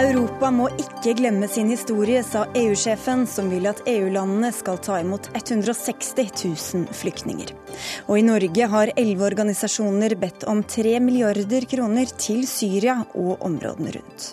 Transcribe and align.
Europa 0.00 0.48
må 0.54 0.68
ikke 0.80 1.12
glemme 1.18 1.48
sin 1.50 1.68
historie, 1.68 2.22
sa 2.24 2.46
EU-sjefen, 2.56 3.26
som 3.28 3.50
vil 3.52 3.68
at 3.68 3.82
EU-landene 3.90 4.48
skal 4.54 4.78
ta 4.80 4.96
imot 5.02 5.28
160 5.34 6.14
000 6.16 6.96
flyktninger. 6.96 7.52
Og 8.08 8.16
i 8.16 8.24
Norge 8.24 8.68
har 8.72 8.92
elleve 8.94 9.26
organisasjoner 9.28 10.16
bedt 10.20 10.46
om 10.48 10.62
3 10.64 10.96
milliarder 11.04 11.68
kroner 11.68 12.08
til 12.16 12.46
Syria 12.48 13.02
og 13.12 13.44
områdene 13.44 13.92
rundt. 13.98 14.32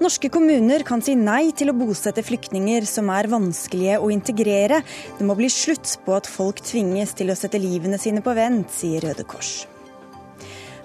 Norske 0.00 0.30
kommuner 0.32 0.82
kan 0.88 1.02
si 1.04 1.12
nei 1.14 1.52
til 1.54 1.70
å 1.70 1.76
bosette 1.76 2.24
flyktninger 2.24 2.86
som 2.88 3.12
er 3.12 3.30
vanskelige 3.30 4.00
å 4.00 4.10
integrere. 4.10 4.80
Det 5.18 5.26
må 5.28 5.36
bli 5.38 5.52
slutt 5.52 5.98
på 6.06 6.16
at 6.16 6.26
folk 6.26 6.64
tvinges 6.64 7.12
til 7.18 7.30
å 7.30 7.36
sette 7.38 7.60
livene 7.60 8.00
sine 8.00 8.24
på 8.24 8.34
vent, 8.34 8.72
sier 8.72 9.04
Røde 9.04 9.28
Kors. 9.28 9.68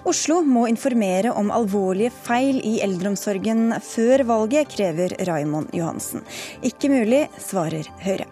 Oslo 0.06 0.36
må 0.46 0.68
informere 0.70 1.32
om 1.34 1.48
alvorlige 1.50 2.12
feil 2.14 2.60
i 2.62 2.76
eldreomsorgen 2.84 3.72
før 3.82 4.22
valget, 4.28 4.68
krever 4.70 5.16
Raimond 5.26 5.74
Johansen. 5.74 6.22
Ikke 6.62 6.92
mulig, 6.92 7.24
svarer 7.42 7.88
Høyre. 8.04 8.28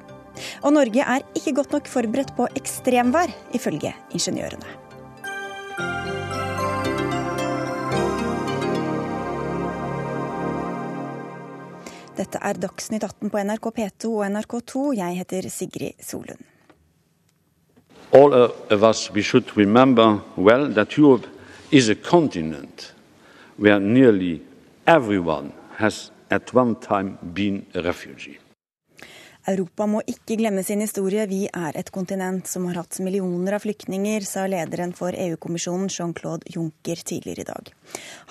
Og 0.62 0.70
Norge 0.76 1.02
er 1.02 1.26
ikke 1.34 1.56
godt 1.58 1.74
nok 1.74 1.90
forberedt 1.90 2.30
på 2.38 2.46
ekstremvær, 2.54 3.34
ifølge 3.58 3.90
ingeniørene. 4.14 4.78
Dette 12.14 12.38
er 12.38 12.62
Dagsnytt 12.62 13.02
18 13.02 13.34
på 13.34 13.46
NRK 13.50 13.70
P2 13.74 14.14
og 14.14 14.26
NRK2. 14.30 14.88
Jeg 15.02 15.22
heter 15.24 15.50
Sigrid 15.50 15.98
Solund. 15.98 16.50
All 18.14 18.30
of 18.70 18.84
us, 18.84 19.10
we 19.10 19.22
should 19.22 19.56
remember 19.56 20.20
well 20.36 20.70
that 20.72 20.96
is 21.74 21.88
a 21.88 21.94
continent 21.96 22.92
where 23.56 23.80
nearly 23.80 24.40
everyone 24.86 25.52
has 25.74 26.12
at 26.30 26.54
one 26.54 26.76
time 26.76 27.18
been 27.34 27.66
a 27.74 27.82
refugee. 27.82 28.38
Europa 29.50 29.84
må 29.90 30.00
ikke 30.08 30.38
glemme 30.40 30.62
sin 30.64 30.80
historie. 30.80 31.26
Vi 31.28 31.42
er 31.52 31.76
et 31.76 31.90
kontinent 31.92 32.48
som 32.48 32.64
har 32.68 32.78
hatt 32.80 32.96
millioner 33.04 33.56
av 33.58 33.64
flyktninger, 33.64 34.24
sa 34.24 34.46
lederen 34.48 34.94
for 34.96 35.12
EU-kommisjonen 35.12 35.90
Jean-Claude 35.92 36.48
Juncker 36.54 37.02
tidligere 37.04 37.44
i 37.44 37.48
dag. 37.50 37.68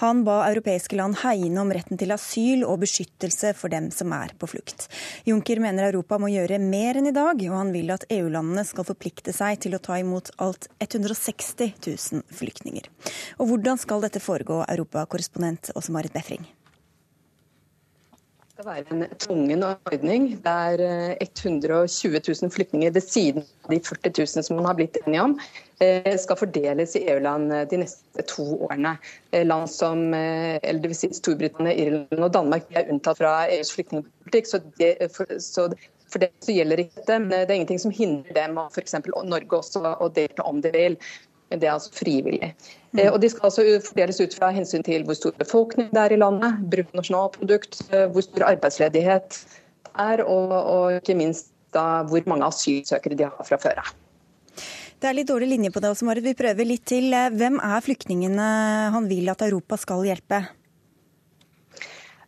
Han 0.02 0.24
ba 0.26 0.40
europeiske 0.48 0.98
land 0.98 1.20
hegne 1.22 1.62
om 1.62 1.74
retten 1.76 2.00
til 2.02 2.16
asyl 2.16 2.66
og 2.66 2.82
beskyttelse 2.86 3.54
for 3.60 3.74
dem 3.74 3.92
som 3.94 4.16
er 4.18 4.34
på 4.40 4.50
flukt. 4.56 4.88
Juncker 5.30 5.62
mener 5.62 5.92
Europa 5.92 6.18
må 6.18 6.32
gjøre 6.34 6.58
mer 6.64 6.98
enn 6.98 7.12
i 7.12 7.16
dag, 7.16 7.46
og 7.46 7.60
han 7.60 7.76
vil 7.76 7.94
at 7.94 8.08
EU-landene 8.10 8.66
skal 8.66 8.90
forplikte 8.90 9.36
seg 9.36 9.62
til 9.62 9.78
å 9.78 9.84
ta 9.84 10.00
imot 10.02 10.34
alt 10.42 10.70
160 10.80 11.78
000 11.86 12.26
flyktninger. 12.34 12.90
Og 13.38 13.54
hvordan 13.54 13.78
skal 13.78 14.02
dette 14.02 14.24
foregå, 14.24 14.64
europakorrespondent 14.66 15.76
Åse 15.78 15.94
Marit 15.94 16.18
Befring? 16.18 16.50
Det 18.54 18.62
skal 18.62 18.76
være 18.76 18.94
en 18.94 19.18
tvungen 19.18 19.64
ordning 19.66 20.26
der 20.44 21.16
120 21.22 22.20
000 22.42 22.52
flyktninger 22.52 22.92
ved 22.92 23.02
siden 23.02 23.48
av 23.66 23.74
de 23.74 23.80
40 23.82 24.12
000 24.18 24.44
som 24.46 24.60
man 24.60 24.68
har 24.70 24.76
blitt 24.78 25.00
enige 25.00 25.24
om, 25.24 25.34
eh, 25.82 26.18
skal 26.22 26.38
fordeles 26.38 26.94
i 26.96 27.02
EU-land 27.10 27.50
de 27.72 27.80
neste 27.82 28.28
to 28.30 28.46
årene. 28.68 28.92
Eh, 29.32 29.42
land 29.46 29.68
som 29.74 30.14
eller 30.14 30.84
det 30.84 30.94
vil 30.94 31.00
si 31.00 31.10
Storbritannia, 31.18 31.74
Irland 31.74 32.28
og 32.28 32.34
Danmark 32.34 32.70
er 32.78 32.94
unntatt 32.94 33.18
fra 33.18 33.34
EUs 33.50 33.74
flyktningpolitikk. 33.74 34.46
så, 34.46 34.62
det, 34.78 35.10
så 35.42 35.72
for 36.14 36.22
det 36.22 36.30
gjelder 36.46 36.86
ikke 36.86 37.08
det, 37.08 37.22
men 37.22 37.32
det 37.34 37.50
er 37.50 37.58
ingenting 37.58 37.82
som 37.82 37.92
hindrer 37.92 38.38
dem, 38.38 38.58
og 38.62 38.70
f.eks. 38.70 38.94
Norge 39.26 39.64
også, 39.64 39.82
å 39.82 40.14
delta 40.14 40.46
om 40.46 40.62
de 40.62 40.70
vil. 40.78 41.02
Det 41.54 41.68
er 41.68 41.76
altså 41.76 41.94
frivillig. 41.94 42.54
Mm. 42.92 43.08
Og 43.14 43.22
De 43.22 43.30
skal 43.30 43.48
altså 43.50 43.66
fordeles 43.88 44.22
ut 44.22 44.36
fra 44.38 44.52
hensyn 44.54 44.84
til 44.86 45.06
hvor 45.06 45.18
stor 45.18 45.34
befolkning 45.38 45.90
det 45.94 46.02
er 46.02 46.16
i 46.16 46.20
landet, 46.22 46.62
bruttonasjonalprodukt, 46.72 47.82
eh, 47.94 48.06
hvor 48.12 48.26
stor 48.26 48.48
arbeidsledighet 48.52 49.42
er, 49.94 50.24
og, 50.24 50.54
og 50.54 50.96
ikke 51.00 51.18
minst 51.18 51.52
da, 51.74 52.04
hvor 52.10 52.26
mange 52.30 52.46
asylsøkere 52.46 53.18
de 53.18 53.30
har 53.30 53.48
fra 53.48 53.60
før 53.62 53.84
av. 53.84 53.94
Det 55.04 55.10
er 55.10 55.18
litt 55.18 55.28
dårlig 55.28 55.50
linje 55.52 55.72
på 55.74 55.82
det 55.84 55.90
også, 55.92 56.06
Marit. 56.08 56.24
Vi 56.24 56.38
prøver 56.38 56.68
litt 56.68 56.86
til. 56.88 57.12
Hvem 57.12 57.58
er 57.60 57.82
flyktningene 57.84 58.50
han 58.94 59.10
vil 59.10 59.28
at 59.34 59.42
Europa 59.44 59.76
skal 59.82 60.06
hjelpe? 60.08 60.46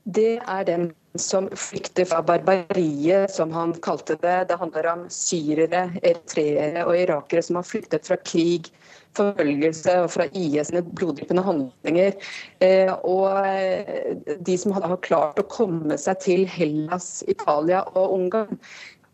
Det 0.03 0.33
er 0.41 0.65
dem 0.67 0.89
som 1.21 1.47
flykter 1.55 2.05
fra 2.05 2.21
barbariet, 2.25 3.31
som 3.31 3.51
han 3.51 3.73
kalte 3.85 4.17
det. 4.21 4.45
Det 4.49 4.57
handler 4.59 4.87
om 4.91 5.05
syrere, 5.09 5.87
eritreere 6.01 6.85
og 6.85 6.97
irakere 6.97 7.43
som 7.45 7.59
har 7.59 7.67
flyktet 7.67 8.07
fra 8.07 8.17
krig, 8.21 8.71
forfølgelse 9.15 9.95
og 10.03 10.09
fra 10.11 10.27
IS 10.35 10.71
sine 10.71 10.83
bloddryppende 10.83 11.43
handlinger. 11.45 12.17
Eh, 12.63 12.91
og 13.07 13.47
eh, 13.47 14.35
de 14.45 14.57
som 14.59 14.75
har 14.75 14.97
klart 15.05 15.39
å 15.39 15.47
komme 15.51 15.97
seg 16.01 16.19
til 16.25 16.45
Hellas, 16.51 17.23
Italia 17.31 17.85
og 17.95 18.17
Ungarn. 18.19 18.59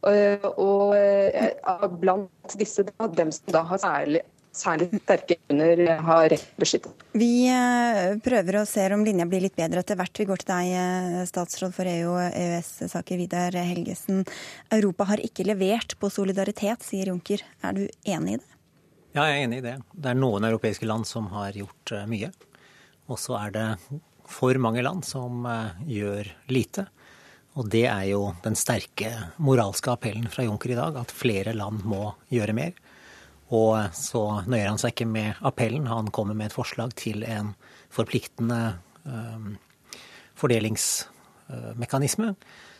Eh, 0.09 0.45
og 0.57 0.95
blant 2.01 2.57
disse, 2.57 2.87
dem 3.17 3.33
som 3.35 3.53
da 3.53 3.65
har 3.69 3.83
særlig 3.83 4.25
særlig 4.55 4.89
sterke 5.01 5.37
under 5.51 5.81
har 6.07 6.29
rett 6.33 6.47
beskyttelse. 6.59 7.09
Vi 7.15 7.47
prøver 8.23 8.59
å 8.59 8.65
se 8.67 8.85
om 8.95 9.03
linja 9.07 9.27
blir 9.27 9.43
litt 9.45 9.57
bedre 9.57 9.83
etter 9.83 9.99
hvert. 9.99 10.21
Vi 10.21 10.27
går 10.29 10.43
til 10.43 10.51
deg, 10.51 11.25
statsråd 11.31 11.75
for 11.75 11.89
EU 11.91 12.13
og 12.13 12.23
EØS-saker, 12.29 13.19
Vidar 13.19 13.55
Helgesen. 13.57 14.23
Europa 14.71 15.09
har 15.11 15.23
ikke 15.23 15.47
levert 15.47 15.97
på 15.99 16.11
solidaritet, 16.11 16.83
sier 16.87 17.11
Juncker. 17.11 17.43
Er 17.63 17.79
du 17.79 17.85
enig 18.03 18.37
i 18.37 18.41
det? 18.41 18.51
Ja, 19.11 19.25
jeg 19.27 19.41
er 19.41 19.43
enig 19.43 19.59
i 19.59 19.65
det. 19.65 19.75
Det 19.91 20.07
er 20.07 20.15
noen 20.15 20.45
europeiske 20.47 20.87
land 20.87 21.03
som 21.07 21.27
har 21.33 21.55
gjort 21.57 21.91
eh, 21.91 22.07
mye. 22.07 22.29
Og 23.11 23.19
så 23.19 23.35
er 23.41 23.51
det 23.51 23.65
for 24.31 24.55
mange 24.63 24.83
land 24.85 25.03
som 25.03 25.43
eh, 25.51 25.81
gjør 25.97 26.29
lite. 26.55 26.85
Og 27.59 27.67
det 27.73 27.83
er 27.91 28.05
jo 28.13 28.29
den 28.45 28.55
sterke 28.55 29.11
moralske 29.43 29.91
appellen 29.91 30.29
fra 30.31 30.45
Juncker 30.47 30.71
i 30.71 30.79
dag, 30.79 31.01
at 31.01 31.11
flere 31.11 31.51
land 31.57 31.83
må 31.83 32.13
gjøre 32.31 32.55
mer. 32.55 32.71
Og 33.51 33.75
eh, 33.79 33.91
så 33.97 34.23
nøyer 34.47 34.69
han 34.71 34.81
seg 34.81 34.95
ikke 34.95 35.09
med 35.11 35.43
appellen, 35.47 35.89
han 35.91 36.11
kommer 36.15 36.37
med 36.37 36.51
et 36.51 36.57
forslag 36.57 36.95
til 36.99 37.25
en 37.27 37.53
forpliktende 37.91 38.77
um, 39.03 39.57
fordelingsmekanisme 40.39 42.31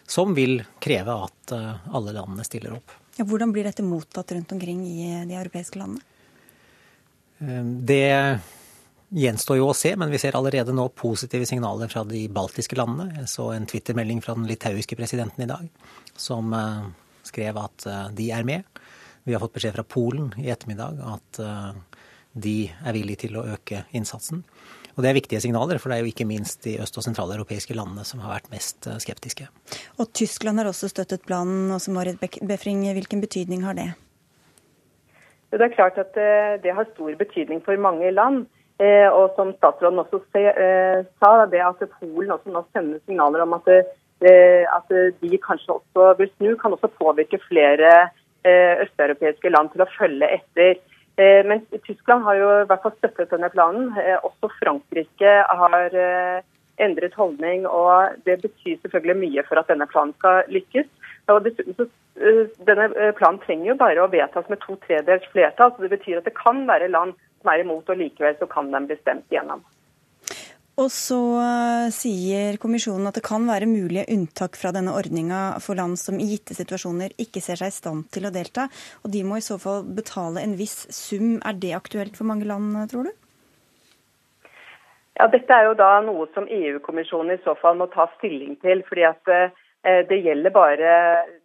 som 0.07 0.31
vil 0.35 0.61
kreve 0.83 1.13
at 1.27 1.53
alle 1.53 2.13
landene 2.15 2.43
stiller 2.47 2.73
opp. 2.77 2.95
Ja, 3.19 3.25
hvordan 3.27 3.51
blir 3.51 3.67
dette 3.67 3.83
mottatt 3.83 4.31
rundt 4.31 4.51
omkring 4.55 4.85
i 4.87 5.03
de 5.27 5.35
europeiske 5.35 5.79
landene? 5.79 6.03
Eh, 7.41 7.63
det 7.63 8.39
gjenstår 9.09 9.59
jo 9.59 9.69
å 9.71 9.75
se, 9.75 9.93
men 9.99 10.11
vi 10.13 10.19
ser 10.21 10.37
allerede 10.39 10.73
nå 10.75 10.87
positive 10.95 11.47
signaler 11.49 11.91
fra 11.91 12.05
de 12.07 12.23
baltiske 12.31 12.77
landene. 12.79 13.11
Jeg 13.19 13.31
så 13.33 13.49
en 13.55 13.67
twittermelding 13.67 14.21
fra 14.23 14.37
den 14.37 14.47
litauiske 14.49 14.97
presidenten 14.99 15.45
i 15.45 15.49
dag 15.49 15.67
som 16.15 16.53
eh, 16.55 16.85
skrev 17.27 17.59
at 17.61 17.87
eh, 17.89 18.05
de 18.17 18.29
er 18.35 18.47
med. 18.47 18.70
Vi 19.23 19.33
har 19.33 19.41
fått 19.43 19.53
beskjed 19.57 19.75
fra 19.75 19.85
Polen 19.85 20.31
i 20.41 20.49
ettermiddag 20.49 21.01
at 21.13 21.39
de 22.33 22.55
er 22.71 22.95
villige 22.95 23.27
til 23.27 23.35
å 23.37 23.43
øke 23.53 23.83
innsatsen. 23.93 24.41
Og 24.95 25.03
Det 25.03 25.09
er 25.09 25.17
viktige 25.17 25.41
signaler, 25.43 25.79
for 25.79 25.91
det 25.91 25.97
er 25.97 26.03
jo 26.05 26.11
ikke 26.11 26.27
minst 26.27 26.63
de 26.65 26.77
øst- 26.81 26.97
og 26.97 27.05
sentraleuropeiske 27.05 27.75
landene 27.77 28.03
som 28.07 28.19
har 28.23 28.33
vært 28.39 28.49
mest 28.51 28.87
skeptiske. 29.03 29.47
Og 29.99 30.11
Tyskland 30.11 30.59
har 30.59 30.67
også 30.71 30.89
støttet 30.89 31.25
planen. 31.27 31.71
Også 31.71 31.93
Marit 31.93 32.19
Befring, 32.19 32.83
hvilken 32.91 33.21
betydning 33.21 33.63
har 33.63 33.77
det? 33.77 33.91
Det 35.51 35.61
er 35.61 35.75
klart 35.75 35.97
at 35.99 36.15
eh, 36.15 36.57
det 36.63 36.75
har 36.75 36.87
stor 36.93 37.15
betydning 37.19 37.59
for 37.65 37.75
mange 37.75 38.11
land. 38.11 38.45
Eh, 38.79 39.07
og 39.11 39.35
som 39.35 39.51
statsråden 39.57 39.99
også 39.99 40.21
eh, 40.39 41.03
sa, 41.19 41.31
det 41.51 41.59
at 41.59 41.83
Polen 41.99 42.31
også 42.31 42.53
nå 42.53 42.63
sender 42.71 43.01
signaler 43.05 43.43
om 43.43 43.57
at, 43.59 43.67
at 44.21 44.93
de 45.21 45.37
kanskje 45.43 45.75
også 45.75 46.13
vil 46.19 46.29
snu, 46.37 46.55
kan 46.55 46.73
også 46.77 46.89
påvirke 46.95 47.39
flere 47.49 47.91
østeuropeiske 48.43 49.51
land 49.53 49.69
til 49.73 49.83
å 49.83 49.89
følge 49.97 50.29
etter. 50.37 50.79
Men 51.45 51.59
Tyskland 51.85 52.23
har 52.25 52.37
jo 52.39 52.47
i 52.61 52.67
hvert 52.69 52.81
fall 52.81 52.95
støttet 52.95 53.29
denne 53.29 53.49
planen. 53.53 53.91
Også 54.25 54.49
Frankrike 54.55 55.33
har 55.45 55.97
endret 56.81 57.17
holdning, 57.19 57.67
og 57.69 58.15
det 58.25 58.39
betyr 58.41 58.79
selvfølgelig 58.79 59.17
mye 59.19 59.43
for 59.45 59.61
at 59.61 59.69
denne 59.69 59.85
planen 59.91 60.15
skal 60.17 60.47
lykkes. 60.49 60.89
Og 61.29 61.43
dessuten 61.45 61.77
så 61.77 61.85
Eh, 62.21 62.47
denne 62.67 62.89
eh, 62.99 63.13
planen 63.15 63.39
trenger 63.45 63.71
jo 63.71 63.77
bare 63.79 64.03
å 64.03 64.09
vedtas 64.11 64.49
med 64.51 64.59
to 64.61 64.75
tredels 64.85 65.25
flertall. 65.33 65.71
så 65.73 65.85
Det 65.85 65.93
betyr 65.95 66.19
at 66.19 66.27
det 66.27 66.37
kan 66.37 66.65
være 66.67 66.91
land 66.91 67.15
som 67.41 67.53
er 67.53 67.63
imot, 67.63 67.89
og 67.89 67.97
likevel 67.97 68.35
så 68.37 68.47
kan 68.51 68.71
den 68.73 68.87
bli 68.89 68.97
stemt 68.99 69.25
gjennom. 69.33 69.63
Og 70.81 70.87
så 70.89 71.17
eh, 71.37 71.87
sier 71.93 72.57
kommisjonen 72.61 73.09
at 73.09 73.17
det 73.19 73.25
kan 73.25 73.43
være 73.45 73.67
mulige 73.69 74.07
unntak 74.09 74.55
fra 74.57 74.71
denne 74.73 74.93
ordninga 74.97 75.59
for 75.61 75.77
land 75.77 75.99
som 75.99 76.17
i 76.17 76.25
gitte 76.31 76.55
situasjoner 76.57 77.13
ikke 77.21 77.43
ser 77.43 77.59
seg 77.59 77.69
i 77.69 77.75
stand 77.75 78.07
til 78.15 78.25
å 78.25 78.31
delta. 78.33 78.65
Og 79.03 79.11
de 79.13 79.21
må 79.27 79.37
i 79.37 79.45
så 79.45 79.59
fall 79.61 79.83
betale 79.99 80.41
en 80.41 80.55
viss 80.57 80.87
sum. 80.95 81.35
Er 81.45 81.59
det 81.61 81.75
aktuelt 81.77 82.17
for 82.17 82.29
mange 82.29 82.47
land, 82.49 82.73
tror 82.89 83.09
du? 83.09 83.11
Ja, 85.19 85.27
Dette 85.29 85.53
er 85.53 85.67
jo 85.67 85.75
da 85.77 85.91
noe 86.01 86.25
som 86.33 86.47
EU-kommisjonen 86.49 87.35
i 87.35 87.43
så 87.43 87.53
fall 87.61 87.77
må 87.77 87.85
ta 87.91 88.07
stilling 88.15 88.55
til. 88.63 88.81
fordi 88.87 89.03
at 89.05 89.33
det 90.09 90.17
gjelder 90.23 90.53
bare 90.55 90.93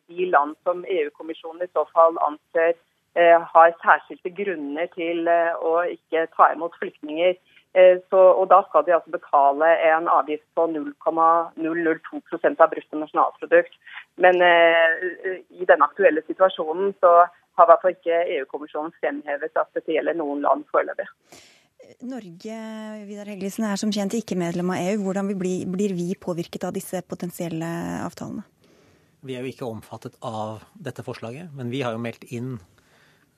de 0.08 0.30
land 0.30 0.54
som 0.64 0.84
EU-kommisjonen 0.84 1.66
i 1.66 1.72
så 1.74 1.84
fall 1.92 2.16
anser 2.24 2.72
har 3.16 3.76
særskilte 3.82 4.32
grunner 4.38 4.88
til 4.94 5.28
å 5.28 5.74
ikke 5.92 6.24
ta 6.36 6.50
imot 6.54 6.76
flyktninger. 6.80 7.36
Så, 7.76 8.16
og 8.16 8.46
Da 8.48 8.62
skal 8.70 8.86
de 8.86 8.94
altså 8.96 9.12
betale 9.12 9.66
en 9.84 10.06
avgift 10.08 10.46
på 10.56 10.64
0,002% 10.72 12.62
av 12.64 12.70
bruttonasjonalprodukt. 12.72 13.74
Men 14.24 14.40
eh, 14.40 15.42
i 15.52 15.68
denne 15.68 15.84
aktuelle 15.84 16.22
situasjonen 16.24 16.94
så 17.04 17.10
har 17.26 17.66
i 17.66 17.70
hvert 17.70 17.84
fall 17.84 17.96
ikke 17.96 18.22
EU-kommisjonen 18.38 18.94
fremhevet 19.00 19.60
at 19.60 19.76
dette 19.76 19.92
gjelder 19.92 20.16
noen 20.16 20.40
land 20.44 20.64
foreløpig. 20.72 21.08
Norge 22.08 22.56
Vidar 23.06 23.28
Helgesen, 23.30 23.66
er 23.68 23.78
som 23.80 23.92
kjent 23.94 24.16
ikke 24.18 24.38
medlem 24.38 24.72
av 24.74 24.80
EU. 24.80 24.98
Hvordan 25.04 25.30
blir 25.38 25.94
vi 25.96 26.08
påvirket 26.20 26.66
av 26.66 26.74
disse 26.76 27.02
potensielle 27.06 27.68
avtalene? 28.02 28.46
Vi 29.26 29.34
er 29.34 29.44
jo 29.44 29.52
ikke 29.52 29.68
omfattet 29.68 30.16
av 30.24 30.64
dette 30.74 31.04
forslaget, 31.06 31.50
men 31.56 31.70
vi 31.72 31.82
har 31.82 31.96
jo 31.96 32.02
meldt 32.02 32.26
inn 32.34 32.56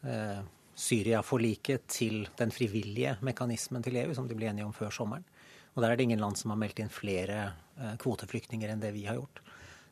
eh, 0.05 0.41
Syria-forliket 0.79 1.89
til 1.91 2.29
den 2.39 2.53
frivillige 2.55 3.17
mekanismen 3.27 3.83
til 3.83 3.99
EU, 3.99 4.15
som 4.15 4.29
de 4.29 4.37
ble 4.39 4.51
enige 4.51 4.67
om 4.69 4.75
før 4.77 4.93
sommeren. 4.95 5.27
Og 5.75 5.83
der 5.83 5.91
er 5.91 5.99
det 5.99 6.07
ingen 6.07 6.23
land 6.23 6.39
som 6.39 6.53
har 6.55 6.61
meldt 6.61 6.81
inn 6.83 6.93
flere 6.93 7.39
eh, 7.79 7.95
kvoteflyktninger 8.03 8.71
enn 8.71 8.83
det 8.83 8.93
vi 8.95 9.05
har 9.09 9.19
gjort. 9.19 9.43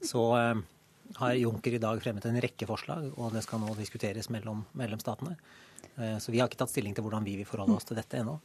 Så 0.07 0.23
eh, 0.39 0.63
har 1.19 1.39
Juncker 1.39 1.77
i 1.77 1.83
dag 1.83 2.03
fremmet 2.03 2.27
en 2.27 2.41
rekke 2.43 2.69
forslag, 2.71 3.11
og 3.17 3.35
det 3.35 3.43
skal 3.47 3.63
nå 3.63 3.75
diskuteres 3.79 4.31
mellom 4.35 4.65
medlemsstatene. 4.79 5.37
Eh, 5.97 6.19
så 6.19 6.33
vi 6.33 6.41
har 6.41 6.51
ikke 6.51 6.59
tatt 6.61 6.73
stilling 6.73 6.95
til 6.97 7.05
hvordan 7.07 7.25
vi 7.25 7.37
vil 7.39 7.49
forholde 7.49 7.77
oss 7.79 7.87
til 7.89 7.97
dette 7.99 8.19
ennå. 8.21 8.37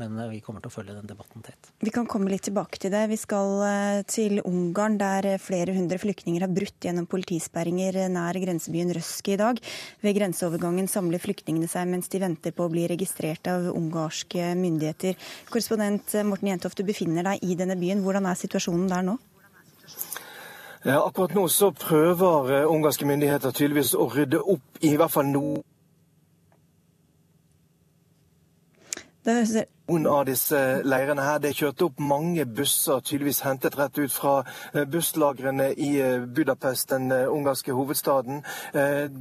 Men 0.00 0.16
eh, 0.18 0.30
vi 0.32 0.40
kommer 0.44 0.62
til 0.64 0.70
å 0.70 0.74
følge 0.74 0.96
den 0.96 1.08
debatten 1.08 1.44
tett. 1.44 1.70
Vi 1.84 1.92
kan 1.94 2.08
komme 2.10 2.30
litt 2.32 2.44
tilbake 2.48 2.80
til 2.82 2.92
det. 2.92 3.04
Vi 3.12 3.18
skal 3.20 3.54
eh, 3.66 4.00
til 4.08 4.42
Ungarn, 4.42 4.98
der 5.00 5.30
flere 5.42 5.76
hundre 5.76 6.00
flyktninger 6.02 6.44
har 6.44 6.52
brutt 6.52 6.84
gjennom 6.84 7.08
politisperringer 7.10 8.00
nær 8.12 8.38
grensebyen 8.42 8.92
Røske 8.96 9.36
i 9.36 9.40
dag. 9.40 9.62
Ved 10.04 10.18
grenseovergangen 10.18 10.90
samler 10.90 11.22
flyktningene 11.22 11.70
seg 11.70 11.88
mens 11.90 12.12
de 12.12 12.20
venter 12.22 12.54
på 12.56 12.66
å 12.66 12.72
bli 12.72 12.84
registrert 12.90 13.48
av 13.52 13.70
ungarske 13.72 14.52
myndigheter. 14.58 15.16
Korrespondent 15.48 16.18
Morten 16.28 16.52
Jentoft, 16.52 16.78
du 16.78 16.86
befinner 16.88 17.26
deg 17.32 17.42
i 17.46 17.56
denne 17.58 17.78
byen. 17.80 18.04
Hvordan 18.04 18.28
er 18.28 18.38
situasjonen 18.38 18.88
der 18.90 19.08
nå? 19.08 19.18
Ja, 20.86 21.00
akkurat 21.02 21.34
nå 21.34 21.48
så 21.50 21.72
prøver 21.74 22.68
ungarske 22.70 23.08
myndigheter 23.08 23.52
tydeligvis 23.52 23.96
å 23.98 24.06
rydde 24.12 24.38
opp 24.40 24.78
i, 24.78 24.92
i 24.92 24.96
hvert 24.96 25.12
fall 25.12 25.26
noe 25.32 25.64
Det 29.24 29.34
noen 29.34 29.68
av 29.88 30.26
disse 30.28 30.58
leirene 30.84 31.22
her. 31.24 31.38
Det 31.40 31.48
er 31.48 31.56
kjørt 31.62 31.82
opp 31.86 32.00
mange 32.04 32.44
busser, 32.44 33.00
tydeligvis 33.00 33.40
hentet 33.46 33.76
rett 33.78 33.96
ut 33.96 34.12
fra 34.12 34.42
eh, 34.74 34.84
busslagrene 34.84 35.70
i 35.80 35.94
eh, 36.00 36.26
Budapest, 36.26 36.90
den 36.90 37.10
eh, 37.12 37.24
ungarske 37.32 37.72
hovedstaden. 37.72 38.42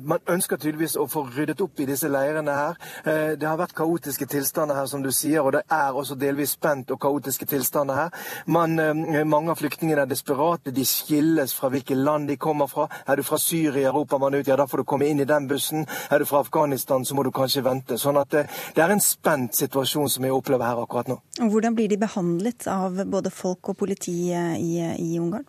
Man 0.08 0.20
ønsker 0.28 0.60
tydeligvis 0.60 0.98
å 1.00 1.06
få 1.10 1.24
ryddet 1.32 1.62
opp 1.64 1.80
i 1.80 1.88
disse 1.88 2.10
leirene 2.12 2.54
her. 2.54 2.76
Det 3.40 3.48
har 3.48 3.58
vært 3.60 3.76
kaotiske 3.78 4.28
tilstander 4.30 4.78
her, 4.78 4.88
som 4.90 5.02
du 5.04 5.10
sier, 5.16 5.42
og 5.42 5.54
det 5.56 5.64
er 5.72 5.96
også 5.96 6.18
delvis 6.20 6.56
spent 6.58 6.92
og 6.92 7.00
kaotiske 7.02 7.48
tilstander 7.50 7.98
her. 7.98 8.28
Man, 8.46 8.76
mange 9.28 9.54
av 9.54 9.60
flyktningene 9.62 10.04
er 10.04 10.10
desperate. 10.10 10.74
De 10.76 10.86
skilles 10.88 11.54
fra 11.56 11.72
hvilke 11.74 11.96
land 11.98 12.30
de 12.32 12.38
kommer 12.42 12.70
fra. 12.72 12.88
Er 13.08 13.20
du 13.20 13.26
fra 13.28 13.40
Syria, 13.42 13.92
roper 13.96 14.22
man 14.22 14.36
ut, 14.36 14.48
ja 14.48 14.58
da 14.60 14.68
får 14.68 14.84
du 14.84 14.88
komme 14.90 15.10
inn 15.10 15.24
i 15.24 15.30
den 15.30 15.48
bussen. 15.50 15.88
Er 16.12 16.22
du 16.22 16.28
fra 16.30 16.44
Afghanistan, 16.46 17.06
så 17.06 17.18
må 17.18 17.26
du 17.26 17.32
kanskje 17.36 17.66
vente. 17.66 18.00
Sånn 18.02 18.20
at 18.22 18.32
det, 18.34 18.46
det 18.76 18.84
er 18.84 18.96
en 18.96 19.04
spent 19.04 19.58
situasjon 19.58 20.12
som 20.12 20.28
opplever 20.58 20.66
her 20.66 20.84
akkurat 20.84 21.08
nå. 21.08 21.20
Hvordan 21.52 21.76
blir 21.76 21.90
de 21.90 21.98
behandlet 21.98 22.68
av 22.68 23.04
både 23.06 23.32
folk 23.32 23.70
og 23.70 23.78
politi 23.78 24.34
i, 24.34 24.74
i 24.98 25.20
Ungarn? 25.20 25.46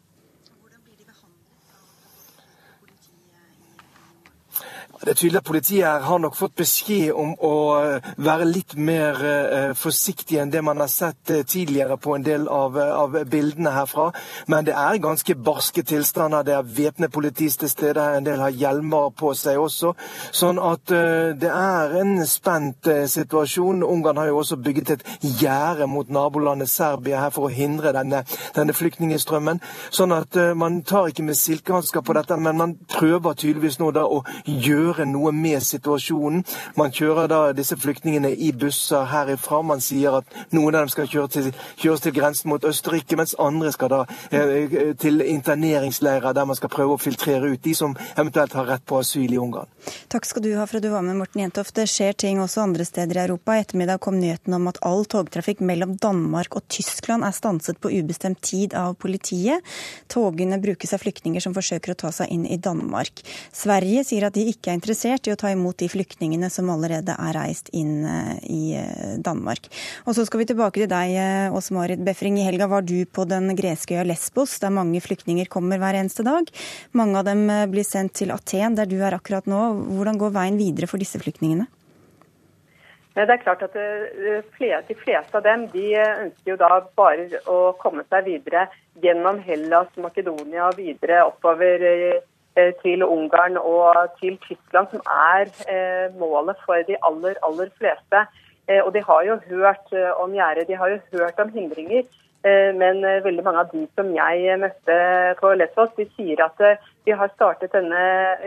Det 5.00 5.12
er 5.12 5.14
tydelig 5.14 5.38
at 5.38 5.46
Politiet 5.46 6.02
har 6.02 6.18
nok 6.18 6.34
fått 6.34 6.56
beskjed 6.58 7.12
om 7.14 7.36
å 7.46 7.54
eh, 7.78 8.06
være 8.18 8.46
litt 8.48 8.74
mer 8.74 9.20
uh, 9.22 9.74
forsiktig 9.78 10.40
enn 10.42 10.50
det 10.50 10.58
man 10.66 10.80
har 10.82 10.90
sett 10.90 11.30
uh, 11.30 11.44
tidligere 11.46 11.94
på 12.02 12.16
en 12.16 12.24
del 12.26 12.48
av, 12.50 12.74
av, 12.74 13.14
bildene 13.30 13.70
herfra. 13.76 14.08
Men 14.50 14.66
det 14.66 14.74
er 14.74 14.98
ganske 15.02 15.36
barske 15.38 15.84
tilstander. 15.86 16.42
Det 16.42 16.56
er 16.56 16.72
væpnet 16.80 17.14
politi 17.14 17.46
til 17.46 17.70
stede 17.70 18.02
her. 18.02 18.18
En 18.18 18.26
del 18.26 18.42
har 18.42 18.50
hjelmer 18.50 19.12
på 19.14 19.30
seg 19.38 19.60
også. 19.62 19.92
Sånn 20.34 20.58
at 20.58 20.90
det 20.90 21.50
er 21.52 21.94
en 22.00 22.18
spent 22.26 22.88
situasjon. 23.12 23.84
Ungarn 23.86 24.18
har 24.18 24.28
jo 24.32 24.40
også 24.42 24.58
bygget 24.60 24.92
et 24.96 25.06
gjerde 25.40 25.86
mot 25.90 26.10
nabolandet 26.10 26.70
Serbia 26.70 27.22
her 27.22 27.32
for 27.34 27.46
å 27.46 27.52
hindre 27.54 27.94
denne, 27.94 28.24
denne 28.56 28.74
flyktningstrømmen. 28.76 29.62
Sånn 29.94 30.14
at 30.16 30.36
man 30.58 30.82
tar 30.88 31.10
ikke 31.12 31.26
med 31.28 31.38
silkehansker 31.38 32.04
på 32.04 32.18
dette, 32.18 32.36
men 32.36 32.58
man 32.58 32.76
prøver 32.90 33.38
tydeligvis 33.38 33.78
nå 33.82 33.92
da 33.94 34.06
å 34.08 34.24
gjøre 34.44 34.87
gjøre 34.88 35.06
noe 35.08 35.32
med 35.32 35.62
situasjonen. 35.64 36.44
Man 36.78 36.92
kjører 36.94 37.28
da 37.30 37.40
disse 37.56 37.76
flyktningene 37.78 38.30
i 38.32 38.50
busser 38.56 39.06
herifra. 39.08 39.60
Man 39.62 39.82
sier 39.84 40.20
at 40.20 40.38
noen 40.54 40.74
av 40.74 40.86
dem 40.86 40.92
skal 40.92 41.08
kjøre 41.10 41.32
til, 41.34 41.50
kjøres 41.80 42.04
til 42.04 42.14
grensen 42.16 42.52
mot 42.52 42.64
Østerrike, 42.64 43.16
mens 43.18 43.36
andre 43.38 43.72
skal 43.74 43.92
da 43.92 44.00
eh, 44.32 44.94
til 45.00 45.22
interneringsleirer 45.24 46.36
der 46.36 46.48
man 46.48 46.58
skal 46.58 46.72
prøve 46.72 46.96
å 46.96 47.02
filtrere 47.02 47.52
ut 47.52 47.64
de 47.64 47.74
som 47.76 47.96
eventuelt 48.16 48.56
har 48.56 48.68
rett 48.68 48.86
på 48.88 49.00
asyl 49.02 49.34
i 49.34 49.40
Ungarn. 49.40 49.68
Takk 50.12 50.26
skal 50.28 50.44
du 50.44 50.50
ha 50.56 50.66
for 50.68 50.80
at 50.80 50.86
du 50.86 50.90
var 50.92 51.04
med, 51.06 51.18
Morten 51.20 51.42
Jentoft. 51.42 51.74
Det 51.76 51.88
skjer 51.90 52.16
ting 52.18 52.42
også 52.42 52.64
andre 52.64 52.86
steder 52.88 53.18
i 53.18 53.24
Europa. 53.26 53.56
I 53.56 53.64
ettermiddag 53.64 54.02
kom 54.04 54.18
nyheten 54.20 54.56
om 54.56 54.68
at 54.70 54.80
all 54.86 55.04
togtrafikk 55.08 55.62
mellom 55.64 55.96
Danmark 56.00 56.56
og 56.58 56.66
Tyskland 56.72 57.26
er 57.26 57.36
stanset 57.36 57.80
på 57.82 57.92
ubestemt 57.92 58.40
tid 58.44 58.76
av 58.78 58.96
politiet. 59.00 59.64
Togene 60.12 60.60
brukes 60.62 60.94
av 60.94 61.02
flyktninger 61.04 61.44
som 61.44 61.56
forsøker 61.56 61.94
å 61.94 61.98
ta 62.04 62.12
seg 62.14 62.32
inn 62.34 62.46
i 62.48 62.58
Danmark. 62.62 63.22
Sverige 63.54 64.04
sier 64.06 64.28
at 64.28 64.36
de 64.36 64.46
ikke 64.50 64.72
er 64.72 64.77
interessert 64.78 65.26
i 65.26 65.34
å 65.34 65.38
ta 65.38 65.50
imot 65.52 65.78
de 65.82 65.88
flyktningene 65.90 66.50
som 66.52 66.70
allerede 66.72 67.14
er 67.18 67.34
reist 67.36 67.70
inn 67.76 68.06
eh, 68.06 68.36
i 68.46 68.62
eh, 68.78 69.16
Danmark. 69.24 69.68
Og 70.06 70.16
så 70.16 70.24
skal 70.28 70.42
vi 70.42 70.48
tilbake 70.50 70.82
til 70.82 70.90
deg, 70.90 71.14
eh, 71.18 71.54
Åse 71.54 71.74
Marit 71.76 72.02
Befring. 72.06 72.38
I 72.38 72.46
helga 72.46 72.68
var 72.70 72.86
du 72.86 73.02
på 73.04 73.26
den 73.28 73.50
greske 73.58 73.98
øya 73.98 74.06
Lesbos, 74.06 74.58
der 74.62 74.74
mange 74.74 75.02
flyktninger 75.04 75.50
kommer 75.50 75.80
hver 75.82 75.98
eneste 75.98 76.26
dag. 76.26 76.48
Mange 76.98 77.18
av 77.18 77.26
dem 77.28 77.46
blir 77.72 77.86
sendt 77.86 78.16
til 78.20 78.32
Aten, 78.34 78.78
der 78.78 78.88
du 78.88 78.98
er 79.02 79.18
akkurat 79.18 79.48
nå. 79.50 79.64
Hvordan 79.98 80.20
går 80.20 80.34
veien 80.38 80.60
videre 80.60 80.88
for 80.90 81.02
disse 81.02 81.20
flyktningene? 81.20 81.68
Det 83.18 83.26
er 83.34 83.40
klart 83.42 83.64
at 83.66 83.74
De 83.74 84.94
fleste 85.02 85.34
av 85.34 85.42
dem 85.42 85.64
de 85.72 85.88
ønsker 85.98 86.52
jo 86.52 86.58
da 86.60 86.76
bare 86.94 87.40
å 87.50 87.72
komme 87.82 88.04
seg 88.06 88.28
videre 88.28 88.68
gjennom 89.02 89.40
Hellas, 89.42 89.90
Makedonia 89.98 90.68
og 90.68 90.78
videre 90.78 91.24
oppover 91.26 91.82
til 92.82 93.02
Ungarn 93.04 93.56
og 93.60 93.96
til 94.20 94.38
Tyskland, 94.44 94.88
som 94.90 95.02
er 95.32 95.50
eh, 95.72 96.06
målet 96.18 96.56
for 96.66 96.80
de 96.88 96.96
aller, 97.08 97.34
aller 97.46 97.68
fleste. 97.78 98.24
Eh, 98.68 98.80
og 98.84 98.92
de 98.94 99.02
har 99.08 99.26
jo 99.28 99.36
hørt 99.50 99.92
om 100.22 100.32
gjerdet, 100.34 100.68
de 100.68 100.78
har 100.80 100.88
jo 100.94 100.98
hørt 101.12 101.38
om 101.44 101.52
hindringer. 101.54 102.08
Men 102.80 103.02
veldig 103.02 103.42
mange 103.42 103.60
av 103.64 103.72
de 103.72 103.80
som 103.98 104.12
jeg 104.14 104.58
møtte 104.62 104.96
på 105.40 105.48
Lesvos, 105.58 105.90
de 105.96 106.04
sier 106.14 106.38
at 106.44 106.60
de 107.04 107.16
har 107.20 107.32
startet 107.32 107.74
denne 107.74 108.02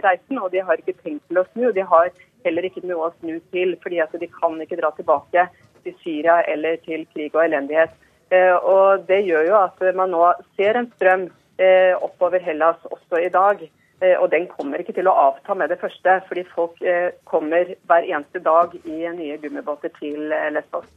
reisen, 0.05 0.39
og 0.39 0.47
de 0.53 0.61
har 0.63 0.79
ikke 0.79 0.95
tenkt 1.03 1.25
til 1.27 1.41
å 1.41 1.43
snu. 1.49 1.65
De 1.75 1.83
har 1.83 2.07
heller 2.45 2.69
ikke 2.69 2.85
noe 2.87 3.09
å 3.09 3.11
snu 3.17 3.35
til, 3.51 3.75
fordi 3.83 3.99
at 3.99 4.15
de 4.15 4.29
kan 4.31 4.55
ikke 4.63 4.79
dra 4.79 4.93
tilbake 4.95 5.43
til 5.83 5.97
Syria 6.05 6.39
eller 6.53 6.79
til 6.87 7.03
krig 7.11 7.35
og 7.35 7.43
elendighet. 7.43 7.91
Og 8.63 9.03
Det 9.11 9.19
gjør 9.27 9.49
jo 9.49 9.59
at 9.59 9.83
man 9.99 10.15
nå 10.15 10.23
ser 10.55 10.79
en 10.79 10.89
strøm 10.95 11.27
oppover 12.07 12.39
Hellas 12.47 12.79
også 12.95 13.19
i 13.27 13.29
dag. 13.35 13.67
Eh, 14.01 14.17
og 14.19 14.31
den 14.31 14.47
kommer 14.49 14.81
ikke 14.81 14.95
til 14.97 15.09
å 15.09 15.17
avta 15.27 15.53
med 15.53 15.69
det 15.69 15.77
første, 15.81 16.17
fordi 16.27 16.43
folk 16.55 16.81
eh, 16.81 17.11
kommer 17.29 17.75
hver 17.89 18.07
eneste 18.07 18.41
dag 18.41 18.73
i 18.81 18.97
nye 19.13 19.37
gummibåter 19.43 19.93
til 19.99 20.33
eh, 20.33 20.49
Lesbos. 20.55 20.89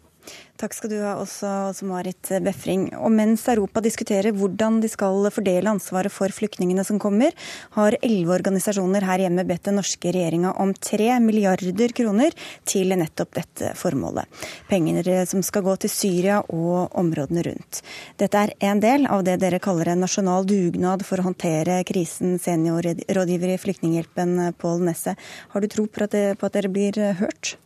Takk 0.54 0.76
skal 0.76 0.90
du 0.93 1.00
ha 1.02 1.16
også, 1.19 1.49
også 1.73 1.87
Marit 1.88 2.28
Befring. 2.45 2.87
Og 2.95 3.11
mens 3.11 3.43
Europa 3.50 3.83
diskuterer 3.83 4.31
hvordan 4.33 4.78
de 4.81 4.88
skal 4.88 5.26
fordele 5.35 5.73
ansvaret 5.73 6.14
for 6.14 6.31
flyktningene 6.31 6.85
som 6.87 7.00
kommer, 7.02 7.35
har 7.75 7.97
elleve 7.99 8.37
organisasjoner 8.37 9.02
her 9.04 9.25
hjemme 9.25 9.45
bedt 9.49 9.66
den 9.66 9.81
norske 9.81 10.12
regjeringa 10.14 10.54
om 10.62 10.71
tre 10.78 11.11
milliarder 11.25 11.95
kroner 11.97 12.37
til 12.71 12.95
nettopp 12.95 13.35
dette 13.40 13.73
formålet. 13.81 14.31
Penger 14.71 15.11
som 15.26 15.43
skal 15.43 15.66
gå 15.66 15.75
til 15.83 15.90
Syria 15.90 16.38
og 16.47 16.95
områdene 17.02 17.43
rundt. 17.49 17.83
Dette 18.23 18.47
er 18.47 18.54
en 18.71 18.85
del 18.85 19.11
av 19.11 19.26
det 19.26 19.40
dere 19.43 19.59
kaller 19.62 19.90
en 19.90 20.04
nasjonal 20.07 20.47
dugnad 20.47 21.02
for 21.04 21.19
å 21.19 21.26
håndtere 21.33 21.83
krisen, 21.88 22.38
seniorrådgiver 22.38 23.57
i 23.57 23.61
Flyktninghjelpen 23.61 24.54
Pål 24.62 24.87
Nesse. 24.87 25.19
Har 25.50 25.61
du 25.61 25.69
tro 25.69 25.88
på 25.90 26.07
at, 26.07 26.14
dere 26.54 26.71
blir 26.71 27.02
hørt? 27.19 27.57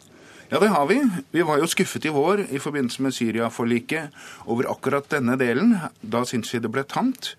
Ja, 0.49 0.59
det 0.59 0.69
har 0.73 0.87
vi. 0.89 0.97
Vi 1.31 1.43
var 1.45 1.59
jo 1.61 1.67
skuffet 1.69 2.07
i 2.09 2.13
vår 2.13 2.47
i 2.49 2.59
forbindelse 2.63 3.03
med 3.05 3.13
Syria-forliket 3.13 4.15
over 4.49 4.71
akkurat 4.73 5.05
denne 5.13 5.35
delen. 5.37 5.75
Da 6.01 6.23
syns 6.25 6.55
vi 6.55 6.61
det 6.65 6.71
ble 6.73 6.87
tamt. 6.89 7.35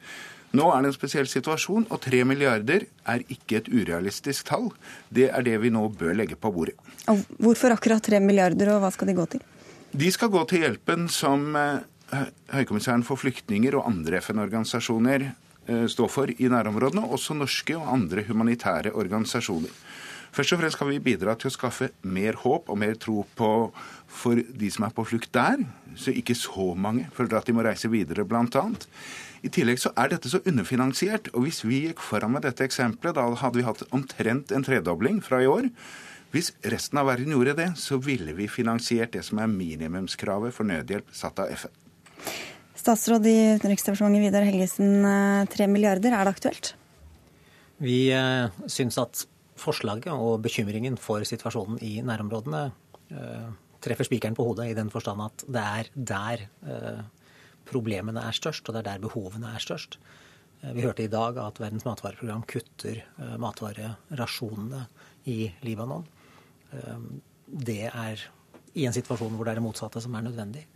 Nå 0.54 0.68
er 0.70 0.84
det 0.84 0.92
en 0.92 0.96
spesiell 0.96 1.30
situasjon, 1.30 1.88
og 1.90 2.02
tre 2.06 2.22
milliarder 2.26 2.86
er 3.10 3.24
ikke 3.34 3.60
et 3.60 3.70
urealistisk 3.70 4.52
tall. 4.52 4.70
Det 5.10 5.26
er 5.34 5.46
det 5.46 5.58
vi 5.62 5.72
nå 5.74 5.88
bør 5.90 6.14
legge 6.18 6.38
på 6.38 6.52
bordet. 6.54 6.78
Og 7.10 7.24
hvorfor 7.42 7.74
akkurat 7.74 8.06
tre 8.06 8.22
milliarder, 8.22 8.76
og 8.76 8.84
hva 8.86 8.94
skal 8.94 9.10
de 9.10 9.18
gå 9.18 9.26
til? 9.34 9.42
De 9.90 10.10
skal 10.14 10.30
gå 10.30 10.44
til 10.50 10.66
hjelpen 10.68 11.10
som 11.10 11.50
eh, 11.58 12.26
Høykommissæren 12.54 13.06
for 13.06 13.18
flyktninger 13.18 13.78
og 13.78 13.90
andre 13.90 14.22
FN-organisasjoner 14.22 15.32
eh, 15.32 15.86
står 15.90 16.14
for 16.14 16.30
i 16.30 16.50
nærområdene, 16.50 17.10
også 17.10 17.38
norske 17.38 17.78
og 17.78 17.90
andre 17.94 18.26
humanitære 18.30 18.94
organisasjoner. 18.94 19.74
Først 20.36 20.54
og 20.54 20.62
fremst 20.62 20.78
kan 20.80 20.90
vi 20.92 21.00
bidra 21.04 21.34
til 21.40 21.50
å 21.50 21.54
skaffe 21.54 21.90
mer 22.06 22.38
håp 22.44 22.70
og 22.70 22.78
mer 22.80 22.98
tro 23.02 23.24
på 23.38 23.52
for 24.10 24.38
de 24.38 24.70
som 24.74 24.86
er 24.86 24.94
på 24.96 25.06
flukt 25.06 25.32
der, 25.36 25.62
så 25.98 26.14
ikke 26.14 26.38
så 26.38 26.72
mange 26.78 27.08
føler 27.16 27.40
at 27.40 27.50
de 27.50 27.56
må 27.58 27.66
reise 27.66 27.90
videre, 27.92 28.26
bl.a. 28.26 28.66
I 29.40 29.50
tillegg 29.54 29.80
så 29.80 29.94
er 29.98 30.12
dette 30.12 30.30
så 30.32 30.42
underfinansiert. 30.50 31.30
Og 31.34 31.46
hvis 31.46 31.64
vi 31.64 31.86
gikk 31.86 32.04
foran 32.04 32.34
med 32.36 32.44
dette 32.44 32.66
eksempelet, 32.66 33.16
da 33.16 33.28
hadde 33.42 33.60
vi 33.62 33.66
hatt 33.68 33.86
omtrent 33.96 34.52
en 34.52 34.66
tredobling 34.66 35.22
fra 35.24 35.42
i 35.44 35.50
år. 35.50 35.70
Hvis 36.34 36.52
resten 36.74 37.00
av 37.02 37.08
verden 37.10 37.34
gjorde 37.34 37.56
det, 37.58 37.70
så 37.80 37.98
ville 38.04 38.36
vi 38.38 38.50
finansiert 38.52 39.16
det 39.16 39.24
som 39.26 39.40
er 39.42 39.50
minimumskravet 39.50 40.54
for 40.54 40.68
nødhjelp 40.70 41.10
satt 41.16 41.40
av 41.42 41.54
FN. 41.56 41.74
Statsråd 42.80 43.26
i 43.28 43.38
Utenriksdepartementet 43.58 44.28
Vidar 44.28 44.46
Helgesen, 44.48 44.92
eh, 45.08 45.48
tre 45.52 45.68
milliarder, 45.68 46.14
er 46.14 46.28
det 46.28 46.36
aktuelt? 46.36 46.74
Vi 47.80 48.12
eh, 48.14 48.52
syns 48.68 49.00
at 49.02 49.26
forslaget 49.60 50.12
og 50.14 50.42
bekymringen 50.44 50.98
for 51.00 51.26
situasjonen 51.28 51.80
i 51.86 52.00
nærområdene 52.06 52.64
eh, 53.12 53.50
treffer 53.84 54.08
spikeren 54.08 54.38
på 54.38 54.46
hodet 54.48 54.70
i 54.70 54.78
den 54.78 54.92
forstand 54.92 55.24
at 55.24 55.46
det 55.48 55.66
er 55.66 55.92
der 55.96 56.46
eh, 56.68 57.04
problemene 57.70 58.24
er 58.26 58.36
størst, 58.36 58.66
og 58.68 58.76
det 58.76 58.82
er 58.82 58.90
der 58.94 59.04
behovene 59.04 59.52
er 59.54 59.64
størst. 59.64 60.00
Eh, 60.62 60.74
vi 60.76 60.86
hørte 60.86 61.06
i 61.06 61.12
dag 61.12 61.38
at 61.44 61.62
Verdens 61.62 61.88
matvareprogram 61.88 62.46
kutter 62.50 63.04
matvarerasjonene 63.40 64.86
i 65.30 65.52
Libanon. 65.68 66.08
Det 67.50 67.82
er 67.90 68.22
i 68.78 68.86
en 68.86 68.94
situasjon 68.94 69.34
hvor 69.36 69.48
det 69.48 69.56
er 69.56 69.60
det 69.60 69.66
motsatte 69.66 70.02
som 70.04 70.14
er 70.16 70.26
nødvendig. 70.28 70.68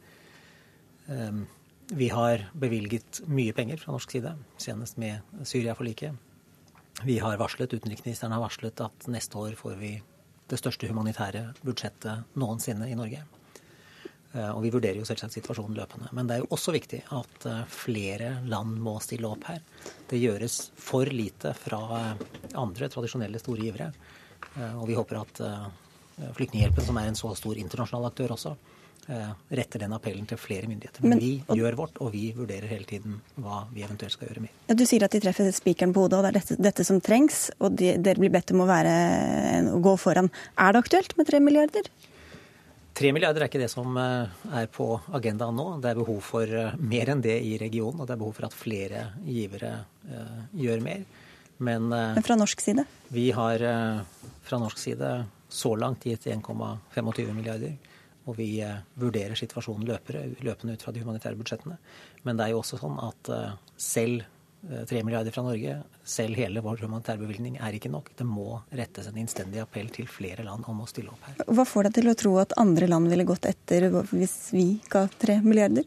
Vi 1.94 2.08
har 2.10 2.46
bevilget 2.58 3.22
mye 3.30 3.54
penger 3.54 3.82
fra 3.82 3.94
norsk 3.94 4.16
side, 4.16 4.34
senest 4.58 4.98
med 4.98 5.46
Syria-forliket. 5.46 6.16
Vi 7.02 7.18
har 7.20 7.38
varslet, 7.38 7.74
Utenriksministeren 7.74 8.36
har 8.36 8.44
varslet 8.44 8.82
at 8.86 9.08
neste 9.10 9.38
år 9.38 9.56
får 9.58 9.80
vi 9.80 9.96
det 10.52 10.60
største 10.60 10.88
humanitære 10.88 11.48
budsjettet 11.66 12.38
noensinne 12.38 12.90
i 12.92 12.98
Norge. 12.98 13.24
Eh, 14.34 14.50
og 14.50 14.64
vi 14.66 14.72
vurderer 14.74 14.98
jo 14.98 15.08
selvsagt 15.08 15.36
situasjonen 15.36 15.78
løpende. 15.78 16.10
Men 16.14 16.30
det 16.30 16.36
er 16.36 16.44
jo 16.44 16.52
også 16.56 16.74
viktig 16.74 17.04
at 17.14 17.48
eh, 17.50 17.64
flere 17.70 18.36
land 18.50 18.80
må 18.82 18.96
stille 19.04 19.30
opp 19.30 19.46
her. 19.50 19.62
Det 20.10 20.22
gjøres 20.22 20.60
for 20.80 21.10
lite 21.10 21.54
fra 21.58 21.82
eh, 22.00 22.28
andre 22.60 22.90
tradisjonelle 22.94 23.42
store 23.42 23.66
givere. 23.70 23.94
Og 24.54 24.84
vi 24.86 24.94
håper 24.94 25.18
at 25.18 25.40
Flyktninghjelpen, 26.38 26.86
som 26.86 26.98
er 27.00 27.08
en 27.10 27.16
så 27.18 27.32
stor 27.34 27.58
internasjonal 27.58 28.06
aktør 28.12 28.36
også, 28.36 28.52
retter 29.04 29.84
den 29.84 29.94
appellen 29.96 30.28
til 30.30 30.40
flere 30.40 30.70
myndigheter. 30.70 31.04
Men, 31.04 31.16
Men 31.16 31.22
vi 31.24 31.32
og, 31.44 31.58
gjør 31.60 31.76
vårt, 31.76 31.98
og 32.00 32.14
vi 32.14 32.30
vurderer 32.38 32.70
hele 32.72 32.88
tiden 32.88 33.18
hva 33.36 33.66
vi 33.74 33.84
eventuelt 33.84 34.16
skal 34.16 34.30
gjøre 34.30 34.46
mer. 34.46 34.54
Ja, 34.70 34.78
du 34.80 34.86
sier 34.88 35.04
at 35.04 35.16
de 35.16 35.20
treffer 35.24 35.50
spikeren 35.56 35.92
på 35.96 36.06
hodet, 36.06 36.22
og 36.22 36.24
det 36.24 36.32
er 36.32 36.40
dette, 36.40 36.58
dette 36.70 36.88
som 36.88 37.02
trengs. 37.04 37.50
Og 37.60 37.76
de, 37.80 37.94
dere 38.00 38.24
blir 38.24 38.32
bedt 38.34 38.56
om 38.56 38.64
å, 38.64 38.70
være, 38.70 38.96
å 39.76 39.82
gå 39.84 39.98
foran. 40.00 40.32
Er 40.56 40.72
det 40.72 40.86
aktuelt 40.86 41.18
med 41.20 41.28
tre 41.28 41.44
milliarder? 41.44 41.92
Tre 42.94 43.10
milliarder 43.10 43.42
er 43.42 43.50
ikke 43.50 43.62
det 43.64 43.72
som 43.74 43.96
eh, 43.98 44.34
er 44.54 44.68
på 44.70 44.86
agendaen 45.18 45.56
nå. 45.58 45.66
Det 45.82 45.90
er 45.90 45.98
behov 45.98 46.20
for 46.26 46.46
eh, 46.46 46.76
mer 46.78 47.10
enn 47.10 47.24
det 47.26 47.40
i 47.42 47.56
regionen, 47.62 48.04
og 48.04 48.10
det 48.10 48.14
er 48.14 48.22
behov 48.22 48.36
for 48.38 48.46
at 48.46 48.58
flere 48.58 49.08
givere 49.26 49.72
uh, 50.12 50.44
gjør 50.54 50.84
mer. 50.86 51.02
Men, 51.58 51.88
uh, 51.90 52.12
Men, 52.14 52.26
fra 52.26 52.38
norsk 52.38 52.62
side? 52.62 52.86
Vi 53.14 53.32
har 53.34 53.66
uh, 53.66 54.28
fra 54.46 54.62
norsk 54.62 54.78
side 54.78 55.10
så 55.50 55.74
langt 55.80 56.06
gitt 56.06 56.28
1,25 56.30 57.34
milliarder. 57.34 57.74
Og 58.24 58.38
vi 58.38 58.50
vurderer 59.00 59.36
situasjonen 59.36 59.88
løpende 59.88 60.78
ut 60.78 60.86
fra 60.86 60.94
de 60.96 61.02
humanitære 61.04 61.40
budsjettene. 61.40 61.76
Men 62.24 62.40
det 62.40 62.46
er 62.46 62.54
jo 62.54 62.62
også 62.62 62.80
sånn 62.80 62.96
at 63.04 63.34
selv 63.76 64.24
3 64.64 65.02
milliarder 65.04 65.34
fra 65.36 65.44
Norge, 65.44 65.74
selv 66.08 66.40
hele 66.40 66.62
vår 66.64 66.86
humanitærbevilgning, 66.86 67.58
er 67.60 67.76
ikke 67.76 67.92
nok. 67.92 68.14
Det 68.16 68.24
må 68.24 68.62
rettes 68.72 69.10
en 69.10 69.18
innstendig 69.20 69.60
appell 69.60 69.90
til 69.92 70.08
flere 70.08 70.46
land 70.48 70.64
om 70.72 70.80
å 70.80 70.88
stille 70.88 71.12
opp 71.12 71.26
her. 71.28 71.42
Hva 71.52 71.66
får 71.68 71.90
deg 71.90 71.98
til 71.98 72.12
å 72.12 72.16
tro 72.22 72.32
at 72.40 72.56
andre 72.62 72.88
land 72.88 73.12
ville 73.12 73.28
gått 73.28 73.50
etter 73.50 73.90
hvis 74.14 74.38
vi 74.56 74.68
ga 74.94 75.04
3 75.20 75.42
milliarder? 75.44 75.84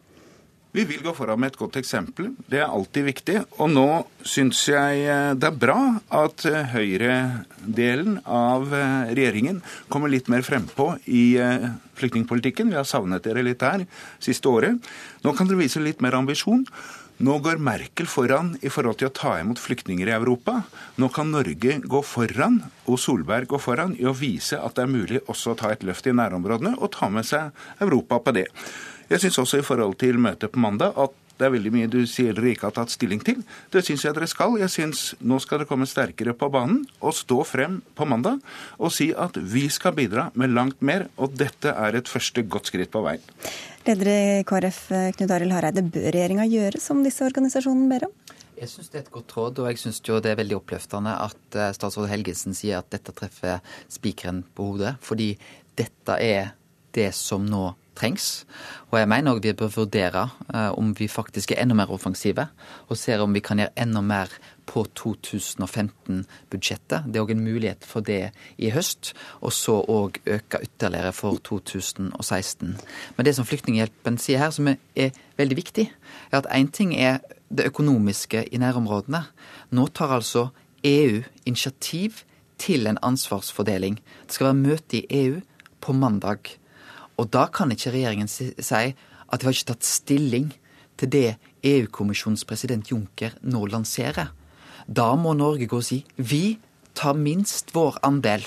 Vi 0.77 0.85
vil 0.85 1.01
gå 1.01 1.15
foran 1.17 1.41
med 1.41 1.55
et 1.55 1.57
godt 1.57 1.79
eksempel. 1.81 2.35
Det 2.53 2.59
er 2.61 2.69
alltid 2.69 3.07
viktig. 3.07 3.37
Og 3.65 3.71
nå 3.73 3.87
syns 4.29 4.59
jeg 4.69 5.07
eh, 5.09 5.31
det 5.33 5.49
er 5.49 5.57
bra 5.57 5.79
at 6.19 6.45
eh, 6.45 6.69
høyredelen 6.75 8.19
av 8.29 8.69
regjeringen 9.09 9.63
kommer 9.89 10.13
litt 10.13 10.29
mer 10.29 10.45
frempå 10.45 10.91
i 11.09 11.39
flyktningpolitikken. 11.97 12.69
Vi 12.75 12.77
har 12.77 12.85
savnet 12.85 13.25
dere 13.25 13.47
litt 13.47 13.65
der 13.65 13.87
siste 14.21 14.53
året. 14.53 14.85
Nå 15.25 15.33
kan 15.33 15.49
dere 15.49 15.63
vise 15.63 15.81
litt 15.81 16.05
mer 16.05 16.19
ambisjon. 16.19 16.67
Nå 17.25 17.39
går 17.41 17.57
Merkel 17.65 18.05
foran 18.05 18.51
i 18.61 18.69
forhold 18.69 18.99
til 19.01 19.09
å 19.09 19.15
ta 19.17 19.39
imot 19.41 19.61
flyktninger 19.63 20.11
i 20.11 20.13
Europa. 20.13 20.59
Nå 21.01 21.09
kan 21.15 21.31
Norge 21.33 21.79
gå 21.81 22.01
foran, 22.05 22.59
og 22.85 23.01
Solberg 23.01 23.49
gå 23.49 23.61
foran, 23.63 23.95
i 23.97 24.05
å 24.05 24.13
vise 24.13 24.61
at 24.61 24.77
det 24.77 24.85
er 24.85 24.93
mulig 24.93 25.23
også 25.25 25.55
å 25.55 25.59
ta 25.63 25.71
et 25.73 25.87
løft 25.89 26.11
i 26.11 26.13
nærområdene 26.13 26.75
og 26.77 26.93
ta 26.99 27.09
med 27.09 27.25
seg 27.25 27.57
Europa 27.81 28.21
på 28.21 28.37
det. 28.37 28.51
Jeg 29.11 29.23
syns 29.23 29.39
også 29.39 29.61
i 29.61 29.67
forhold 29.67 29.95
til 30.01 30.19
møtet 30.19 30.53
på 30.53 30.63
mandag 30.63 30.97
at 30.99 31.15
det 31.37 31.45
er 31.45 31.53
veldig 31.53 31.71
mye 31.75 31.89
du 31.93 31.99
sier 32.09 32.33
dere 32.33 32.55
ikke 32.55 32.71
har 32.71 32.75
tatt 32.79 32.93
stilling 32.95 33.21
til. 33.21 33.43
Det 33.73 33.83
syns 33.85 34.07
jeg 34.07 34.17
dere 34.17 34.29
skal. 34.31 34.57
Jeg 34.57 34.73
syns 34.73 35.03
nå 35.21 35.37
skal 35.43 35.61
dere 35.61 35.69
komme 35.69 35.89
sterkere 35.89 36.33
på 36.37 36.49
banen 36.53 36.87
og 37.05 37.13
stå 37.17 37.43
frem 37.45 37.83
på 37.97 38.09
mandag 38.09 38.41
og 38.81 38.95
si 38.97 39.11
at 39.13 39.37
vi 39.37 39.67
skal 39.73 39.95
bidra 39.99 40.31
med 40.35 40.55
langt 40.57 40.81
mer, 40.81 41.11
og 41.21 41.37
dette 41.37 41.75
er 41.77 41.99
et 41.99 42.09
første 42.09 42.43
godt 42.49 42.73
skritt 42.73 42.93
på 42.95 43.05
veien. 43.05 43.23
Leder 43.87 44.11
i 44.11 44.21
KrF, 44.49 44.81
Knut 45.19 45.37
Arild 45.37 45.55
Hareide, 45.55 45.85
bør 45.85 46.09
regjeringa 46.09 46.49
gjøre 46.51 46.81
som 46.83 47.05
disse 47.05 47.23
organisasjonene 47.29 47.93
ber 47.93 48.09
om? 48.09 48.17
Jeg 48.57 48.73
syns 48.73 48.89
det 48.89 48.99
er 48.99 49.05
et 49.05 49.13
godt 49.13 49.37
råd, 49.37 49.59
og 49.61 49.69
jeg 49.69 49.83
syns 49.83 50.01
det 50.01 50.31
er 50.33 50.39
veldig 50.41 50.57
oppløftende 50.57 51.13
at 51.21 51.59
eh, 51.61 51.73
statsråd 51.77 52.09
Helgesen 52.09 52.57
sier 52.57 52.81
at 52.81 52.89
dette 52.91 53.13
treffer 53.13 53.61
spikeren 53.93 54.41
på 54.57 54.71
hodet. 54.71 54.95
Fordi 55.05 55.35
dette 55.77 56.17
er 56.25 56.55
det 56.97 57.11
som 57.15 57.45
nå 57.45 57.69
trengs. 57.97 58.45
Og 58.91 58.99
jeg 59.01 59.09
mener 59.11 59.35
òg 59.35 59.41
vi 59.45 59.53
bør 59.57 59.71
vurdere 59.75 60.23
uh, 60.53 60.73
om 60.79 60.95
vi 60.99 61.07
faktisk 61.11 61.53
er 61.53 61.61
enda 61.63 61.75
mer 61.79 61.93
offensive, 61.93 62.45
og 62.89 63.01
ser 63.01 63.23
om 63.25 63.35
vi 63.35 63.45
kan 63.45 63.59
gjøre 63.61 63.79
enda 63.83 64.01
mer 64.05 64.29
på 64.67 64.81
2015-budsjettet. 64.99 67.01
Det 67.07 67.17
er 67.17 67.25
òg 67.25 67.33
en 67.35 67.47
mulighet 67.47 67.83
for 67.87 68.01
det 68.05 68.31
i 68.59 68.71
høst, 68.75 69.03
og 69.41 69.53
så 69.55 69.75
òg 69.83 70.11
øke 70.27 70.59
ytterligere 70.67 71.13
for 71.17 71.33
2016. 71.47 72.77
Men 73.17 73.27
det 73.27 73.35
som 73.37 73.47
Flyktninghjelpen 73.47 74.19
sier 74.23 74.39
her, 74.43 74.53
som 74.55 74.67
er 74.69 75.11
veldig 75.39 75.57
viktig, 75.59 75.87
er 76.33 76.39
at 76.43 76.51
én 76.51 76.71
ting 76.71 76.91
er 76.95 77.19
det 77.49 77.69
økonomiske 77.71 78.49
i 78.51 78.59
nærområdene. 78.59 79.23
Nå 79.71 79.87
tar 79.95 80.11
altså 80.19 80.49
EU 80.85 81.23
initiativ 81.47 82.11
til 82.59 82.87
en 82.87 82.99
ansvarsfordeling. 83.03 84.01
Det 84.27 84.35
skal 84.35 84.51
være 84.51 84.63
møte 84.63 84.97
i 84.97 85.07
EU 85.11 85.41
på 85.81 85.93
mandag. 85.93 86.39
Og 87.17 87.31
da 87.33 87.47
kan 87.53 87.73
ikke 87.73 87.95
regjeringen 87.95 88.29
si 88.29 88.53
at 88.57 89.41
de 89.41 89.47
har 89.47 89.55
ikke 89.55 89.73
tatt 89.73 89.87
stilling 89.87 90.51
til 91.01 91.13
det 91.13 91.29
EU-kommisjonens 91.67 92.45
president 92.49 92.91
Juncker 92.93 93.37
nå 93.43 93.65
lanserer. 93.73 94.31
Da 94.87 95.15
må 95.19 95.35
Norge 95.35 95.69
gå 95.69 95.81
og 95.81 95.87
si 95.87 96.03
vi 96.17 96.59
tar 96.97 97.17
minst 97.19 97.75
vår 97.75 97.99
andel. 98.07 98.45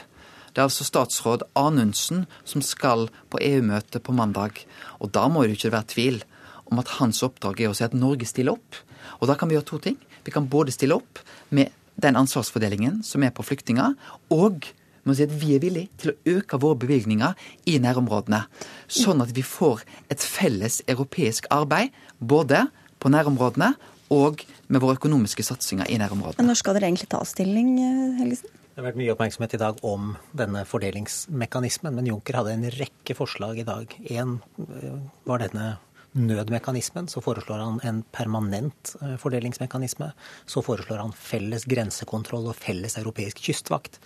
Det 0.53 0.61
er 0.61 0.67
altså 0.69 0.87
statsråd 0.87 1.45
Anundsen 1.59 2.25
som 2.47 2.63
skal 2.65 3.09
på 3.29 3.41
EU-møte 3.43 4.01
på 4.01 4.15
mandag. 4.15 4.63
Og 4.99 5.11
da 5.13 5.27
må 5.29 5.43
det 5.45 5.59
ikke 5.59 5.73
være 5.75 5.91
tvil 5.93 6.21
om 6.69 6.81
at 6.81 6.95
hans 6.99 7.21
oppdrag 7.25 7.61
er 7.61 7.71
å 7.71 7.77
si 7.77 7.85
at 7.85 7.97
Norge 7.97 8.27
stiller 8.29 8.57
opp. 8.57 8.79
Og 9.19 9.29
da 9.29 9.35
kan 9.37 9.49
vi 9.49 9.57
gjøre 9.57 9.69
to 9.69 9.81
ting. 9.83 9.99
Vi 10.25 10.33
kan 10.33 10.49
både 10.49 10.73
stille 10.73 10.97
opp 10.97 11.21
med 11.53 11.73
den 11.99 12.17
ansvarsfordelingen 12.19 13.01
som 13.03 13.23
er 13.25 13.33
på 13.35 13.43
flyktninger, 13.43 13.95
og 14.31 14.69
må 15.05 15.15
si 15.15 15.25
at 15.25 15.33
vi 15.41 15.55
er 15.55 15.63
villige 15.63 15.89
til 16.01 16.11
å 16.13 16.37
øke 16.37 16.59
våre 16.61 16.79
bevilgninger 16.83 17.47
i 17.71 17.77
nærområdene. 17.81 18.43
Sånn 18.91 19.23
at 19.23 19.33
vi 19.35 19.45
får 19.45 19.85
et 20.11 20.23
felles 20.23 20.81
europeisk 20.87 21.49
arbeid 21.53 21.95
både 22.19 22.67
på 22.99 23.11
nærområdene 23.13 23.73
og 24.13 24.45
med 24.67 24.81
våre 24.83 24.97
økonomiske 24.97 25.45
satsinger 25.45 25.89
i 25.89 25.99
nærområdene. 26.01 26.41
Men 26.41 26.51
når 26.51 26.61
skal 26.61 26.77
dere 26.77 26.89
egentlig 26.89 27.09
ta 27.11 27.21
stilling, 27.27 27.75
eh, 27.79 28.17
Helgesen? 28.21 28.55
Det 28.79 28.83
har 28.83 28.93
vært 28.93 28.99
mye 29.01 29.11
oppmerksomhet 29.11 29.53
i 29.53 29.59
dag 29.59 29.79
om 29.83 30.15
denne 30.33 30.63
fordelingsmekanismen, 30.65 31.93
men 31.95 32.07
Juncker 32.07 32.37
hadde 32.39 32.53
en 32.55 32.69
rekke 32.71 33.15
forslag 33.17 33.59
i 33.59 33.67
dag. 33.67 33.91
Én 34.07 34.39
eh, 34.59 34.99
var 35.25 35.43
denne 35.43 35.77
nødmekanismen. 36.15 37.09
Så 37.09 37.21
foreslår 37.21 37.59
han 37.59 37.79
en 37.83 38.03
permanent 38.15 38.95
eh, 39.01 39.17
fordelingsmekanisme. 39.21 40.11
Så 40.45 40.63
foreslår 40.65 41.03
han 41.03 41.13
felles 41.13 41.67
grensekontroll 41.69 42.49
og 42.49 42.57
felles 42.57 42.97
europeisk 42.97 43.43
kystvakt. 43.49 43.99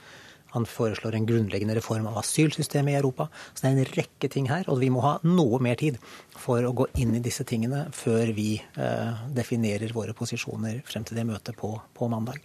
Han 0.54 0.68
foreslår 0.70 1.18
en 1.18 1.26
grunnleggende 1.26 1.76
reform 1.78 2.08
av 2.12 2.20
asylsystemet 2.22 2.94
i 2.94 2.98
Europa. 3.00 3.28
Så 3.54 3.64
det 3.64 3.72
er 3.72 3.80
en 3.80 3.92
rekke 3.98 4.30
ting 4.30 4.50
her, 4.52 4.68
og 4.70 4.80
vi 4.84 4.92
må 4.94 5.02
ha 5.06 5.16
noe 5.26 5.60
mer 5.64 5.80
tid 5.80 5.98
for 6.38 6.62
å 6.66 6.74
gå 6.78 6.88
inn 7.02 7.16
i 7.18 7.24
disse 7.26 7.46
tingene 7.50 7.88
før 7.96 8.30
vi 8.38 8.56
eh, 8.62 9.26
definerer 9.34 9.96
våre 9.98 10.14
posisjoner 10.18 10.84
frem 10.86 11.08
til 11.08 11.18
det 11.18 11.26
møtet 11.30 11.58
på, 11.58 11.74
på 11.98 12.10
mandag. 12.12 12.38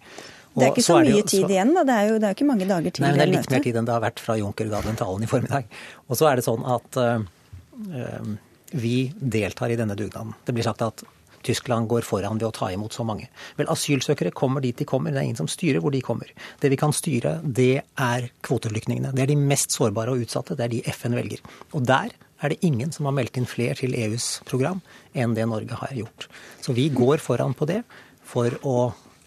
Og 0.54 0.62
det 0.62 0.66
er 0.66 0.72
ikke 0.72 0.86
så, 0.86 0.96
så 0.96 1.02
mye 1.04 1.20
jo, 1.20 1.26
tid 1.28 1.52
igjen, 1.52 1.74
da. 1.76 1.84
Det 1.86 1.98
er 1.98 2.08
jo 2.08 2.16
det 2.18 2.30
er 2.30 2.38
ikke 2.38 2.48
mange 2.48 2.68
dager 2.68 2.94
til 2.94 3.04
nei, 3.04 3.12
men 3.12 3.20
det 3.20 3.26
er 3.26 3.34
litt 3.34 3.52
mer 3.52 3.66
tid 3.68 3.78
enn 3.78 3.88
det 3.88 3.94
har 3.94 4.04
vært 4.08 4.24
fra 4.24 4.38
Juncker 4.40 4.72
ga 4.72 4.80
den 4.86 4.98
talen 4.98 5.26
i 5.26 5.30
formiddag. 5.30 5.68
Og 6.08 6.18
så 6.18 6.30
er 6.30 6.40
det 6.40 6.46
sånn 6.48 6.64
at 6.78 6.98
eh, 7.04 8.32
vi 8.72 8.96
deltar 9.20 9.70
i 9.70 9.78
denne 9.78 9.96
dugnaden. 9.98 10.34
Det 10.44 10.56
blir 10.56 10.66
sagt 10.66 10.82
at 10.86 11.04
Tyskland 11.46 11.88
går 11.90 12.06
foran 12.06 12.40
ved 12.40 12.48
å 12.48 12.54
ta 12.54 12.70
imot 12.74 12.94
så 12.94 13.04
mange. 13.06 13.28
Vel, 13.58 13.68
asylsøkere 13.72 14.34
kommer 14.36 14.64
dit 14.64 14.78
de 14.78 14.86
kommer. 14.88 15.14
Det 15.14 15.22
er 15.22 15.28
ingen 15.30 15.40
som 15.40 15.50
styrer 15.50 15.82
hvor 15.84 15.94
de 15.94 16.02
kommer. 16.04 16.30
Det 16.62 16.70
vi 16.72 16.78
kan 16.80 16.94
styre, 16.94 17.38
det 17.42 17.82
er 17.98 18.30
kvoteflyktningene. 18.46 19.12
Det 19.16 19.24
er 19.24 19.32
de 19.32 19.38
mest 19.40 19.74
sårbare 19.76 20.14
og 20.14 20.24
utsatte. 20.26 20.56
Det 20.58 20.66
er 20.66 20.74
de 20.76 20.82
FN 20.94 21.18
velger. 21.18 21.42
Og 21.72 21.86
der 21.88 22.14
er 22.42 22.52
det 22.52 22.62
ingen 22.66 22.92
som 22.94 23.08
har 23.08 23.16
meldt 23.16 23.38
inn 23.38 23.48
flere 23.50 23.76
til 23.78 23.96
EUs 23.98 24.38
program 24.48 24.82
enn 25.14 25.34
det 25.34 25.46
Norge 25.50 25.78
har 25.80 25.94
gjort. 25.96 26.28
Så 26.62 26.74
vi 26.76 26.88
går 26.94 27.22
foran 27.22 27.56
på 27.58 27.66
det 27.70 27.82
for 28.28 28.54
å 28.66 28.78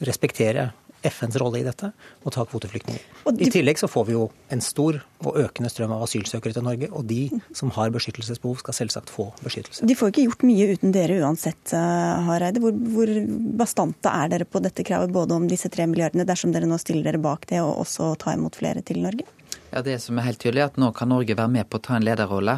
respektere 0.01 0.71
FNs 1.03 1.37
rolle 1.41 1.61
i 1.61 1.65
dette 1.65 1.91
og 2.21 2.33
ta 2.35 2.45
kvoteflyktninger. 2.45 3.01
I 3.31 3.49
tillegg 3.53 3.79
så 3.81 3.89
får 3.91 4.07
vi 4.09 4.15
jo 4.15 4.27
en 4.53 4.63
stor 4.63 4.99
og 5.25 5.37
økende 5.41 5.69
strøm 5.71 5.93
av 5.95 6.05
asylsøkere 6.05 6.55
til 6.55 6.65
Norge, 6.65 6.89
og 6.91 7.05
de 7.09 7.27
som 7.57 7.71
har 7.75 7.91
beskyttelsesbehov, 7.93 8.61
skal 8.61 8.77
selvsagt 8.77 9.11
få 9.13 9.27
beskyttelse. 9.41 9.85
De 9.87 9.97
får 9.97 10.13
ikke 10.13 10.25
gjort 10.27 10.45
mye 10.49 10.69
uten 10.75 10.95
dere 10.95 11.19
uansett, 11.21 11.73
eh, 11.77 12.23
Hareide. 12.27 12.61
Hvor, 12.63 12.73
hvor 12.95 13.11
bastante 13.61 14.13
er 14.13 14.33
dere 14.33 14.49
på 14.49 14.61
dette 14.63 14.85
kravet, 14.87 15.13
både 15.13 15.37
om 15.37 15.49
disse 15.49 15.69
tre 15.73 15.85
milliardene, 15.89 16.25
dersom 16.27 16.53
dere 16.55 16.69
nå 16.69 16.79
stiller 16.81 17.11
dere 17.11 17.21
bak 17.21 17.45
det, 17.51 17.61
og 17.61 17.83
også 17.85 18.15
ta 18.21 18.33
imot 18.37 18.57
flere 18.61 18.85
til 18.85 19.01
Norge? 19.05 19.29
Ja, 19.71 19.81
Det 19.81 20.01
som 20.03 20.17
er 20.19 20.25
helt 20.27 20.41
tydelig, 20.43 20.59
er 20.59 20.71
at 20.71 20.79
nå 20.81 20.89
kan 20.91 21.07
Norge 21.07 21.35
være 21.37 21.51
med 21.51 21.69
på 21.71 21.79
å 21.79 21.83
ta 21.85 21.95
en 21.95 22.03
lederrolle. 22.03 22.57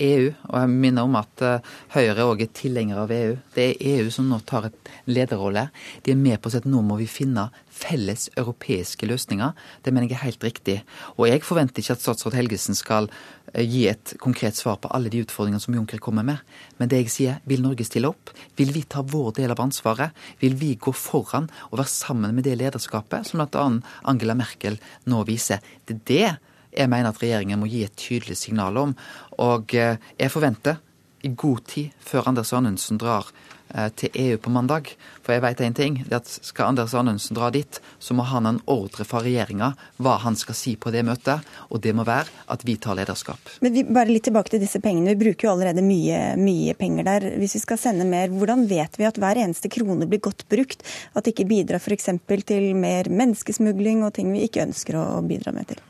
EU, 0.00 0.30
og 0.48 0.54
jeg 0.62 0.70
minner 0.72 1.04
om 1.04 1.18
at 1.20 1.44
uh, 1.44 1.74
Høyre 1.92 2.24
òg 2.24 2.40
er 2.46 2.54
tilhenger 2.56 3.02
av 3.02 3.12
EU. 3.12 3.34
Det 3.52 3.66
er 3.66 3.98
EU 3.98 4.08
som 4.14 4.30
nå 4.30 4.38
tar 4.48 4.70
en 4.70 4.78
lederrolle. 5.04 5.66
De 6.06 6.14
er 6.14 6.20
med 6.20 6.40
på 6.40 6.48
å 6.48 6.54
si 6.54 6.62
at 6.62 6.68
nå 6.68 6.80
må 6.80 6.96
vi 7.02 7.08
finne 7.10 7.50
felles 7.74 8.28
europeiske 8.38 9.08
løsninger. 9.08 9.52
Det 9.82 9.92
mener 9.92 10.08
jeg 10.08 10.18
er 10.18 10.28
helt 10.28 10.46
riktig. 10.46 10.76
Og 11.18 11.26
jeg 11.28 11.42
forventer 11.46 11.82
ikke 11.82 11.96
at 11.96 12.04
statsråd 12.04 12.36
Helgesen 12.38 12.78
skal 12.78 13.10
uh, 13.10 13.60
gi 13.60 13.86
et 13.90 14.14
konkret 14.22 14.56
svar 14.58 14.78
på 14.82 14.90
alle 14.94 15.10
de 15.12 15.24
utfordringene 15.24 15.62
som 15.62 15.76
Juncker 15.76 16.02
kommer 16.02 16.26
med. 16.26 16.40
Men 16.78 16.92
det 16.92 17.02
jeg 17.02 17.14
sier, 17.14 17.42
vil 17.50 17.64
Norge 17.64 17.86
stille 17.88 18.10
opp? 18.10 18.32
Vil 18.58 18.72
vi 18.74 18.84
ta 18.86 19.02
vår 19.02 19.34
del 19.40 19.54
av 19.54 19.62
ansvaret? 19.64 20.14
Vil 20.42 20.56
vi 20.60 20.74
gå 20.78 20.94
foran 20.94 21.50
og 21.70 21.78
være 21.80 21.92
sammen 21.92 22.34
med 22.36 22.46
det 22.46 22.56
lederskapet 22.62 23.28
som 23.28 23.42
bl.a. 23.42 23.68
Angela 24.10 24.38
Merkel 24.38 24.78
nå 25.10 25.24
viser? 25.28 25.62
Det 25.84 25.98
er 25.98 26.04
det 26.10 26.26
jeg 26.74 26.90
mener 26.90 27.12
at 27.12 27.20
regjeringen 27.22 27.60
må 27.60 27.68
gi 27.70 27.84
et 27.86 27.96
tydelig 27.98 28.36
signal 28.40 28.78
om. 28.80 28.94
Og 29.42 29.74
eh, 29.78 30.00
jeg 30.18 30.32
forventer 30.34 30.80
i 31.24 31.32
god 31.32 31.64
tid 31.70 31.94
før 32.04 32.30
Anders 32.30 32.52
Anundsen 32.56 32.98
drar 33.00 33.30
eh, 33.30 33.53
til 33.96 34.12
EU 34.14 34.38
på 34.38 34.52
mandag. 34.52 34.92
For 35.24 35.34
jeg 35.34 35.42
vet 35.44 35.62
en 35.64 35.76
ting, 35.76 35.96
det 36.06 36.18
at 36.20 36.28
skal 36.30 36.72
Anders 36.72 36.94
Anundsen 36.94 37.36
dra 37.36 37.50
dit, 37.54 37.80
så 37.98 38.14
må 38.14 38.26
han 38.28 38.46
ha 38.46 38.54
en 38.54 38.60
ordre 38.70 39.06
fra 39.08 39.22
regjeringa 39.24 39.72
hva 40.02 40.18
han 40.22 40.36
skal 40.38 40.56
si 40.58 40.74
på 40.76 40.92
det 40.94 41.04
møtet. 41.06 41.44
Og 41.70 41.80
det 41.84 41.94
må 41.96 42.04
være 42.06 42.30
at 42.52 42.64
vi 42.66 42.76
tar 42.76 42.98
lederskap. 42.98 43.40
Men 43.64 43.74
vi, 43.74 43.86
bare 43.88 44.12
litt 44.12 44.26
tilbake 44.28 44.54
til 44.54 44.62
disse 44.62 44.80
pengene. 44.84 45.14
Vi 45.14 45.24
bruker 45.24 45.48
jo 45.48 45.54
allerede 45.54 45.84
mye, 45.84 46.20
mye 46.40 46.76
penger 46.78 47.08
der. 47.08 47.28
Hvis 47.40 47.56
vi 47.58 47.64
skal 47.64 47.80
sende 47.80 48.08
mer, 48.08 48.32
hvordan 48.32 48.66
vet 48.70 49.00
vi 49.00 49.08
at 49.08 49.18
hver 49.20 49.40
eneste 49.42 49.72
krone 49.72 50.08
blir 50.10 50.22
godt 50.24 50.46
brukt? 50.50 50.84
At 51.14 51.24
det 51.24 51.34
ikke 51.34 51.50
bidrar 51.50 51.82
f.eks. 51.82 52.12
til 52.44 52.70
mer 52.78 53.10
menneskesmugling 53.10 54.04
og 54.04 54.14
ting 54.18 54.32
vi 54.34 54.44
ikke 54.46 54.66
ønsker 54.68 55.00
å 55.00 55.08
bidra 55.26 55.54
med 55.56 55.72
til? 55.72 55.82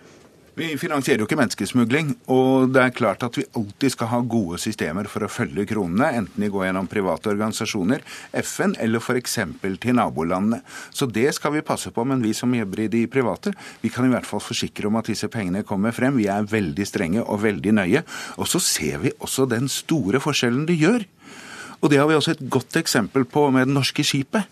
Vi 0.55 0.69
finansierer 0.79 1.19
jo 1.19 1.27
ikke 1.27 1.35
menneskesmugling, 1.41 2.13
og 2.31 2.69
det 2.71 2.79
er 2.79 2.93
klart 2.95 3.25
at 3.27 3.35
vi 3.35 3.43
alltid 3.59 3.91
skal 3.91 4.09
ha 4.13 4.21
gode 4.23 4.61
systemer 4.63 5.09
for 5.11 5.27
å 5.27 5.31
følge 5.33 5.65
kronene, 5.67 6.13
enten 6.21 6.45
de 6.45 6.51
går 6.53 6.69
gjennom 6.69 6.87
private 6.91 7.33
organisasjoner, 7.33 8.05
FN 8.39 8.77
eller 8.79 9.03
f.eks. 9.03 9.35
til 9.83 9.99
nabolandene. 9.99 10.61
Så 10.95 11.09
det 11.11 11.27
skal 11.35 11.57
vi 11.57 11.65
passe 11.67 11.91
på, 11.91 12.05
men 12.07 12.23
vi 12.23 12.31
som 12.39 12.55
jobber 12.55 12.85
i 12.85 12.89
de 12.93 13.03
private, 13.11 13.51
vi 13.83 13.91
kan 13.91 14.07
i 14.07 14.13
hvert 14.15 14.29
fall 14.31 14.45
forsikre 14.45 14.87
om 14.87 15.01
at 15.01 15.11
disse 15.11 15.27
pengene 15.27 15.65
kommer 15.67 15.97
frem. 15.97 16.21
Vi 16.23 16.31
er 16.31 16.47
veldig 16.47 16.87
strenge 16.87 17.27
og 17.27 17.43
veldig 17.43 17.75
nøye. 17.75 18.05
Og 18.39 18.47
så 18.47 18.63
ser 18.63 19.03
vi 19.03 19.15
også 19.19 19.49
den 19.51 19.67
store 19.67 20.23
forskjellen 20.23 20.69
det 20.71 20.79
gjør. 20.79 21.09
Og 21.83 21.91
det 21.91 21.99
har 21.99 22.07
vi 22.07 22.15
også 22.15 22.39
et 22.39 22.47
godt 22.47 22.79
eksempel 22.79 23.27
på 23.27 23.49
med 23.51 23.67
det 23.67 23.75
norske 23.75 24.07
skipet 24.07 24.47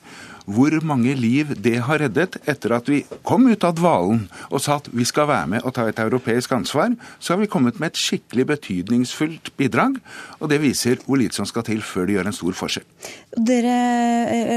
hvor 0.46 0.74
mange 0.86 1.14
liv 1.18 1.52
det 1.62 1.76
har 1.86 2.02
reddet 2.02 2.38
etter 2.50 2.74
at 2.76 2.88
vi 2.90 3.02
kom 3.26 3.46
ut 3.50 3.64
av 3.66 3.76
dvalen 3.78 4.24
og 4.50 4.62
sa 4.62 4.78
at 4.80 4.88
vi 4.92 5.06
skal 5.08 5.28
være 5.30 5.50
med 5.54 5.66
og 5.66 5.74
ta 5.76 5.86
et 5.88 6.00
europeisk 6.02 6.54
ansvar, 6.56 6.96
så 7.18 7.34
har 7.34 7.42
vi 7.42 7.50
kommet 7.50 7.78
med 7.82 7.92
et 7.92 8.00
skikkelig 8.00 8.48
betydningsfullt 8.50 9.52
bidrag. 9.60 9.98
Og 10.40 10.50
det 10.50 10.62
viser 10.62 10.98
hvor 11.06 11.20
lite 11.20 11.38
som 11.38 11.48
skal 11.48 11.66
til 11.68 11.82
før 11.86 12.08
det 12.08 12.18
gjør 12.18 12.30
en 12.30 12.38
stor 12.38 12.58
forskjell. 12.58 12.88
Dere, 13.36 13.76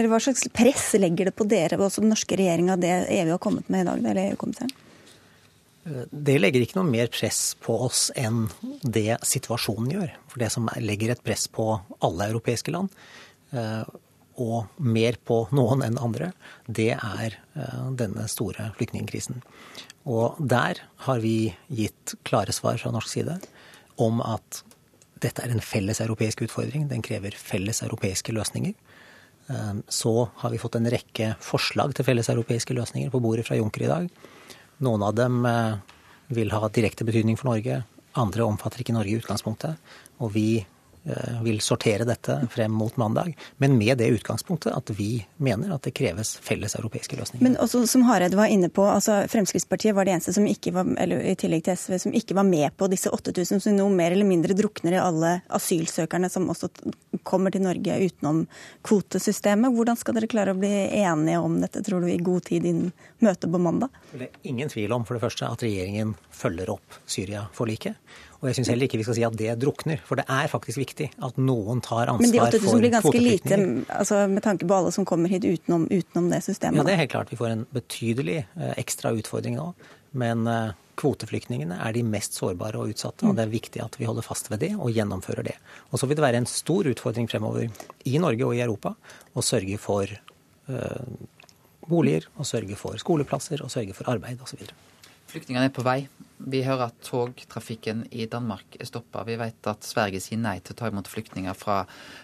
hva 0.09 0.21
slags 0.23 0.47
press 0.55 0.87
legger 0.99 1.29
det 1.29 1.35
på 1.37 1.47
dere, 1.49 1.77
også 1.77 2.03
den 2.03 2.13
norske 2.13 2.39
regjeringa, 2.39 2.79
det 2.81 2.95
EU 3.19 3.35
har 3.35 3.41
kommet 3.41 3.69
med 3.69 3.85
i 3.85 3.89
dag? 3.89 4.01
eller 4.05 4.31
EU-kommissæren? 4.31 4.73
Det 6.09 6.39
legger 6.41 6.63
ikke 6.65 6.79
noe 6.79 6.89
mer 6.89 7.11
press 7.13 7.53
på 7.61 7.75
oss 7.85 8.07
enn 8.17 8.47
det 8.81 9.19
situasjonen 9.27 9.91
gjør. 9.93 10.15
For 10.31 10.41
det 10.41 10.49
som 10.53 10.69
legger 10.81 11.13
et 11.13 11.21
press 11.25 11.45
på 11.45 11.67
alle 12.05 12.31
europeiske 12.31 12.73
land, 12.73 12.89
eh, 13.53 13.83
og 14.41 14.67
mer 14.77 15.17
på 15.23 15.45
noen 15.55 15.83
enn 15.85 15.99
andre, 16.01 16.31
det 16.67 16.91
er 16.95 17.37
eh, 17.55 17.83
denne 17.97 18.27
store 18.31 18.71
flyktningkrisen. 18.77 19.41
Og 20.05 20.37
der 20.39 20.81
har 21.07 21.21
vi 21.23 21.53
gitt 21.71 22.15
klare 22.27 22.53
svar 22.53 22.77
fra 22.81 22.91
norsk 22.93 23.09
side 23.09 23.39
om 24.01 24.19
at 24.21 24.61
dette 25.23 25.41
er 25.41 25.53
en 25.53 25.63
felles 25.63 26.01
europeisk 26.03 26.43
utfordring. 26.45 26.89
Den 26.91 27.03
krever 27.05 27.37
felles 27.39 27.81
europeiske 27.85 28.35
løsninger. 28.35 28.75
Eh, 29.47 29.73
så 29.87 30.29
har 30.43 30.53
vi 30.53 30.61
fått 30.61 30.77
en 30.79 30.91
rekke 30.91 31.33
forslag 31.43 31.95
til 31.95 32.07
felles 32.07 32.29
europeiske 32.29 32.75
løsninger 32.75 33.13
på 33.13 33.23
bordet 33.23 33.47
fra 33.47 33.57
Juncker 33.59 33.87
i 33.87 33.91
dag. 33.91 34.09
Noen 34.85 35.05
av 35.07 35.15
dem 35.17 35.45
eh, 35.47 35.75
vil 36.35 36.51
ha 36.51 36.67
direkte 36.69 37.07
betydning 37.07 37.39
for 37.39 37.53
Norge. 37.53 37.83
Andre 38.19 38.47
omfatter 38.47 38.83
ikke 38.83 38.95
Norge 38.95 39.15
i 39.15 39.19
utgangspunktet. 39.19 39.79
Og 40.19 40.35
vi 40.35 40.65
vil 41.45 41.59
sortere 41.61 42.05
dette 42.07 42.39
frem 42.49 42.73
mot 42.73 42.95
mandag, 42.97 43.35
men 43.61 43.77
med 43.77 43.99
det 44.01 44.07
utgangspunktet 44.15 44.73
at 44.73 44.89
vi 44.97 45.19
mener 45.37 45.75
at 45.75 45.85
det 45.85 45.93
kreves 45.97 46.35
felles 46.41 46.75
europeiske 46.79 47.17
løsninger. 47.19 47.43
Men 47.45 47.57
også 47.61 47.83
som 47.89 48.05
Hareide 48.07 48.37
var 48.37 48.49
inne 48.49 48.71
på, 48.73 48.85
altså 48.89 49.21
Fremskrittspartiet 49.29 49.95
var 49.95 50.07
det 50.07 50.15
eneste 50.15 50.33
som 50.33 50.47
ikke 50.49 50.73
var, 50.75 50.89
eller 51.01 51.21
i 51.21 51.35
tillegg 51.37 51.65
til 51.67 51.77
SV, 51.77 51.97
som 52.07 52.17
ikke 52.17 52.37
var 52.37 52.47
med 52.49 52.73
på 52.77 52.89
disse 52.91 53.13
8000 53.13 53.61
som 53.61 53.77
nå 53.77 53.87
mer 53.93 54.15
eller 54.15 54.27
mindre 54.27 54.57
drukner 54.57 54.97
i 54.97 55.01
alle 55.01 55.35
asylsøkerne 55.53 56.29
som 56.31 56.49
også 56.49 56.71
kommer 57.25 57.53
til 57.53 57.65
Norge 57.65 57.99
utenom 58.05 58.43
kvotesystemet. 58.85 59.73
Hvordan 59.75 59.99
skal 59.99 60.17
dere 60.17 60.29
klare 60.31 60.55
å 60.55 60.59
bli 60.59 60.73
enige 61.03 61.41
om 61.41 61.59
dette, 61.61 61.83
tror 61.85 62.01
du, 62.01 62.09
i 62.11 62.21
god 62.21 62.47
tid 62.49 62.65
innen 62.65 62.93
møtet 63.23 63.51
på 63.51 63.61
mandag? 63.61 63.93
Det 64.13 64.29
er 64.29 64.39
ingen 64.49 64.71
tvil 64.71 64.93
om 64.95 65.05
for 65.05 65.17
det 65.17 65.25
første 65.25 65.49
at 65.49 65.65
regjeringen 65.65 66.15
følger 66.33 66.73
opp 66.73 67.01
Syria-forliket. 67.05 68.01
Og 68.45 68.51
jeg 68.51 68.59
syns 68.59 68.69
heller 68.69 68.85
ikke 68.85 68.99
vi 68.99 69.05
skal 69.07 69.15
si 69.17 69.23
at 69.25 69.35
det 69.39 69.55
drukner, 69.57 70.01
for 70.05 70.21
det 70.21 70.27
er 70.29 70.49
faktisk 70.51 70.77
viktig 70.77 71.07
at 71.25 71.37
noen 71.41 71.79
tar 71.81 72.11
ansvar 72.11 72.21
for 72.21 72.27
Men 72.27 72.35
de 72.35 72.59
8000 72.61 72.83
blir 72.83 72.93
ganske 72.93 73.21
lite 73.23 73.57
altså, 73.89 74.19
med 74.29 74.45
tanke 74.45 74.69
på 74.69 74.77
alle 74.77 74.91
som 74.93 75.07
kommer 75.09 75.33
hit 75.33 75.47
utenom, 75.49 75.87
utenom, 75.89 76.29
det 76.29 76.43
systemet? 76.45 76.77
Ja, 76.77 76.85
det 76.85 76.93
er 76.93 77.01
helt 77.01 77.13
klart. 77.15 77.33
Vi 77.33 77.39
får 77.41 77.55
en 77.55 77.65
betydelig 77.73 78.37
eh, 78.43 78.73
ekstra 78.77 79.15
utfordring 79.17 79.57
nå. 79.57 79.71
Men 80.21 80.45
eh, 80.45 80.77
kvoteflyktningene 81.01 81.79
er 81.81 81.97
de 81.97 82.05
mest 82.05 82.37
sårbare 82.37 82.79
og 82.79 82.93
utsatte, 82.93 83.25
og 83.25 83.33
det 83.35 83.47
er 83.47 83.55
viktig 83.55 83.81
at 83.83 83.97
vi 83.99 84.05
holder 84.05 84.29
fast 84.29 84.53
ved 84.53 84.61
det 84.61 84.75
og 84.77 84.93
gjennomfører 84.93 85.49
det. 85.49 85.57
Og 85.89 85.99
så 85.99 86.05
vil 86.05 86.21
det 86.21 86.27
være 86.27 86.43
en 86.43 86.49
stor 86.53 86.87
utfordring 86.93 87.27
fremover 87.31 87.65
i 88.05 88.21
Norge 88.21 88.45
og 88.45 88.53
i 88.53 88.61
Europa 88.63 88.93
å 89.33 89.43
sørge 89.43 89.81
for 89.81 90.13
uh, 90.69 91.03
boliger, 91.89 92.29
å 92.39 92.47
sørge 92.47 92.77
for 92.79 93.01
skoleplasser, 93.01 93.65
og 93.65 93.73
sørge 93.73 93.97
for 93.97 94.13
arbeid 94.13 94.39
osv. 94.45 94.63
Flyktningene 95.35 95.67
er 95.67 95.71
på 95.75 95.83
vei. 95.83 96.05
Vi 96.47 96.61
hører 96.63 96.87
at 96.87 96.99
togtrafikken 97.03 98.05
i 98.15 98.23
Danmark 98.31 98.77
er 98.79 98.87
stoppa. 98.87 99.25
Vi 99.27 99.35
vet 99.35 99.67
at 99.67 99.83
Sverige 99.83 100.21
sier 100.23 100.39
nei 100.39 100.61
til 100.63 100.71
å 100.71 100.77
ta 100.79 100.87
imot 100.87 101.09
flyktninger 101.11 101.57
fra, 101.59 101.81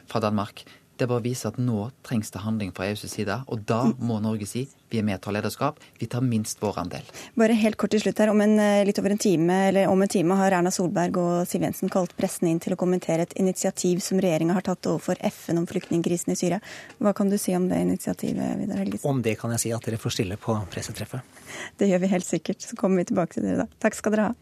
fra 0.07 0.21
Danmark. 0.23 0.63
Det 0.95 1.09
bare 1.09 1.23
viser 1.25 1.49
at 1.51 1.57
nå 1.59 1.89
trengs 2.07 2.31
det 2.31 2.43
handling 2.45 2.71
fra 2.77 2.87
EUs 2.87 3.03
side. 3.11 3.35
Og 3.51 3.65
da 3.67 3.81
må 3.99 4.21
Norge 4.23 4.47
si 4.47 4.63
vi 4.91 5.01
er 5.01 5.03
med 5.07 5.17
og 5.17 5.25
tar 5.25 5.35
lederskap. 5.35 5.81
Vi 5.99 6.07
tar 6.11 6.23
minst 6.23 6.63
vår 6.63 6.79
andel. 6.85 7.11
Bare 7.39 7.55
helt 7.59 7.75
kort 7.79 7.91
til 7.91 8.03
slutt 8.03 8.19
her. 8.23 8.31
Om 8.31 8.45
en, 8.45 8.57
eh, 8.59 8.85
litt 8.87 8.99
over 8.99 9.11
en 9.11 9.19
time, 9.19 9.59
eller 9.67 9.91
om 9.91 10.01
en 10.01 10.07
time 10.07 10.37
har 10.39 10.51
Erna 10.51 10.71
Solberg 10.71 11.17
og 11.17 11.47
Siv 11.47 11.67
Jensen 11.67 11.91
kalt 11.91 12.15
pressen 12.15 12.47
inn 12.47 12.59
til 12.63 12.75
å 12.75 12.79
kommentere 12.79 13.27
et 13.27 13.33
initiativ 13.35 13.99
som 13.99 14.19
regjeringa 14.19 14.53
har 14.53 14.61
tatt 14.61 14.87
overfor 14.87 15.19
FN 15.19 15.57
om 15.57 15.67
flyktningkrisen 15.67 16.31
i 16.31 16.35
Syria. 16.35 16.61
Hva 17.01 17.15
kan 17.15 17.29
du 17.29 17.37
si 17.37 17.55
om 17.55 17.67
det 17.67 17.83
initiativet, 17.83 18.59
Vidar 18.59 18.77
Helgesen? 18.77 19.09
Om 19.09 19.21
det 19.21 19.39
kan 19.39 19.51
jeg 19.51 19.59
si 19.59 19.71
at 19.71 19.83
dere 19.83 19.97
får 19.97 20.11
stille 20.11 20.37
på 20.37 20.55
pressetreffet. 20.71 21.40
Det 21.77 21.89
gjør 21.91 22.05
vi 22.05 22.13
helt 22.15 22.27
sikkert. 22.27 22.61
Så 22.63 22.79
kommer 22.79 23.01
vi 23.01 23.11
tilbake 23.11 23.37
til 23.37 23.47
dere 23.47 23.65
da. 23.65 23.81
Takk 23.81 23.97
skal 23.97 24.17
dere 24.17 24.31
ha. 24.31 24.39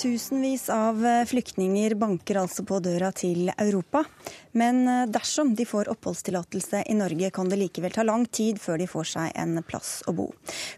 Tusenvis 0.00 0.70
av 0.72 1.02
eh, 1.04 1.26
flyktninger 1.28 1.92
banker 2.00 2.38
altså 2.40 2.64
på 2.64 2.78
døra 2.80 3.10
til 3.12 3.50
Europa. 3.52 4.00
Men 4.52 4.88
eh, 4.88 5.06
dersom 5.06 5.54
de 5.54 5.66
får 5.66 5.90
oppholdstillatelse 5.92 6.82
i 6.86 6.94
Norge, 6.94 7.30
kan 7.30 7.48
det 7.48 7.58
likevel 7.60 7.92
ta 7.94 8.02
lang 8.02 8.26
tid 8.26 8.60
før 8.60 8.80
de 8.80 8.88
får 8.90 9.10
seg 9.12 9.36
en 9.38 9.60
plass 9.66 10.00
å 10.10 10.14
bo. 10.16 10.30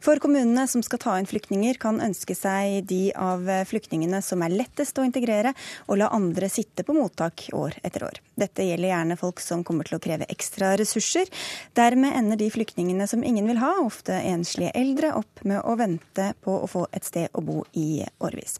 For 0.02 0.20
kommunene 0.22 0.66
som 0.68 0.84
skal 0.84 1.00
ta 1.02 1.16
inn 1.18 1.28
flyktninger, 1.28 1.78
kan 1.80 2.00
ønske 2.04 2.36
seg 2.36 2.82
de 2.90 3.02
av 3.16 3.48
eh, 3.48 3.64
flyktningene 3.68 4.22
som 4.24 4.44
er 4.44 4.54
lettest 4.54 4.98
å 4.98 5.06
integrere, 5.06 5.54
og 5.88 6.00
la 6.02 6.10
andre 6.12 6.50
sitte 6.52 6.84
på 6.84 6.96
mottak 6.96 7.48
år 7.56 7.78
etter 7.82 8.06
år. 8.08 8.20
Dette 8.38 8.66
gjelder 8.66 8.92
gjerne 8.92 9.18
folk 9.20 9.40
som 9.44 9.64
kommer 9.64 9.88
til 9.88 9.98
å 9.98 10.02
kreve 10.02 10.28
ekstra 10.32 10.74
ressurser. 10.80 11.30
Dermed 11.78 12.16
ender 12.16 12.40
de 12.40 12.50
flyktningene 12.52 13.06
som 13.08 13.24
ingen 13.24 13.48
vil 13.48 13.60
ha, 13.62 13.74
ofte 13.84 14.16
enslige 14.20 14.74
eldre, 14.78 15.14
opp 15.16 15.44
med 15.48 15.62
å 15.64 15.76
vente 15.80 16.32
på 16.44 16.58
å 16.64 16.68
få 16.68 16.86
et 16.92 17.08
sted 17.08 17.32
å 17.32 17.44
bo 17.44 17.62
i 17.78 18.02
årevis. 18.22 18.58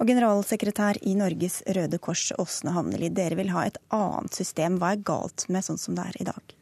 Og 0.00 0.08
generalsekretær 0.08 1.02
i 1.04 1.14
Norges 1.18 1.60
Røde 1.76 2.00
Kors, 2.02 2.30
Åsne 2.40 2.74
Havneli, 2.76 3.10
dere 3.14 3.38
vil 3.38 3.52
ha 3.54 3.66
et 3.68 3.80
annet 3.94 4.32
system. 4.34 4.53
Hva 4.54 4.94
er 4.94 5.06
galt 5.06 5.48
med 5.48 5.66
sånn 5.66 5.80
som 5.80 5.96
det 5.98 6.06
er 6.10 6.20
i 6.22 6.28
dag? 6.28 6.54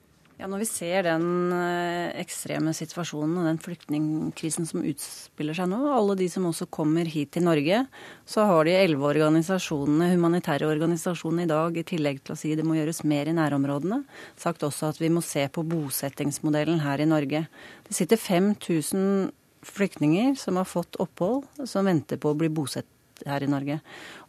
Ja, 0.43 0.49
Når 0.51 0.65
vi 0.65 0.67
ser 0.67 1.05
den 1.07 1.53
eh, 1.55 2.09
ekstreme 2.19 2.73
situasjonen 2.75 3.37
og 3.39 3.45
den 3.47 3.61
flyktningkrisen 3.63 4.67
som 4.67 4.83
utspiller 4.83 5.55
seg 5.55 5.69
nå, 5.71 5.79
alle 5.95 6.17
de 6.19 6.27
som 6.33 6.49
også 6.49 6.67
kommer 6.67 7.07
hit 7.07 7.31
til 7.37 7.45
Norge, 7.47 7.85
så 8.27 8.49
har 8.49 8.67
de 8.67 8.75
elleve 8.75 9.07
organisasjonene, 9.07 10.09
humanitære 10.17 10.67
organisasjonene 10.67 11.47
i 11.47 11.53
dag, 11.53 11.79
i 11.79 11.87
tillegg 11.87 12.25
til 12.25 12.35
å 12.35 12.41
si 12.41 12.57
det 12.59 12.67
må 12.67 12.75
gjøres 12.75 13.05
mer 13.07 13.31
i 13.31 13.37
nærområdene, 13.39 14.01
sagt 14.35 14.67
også 14.67 14.91
at 14.91 14.99
vi 14.99 15.13
må 15.15 15.23
se 15.23 15.45
på 15.47 15.63
bosettingsmodellen 15.63 16.83
her 16.83 17.05
i 17.05 17.07
Norge. 17.07 17.45
Det 17.87 18.01
sitter 18.01 18.19
5000 18.19 19.31
flyktninger 19.63 20.35
som 20.43 20.59
har 20.59 20.67
fått 20.67 20.99
opphold, 20.99 21.47
som 21.71 21.87
venter 21.87 22.19
på 22.19 22.33
å 22.33 22.41
bli 22.43 22.51
bosatt 22.51 22.89
her 23.29 23.45
i 23.47 23.51
Norge. 23.51 23.79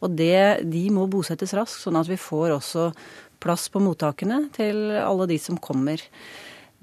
Og 0.06 0.14
det, 0.14 0.62
de 0.70 0.84
må 0.94 1.08
bosettes 1.10 1.56
raskt, 1.58 1.82
sånn 1.82 1.98
at 1.98 2.10
vi 2.10 2.20
får 2.22 2.54
også 2.60 2.92
plass 3.44 3.68
på 3.72 3.82
mottakene 3.84 4.48
til 4.56 4.96
alle 5.04 5.28
de 5.30 5.38
som 5.42 5.60
kommer. 5.60 6.02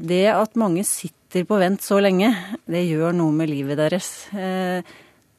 Det 0.01 0.27
at 0.33 0.57
mange 0.61 0.85
sitter 0.89 1.45
på 1.49 1.59
vent 1.61 1.85
så 1.85 2.01
lenge, 2.01 2.33
det 2.69 2.87
gjør 2.87 3.17
noe 3.17 3.35
med 3.37 3.51
livet 3.51 3.81
deres. 3.81 4.29
Eh, 4.33 4.85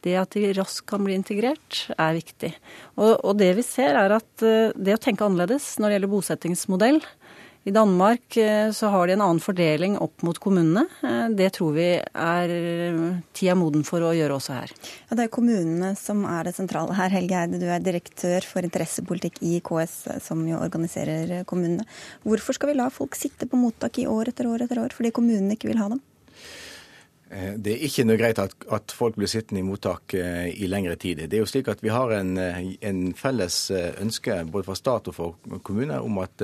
det 0.01 0.17
at 0.17 0.33
de 0.33 0.51
raskt 0.57 0.87
kan 0.89 1.03
bli 1.05 1.13
integrert, 1.17 1.83
er 1.93 2.17
viktig. 2.17 2.51
Og, 2.97 3.19
og 3.21 3.35
det 3.37 3.51
vi 3.57 3.65
ser, 3.65 3.97
er 3.97 4.17
at 4.17 4.45
eh, 4.45 4.73
det 4.73 4.97
å 4.97 5.01
tenke 5.01 5.25
annerledes 5.25 5.75
når 5.77 5.87
det 5.87 5.97
gjelder 5.97 6.13
bosettingsmodell, 6.15 7.01
i 7.63 7.71
Danmark 7.71 8.37
eh, 8.37 8.71
så 8.71 8.89
har 8.93 9.07
de 9.07 9.13
en 9.13 9.21
annen 9.21 9.41
fordeling 9.43 9.97
opp 10.01 10.23
mot 10.25 10.37
kommunene. 10.41 10.87
Eh, 11.05 11.27
det 11.37 11.51
tror 11.57 11.75
vi 11.75 11.87
er 12.01 12.53
tida 13.37 13.55
moden 13.57 13.85
for 13.85 14.01
å 14.01 14.13
gjøre 14.17 14.37
også 14.39 14.57
her. 14.57 14.73
Ja, 15.09 15.17
det 15.19 15.27
er 15.27 15.33
kommunene 15.35 15.93
som 15.99 16.23
er 16.25 16.49
det 16.49 16.55
sentrale 16.57 16.97
her. 16.97 17.13
Helge 17.13 17.37
Eide, 17.37 17.61
du 17.61 17.67
er 17.69 17.83
direktør 17.85 18.45
for 18.49 18.65
interessepolitikk 18.65 19.41
i 19.45 19.59
KS, 19.65 19.97
som 20.25 20.41
jo 20.49 20.57
organiserer 20.61 21.43
kommunene. 21.49 21.85
Hvorfor 22.25 22.57
skal 22.57 22.73
vi 22.73 22.79
la 22.81 22.89
folk 22.93 23.17
sitte 23.19 23.49
på 23.49 23.59
mottak 23.61 24.01
i 24.01 24.07
år 24.09 24.33
etter 24.33 24.49
år 24.49 24.65
etter 24.65 24.81
år, 24.81 24.97
fordi 24.97 25.13
kommunene 25.13 25.59
ikke 25.59 25.69
vil 25.69 25.83
ha 25.83 25.91
dem? 25.93 26.01
Eh, 27.31 27.53
det 27.55 27.73
er 27.73 27.83
ikke 27.87 28.03
noe 28.03 28.19
greit 28.19 28.39
at, 28.43 28.53
at, 28.75 28.91
folk 28.91 29.15
blir 29.15 29.29
sittende 29.31 29.61
i 29.61 29.63
mottak 29.63 30.15
uh, 30.19 30.47
i 30.51 30.67
lengre 30.67 30.97
tid. 30.99 31.21
Det 31.31 31.37
er 31.37 31.43
jo 31.45 31.47
slik 31.47 31.69
at 31.71 31.83
Vi 31.83 31.91
har 31.93 32.11
en, 32.17 32.33
eh, 32.37 32.73
en 32.83 33.13
felles 33.15 33.55
ønske 33.71 34.41
både 34.51 34.67
fra 34.67 34.75
stat 34.75 35.07
og 35.07 35.15
for 35.15 35.59
kommuner 35.63 36.03
om 36.03 36.19
at 36.23 36.43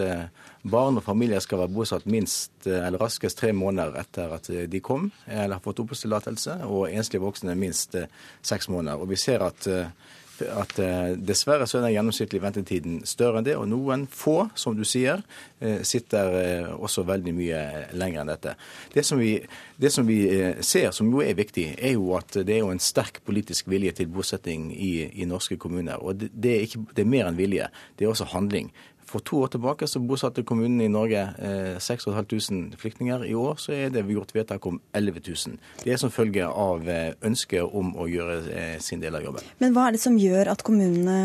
barn 0.63 0.99
og 0.99 1.03
familier 1.03 1.43
skal 1.43 1.59
være 1.63 1.73
bosatt 1.75 2.07
minst 2.07 2.67
eller 2.67 2.99
raskest 3.01 3.39
tre 3.39 3.51
måneder 3.55 3.99
etter 3.99 4.33
at 4.35 4.47
de 4.47 4.79
kom 4.83 5.09
eller 5.27 5.57
har 5.57 5.63
fått 5.63 5.79
oppholdstillatelse, 5.83 6.59
og 6.67 6.89
enslige 6.91 7.23
voksne 7.23 7.55
minst 7.59 7.95
seks 8.41 8.69
måneder. 8.71 8.99
Og 8.99 9.09
Vi 9.11 9.19
ser 9.19 9.43
at 9.45 9.67
at 10.45 10.79
eh, 10.83 11.13
dessverre 11.17 11.67
så 11.67 11.79
er 11.79 11.87
den 11.87 11.95
gjennomsnittlige 11.95 12.43
ventetiden 12.43 12.97
større 13.07 13.41
enn 13.41 13.47
det. 13.47 13.55
Og 13.59 13.67
noen 13.71 14.05
få, 14.11 14.49
som 14.57 14.75
du 14.77 14.83
sier, 14.87 15.23
eh, 15.59 15.81
sitter 15.87 16.37
eh, 16.41 16.69
også 16.73 17.05
veldig 17.07 17.33
mye 17.37 17.61
lenger 17.97 18.23
enn 18.23 18.33
dette. 18.33 18.55
Det 18.93 19.05
som, 19.07 19.21
vi, 19.21 19.35
det 19.77 19.93
som 19.93 20.07
vi 20.07 20.19
ser, 20.65 20.91
som 20.95 21.09
jo 21.11 21.23
er 21.25 21.37
viktig, 21.37 21.69
er 21.77 21.95
jo 21.95 22.13
at 22.17 22.39
det 22.41 22.57
er 22.57 22.63
jo 22.65 22.73
en 22.73 22.83
sterk 22.83 23.21
politisk 23.27 23.69
vilje 23.71 23.95
til 24.01 24.11
bosetting 24.11 24.69
i, 24.73 24.93
i 25.21 25.29
norske 25.29 25.59
kommuner. 25.61 26.01
Og 26.01 26.21
det, 26.21 26.31
det, 26.33 26.53
er 26.53 26.67
ikke, 26.67 26.85
det 26.93 27.05
er 27.05 27.15
mer 27.15 27.31
enn 27.31 27.39
vilje, 27.39 27.71
det 27.97 28.07
er 28.07 28.13
også 28.13 28.31
handling. 28.33 28.71
For 29.07 29.23
to 29.23 29.39
år 29.45 29.51
tilbake 29.53 29.87
så 29.87 30.01
bosatte 30.03 30.43
kommunene 30.47 30.87
i 30.87 30.91
Norge 30.91 31.21
eh, 31.39 31.77
6500 31.79 32.75
flyktninger. 32.81 33.23
I 33.27 33.35
år 33.39 33.59
så 33.61 33.73
er 33.75 33.93
det 33.93 34.03
gjort 34.11 34.33
vedtak 34.35 34.65
om 34.67 34.79
11 34.95 35.21
000. 35.23 35.59
Det 35.83 35.93
er 35.93 36.01
som 36.01 36.11
følge 36.11 36.47
av 36.47 36.87
eh, 36.91 37.13
ønsket 37.27 37.77
om 37.77 37.93
å 37.95 38.07
gjøre 38.11 38.37
eh, 38.51 38.75
sin 38.83 39.03
del 39.03 39.15
av 39.15 39.23
jobben. 39.23 39.47
Men 39.63 39.75
hva 39.75 39.87
er 39.87 39.95
det 39.95 40.03
som 40.03 40.17
gjør 40.19 40.51
at 40.51 40.63
kommunene, 40.67 41.17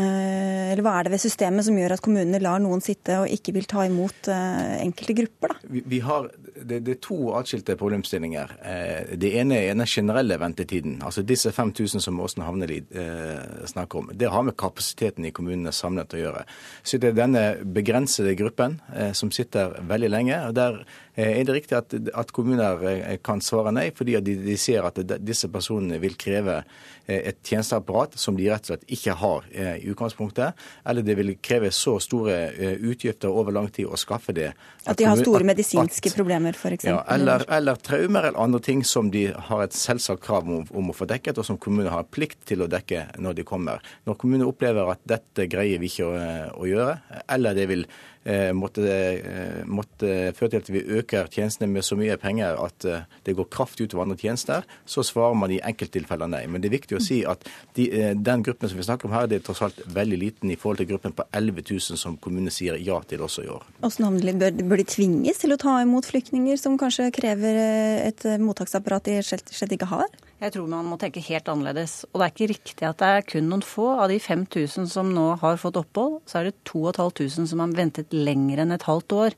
eller 0.71 0.83
hva 0.85 0.95
er 0.99 1.07
det 1.07 1.15
ved 1.17 1.25
systemet 1.25 1.67
som 1.67 1.77
gjør 1.79 1.97
at 1.97 2.03
kommunene 2.05 2.41
lar 2.43 2.63
noen 2.63 2.83
sitte 2.83 3.19
og 3.19 3.31
ikke 3.31 3.55
vil 3.57 3.67
ta 3.69 3.83
imot 3.89 4.31
eh, 4.31 4.79
enkelte 4.79 5.17
grupper, 5.19 5.55
da? 5.55 5.73
Vi, 5.75 5.83
vi 5.95 5.99
har, 6.07 6.31
det, 6.63 6.79
det, 6.85 6.95
er 6.95 7.01
to 7.03 7.17
atskilte 7.37 7.75
problemstillinger. 7.79 8.55
Eh, 8.63 9.13
det 9.19 9.33
ene 9.39 9.59
er 9.59 9.75
den 9.75 9.87
generelle 9.89 10.37
ventetiden. 10.41 10.99
Altså 11.05 11.23
disse 11.27 11.51
5000 11.51 12.03
som 12.03 12.19
Åsen 12.23 12.43
Havneli 12.45 12.81
eh, 12.91 13.65
snakker 13.69 13.99
om. 13.99 14.11
Det 14.13 14.31
har 14.31 14.45
med 14.47 14.57
kapasiteten 14.59 15.25
i 15.25 15.33
kommunene 15.35 15.73
samlet 15.75 16.15
å 16.15 16.21
gjøre. 16.21 16.43
Så 16.83 16.99
det 17.01 17.11
er 17.11 17.19
denne 17.21 17.45
begrensede 17.63 18.35
gruppen 18.39 18.79
eh, 18.95 19.11
som 19.17 19.31
sitter 19.31 19.77
veldig 19.89 20.11
lenge. 20.11 20.39
og 20.47 20.55
Der 20.57 20.83
er 21.15 21.43
det 21.45 21.53
riktig 21.53 21.77
at, 21.77 21.93
at 21.93 22.33
kommuner 22.33 22.81
eh, 22.89 23.17
kan 23.23 23.41
svare 23.43 23.73
nei, 23.75 23.89
fordi 23.95 24.17
de, 24.25 24.37
de, 24.45 24.57
ser 24.57 24.85
at 24.87 24.97
disse 25.21 25.49
personene 25.53 25.99
vil 26.01 26.17
kreve 26.19 26.63
et 27.03 27.41
tjenesteapparat 27.43 28.13
som 28.15 28.37
de 28.39 28.45
rett 28.47 28.63
og 28.63 28.69
slett 28.71 28.83
ikke 28.95 29.13
har 29.19 29.47
i 29.51 29.89
utgangspunktet. 29.91 30.55
Eller 30.87 31.03
det 31.03 31.17
vil 31.19 31.33
kreve 31.43 31.67
så 31.75 31.97
store 31.99 32.37
utgifter 32.79 33.27
over 33.27 33.51
lang 33.51 33.67
tid 33.75 33.91
å 33.91 33.99
skaffe 33.99 34.31
det. 34.31 34.53
At, 34.53 34.93
at 34.93 35.01
de 35.01 35.09
har 35.09 35.19
store 35.19 35.43
medisinske 35.47 36.13
at, 36.13 36.15
problemer, 36.15 36.55
f.eks.? 36.55 36.87
Ja, 36.87 37.01
eller, 37.11 37.43
eller, 37.51 37.75
traumer 37.83 38.29
eller 38.29 38.39
andre 38.39 38.61
ting 38.63 38.85
som 38.87 39.11
de 39.11 39.25
har 39.35 39.65
et 39.65 39.75
selvsagt 39.75 40.23
krav 40.23 40.47
om, 40.47 40.63
om, 40.71 40.93
å 40.93 40.95
få 40.95 41.07
dekket, 41.11 41.41
og 41.43 41.47
som 41.47 41.59
kommunene 41.59 41.91
har 41.91 42.07
plikt 42.07 42.45
til 42.47 42.63
å 42.63 42.69
dekke 42.71 43.05
når 43.23 43.39
de 43.41 43.47
kommer. 43.47 43.83
Når 44.07 44.19
kommunene 44.23 44.47
opplever 44.47 44.95
at 44.95 45.03
dette 45.03 45.49
greier 45.51 45.83
vi 45.83 45.91
ikke 45.91 46.07
å, 46.07 46.17
å 46.55 46.71
gjøre, 46.71 46.97
eller 47.35 47.59
det 47.59 47.67
vil 47.71 47.83
eh, 47.83 48.12
måtte, 48.55 48.83
eh, 48.87 49.63
måtte, 49.67 50.31
føre 50.37 50.53
til 50.53 50.61
at 50.61 50.69
vi 50.71 50.83
øker 50.99 51.27
tjenestene 51.27 51.67
med 51.67 51.83
så 51.83 51.97
mye 51.99 52.15
penger 52.17 52.55
at 52.63 52.85
eh, 52.87 53.03
det 53.25 53.35
går 53.35 53.49
kraftig 53.51 53.89
utover 53.89 54.05
andre 54.05 54.17
tjenester, 54.17 54.63
så 54.85 55.03
svarer 55.03 55.35
man 55.35 55.51
i 55.51 55.59
enkelttilfeller 55.59 56.31
nei. 56.31 56.45
Men 56.47 56.63
det 56.63 56.69
er 56.69 56.77
viktig 56.77 56.99
å 56.99 57.03
si 57.03 57.21
at 57.27 57.43
de, 57.75 57.89
den 58.15 58.45
gruppen 58.45 58.71
som 58.71 58.79
vi 58.79 58.87
snakker 58.87 59.09
om 59.09 59.15
her, 59.17 59.27
det 59.27 59.41
er 59.41 59.45
tross 59.47 59.63
alt 59.65 59.81
veldig 59.91 60.19
liten 60.21 60.53
i 60.53 60.59
forhold 60.59 60.79
til 60.83 60.91
gruppen 60.93 61.15
på 61.17 61.27
11 61.31 61.67
000 61.67 61.99
som 61.99 62.17
kommunene 62.17 62.53
sier 62.53 62.79
ja 62.79 63.01
til 63.07 63.23
også 63.25 63.43
i 63.43 63.51
år. 63.51 63.67
Hvordan 63.83 64.39
bør, 64.39 64.59
bør 64.71 64.83
de 64.83 64.87
tvinges 64.87 65.43
til 65.43 65.55
å 65.55 65.59
ta 65.59 65.79
imot 65.83 66.07
flyktninger 66.07 66.59
som 66.61 66.79
kanskje 66.79 67.11
krever 67.15 67.59
et 68.07 68.27
mottaksapparat 68.39 69.09
de 69.09 69.19
slett 69.25 69.75
ikke 69.75 69.91
har? 69.91 70.07
Jeg 70.43 70.57
tror 70.57 70.67
man 70.67 70.87
må 70.91 70.97
tenke 70.99 71.21
helt 71.23 71.47
annerledes. 71.47 72.01
Og 72.11 72.19
det 72.19 72.25
er 72.25 72.33
ikke 72.33 72.49
riktig 72.51 72.87
at 72.87 72.99
det 72.99 73.11
er 73.15 73.27
kun 73.29 73.45
noen 73.47 73.61
få. 73.63 73.93
Av 73.95 74.11
de 74.11 74.17
5000 74.19 74.89
som 74.91 75.13
nå 75.15 75.29
har 75.39 75.61
fått 75.61 75.79
opphold, 75.79 76.17
så 76.27 76.41
er 76.41 76.49
det 76.49 76.57
2500 76.67 77.47
som 77.53 77.63
har 77.63 77.77
ventet 77.77 78.11
lenger 78.11 78.63
enn 78.63 78.75
et 78.75 78.83
halvt 78.89 79.15
år. 79.15 79.37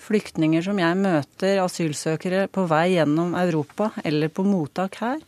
Flyktninger 0.00 0.64
som 0.64 0.80
jeg 0.80 0.96
møter, 0.96 1.60
asylsøkere 1.60 2.46
på 2.48 2.64
vei 2.70 2.94
gjennom 2.94 3.34
Europa 3.36 3.90
eller 4.00 4.32
på 4.32 4.46
mottak 4.48 4.96
her, 5.02 5.20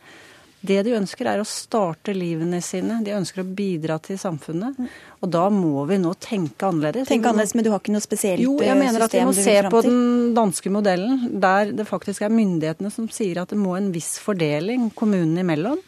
det 0.62 0.78
de 0.86 0.94
ønsker, 0.94 1.26
er 1.26 1.42
å 1.42 1.46
starte 1.48 2.14
livene 2.14 2.60
sine. 2.62 3.00
De 3.02 3.14
ønsker 3.16 3.42
å 3.42 3.48
bidra 3.58 3.98
til 4.02 4.18
samfunnet. 4.20 4.78
Og 5.22 5.30
da 5.34 5.48
må 5.50 5.82
vi 5.90 5.98
nå 5.98 6.12
tenke 6.22 6.68
annerledes. 6.68 7.08
Tenke 7.10 7.32
annerledes, 7.32 7.54
Men 7.58 7.66
du 7.66 7.70
har 7.72 7.82
ikke 7.82 7.94
noe 7.96 8.04
spesielt 8.04 8.38
system? 8.38 8.60
Jo, 8.60 8.66
jeg 8.68 8.78
mener 8.78 9.06
at 9.06 9.16
vi 9.16 9.24
må 9.26 9.34
se 9.36 9.56
på 9.66 9.82
den 9.82 10.34
danske 10.38 10.70
modellen, 10.70 11.24
der 11.42 11.72
det 11.74 11.86
faktisk 11.88 12.22
er 12.22 12.34
myndighetene 12.34 12.92
som 12.94 13.08
sier 13.10 13.42
at 13.42 13.50
det 13.50 13.58
må 13.58 13.74
en 13.76 13.90
viss 13.94 14.14
fordeling 14.22 14.90
kommunene 14.94 15.42
imellom. 15.42 15.80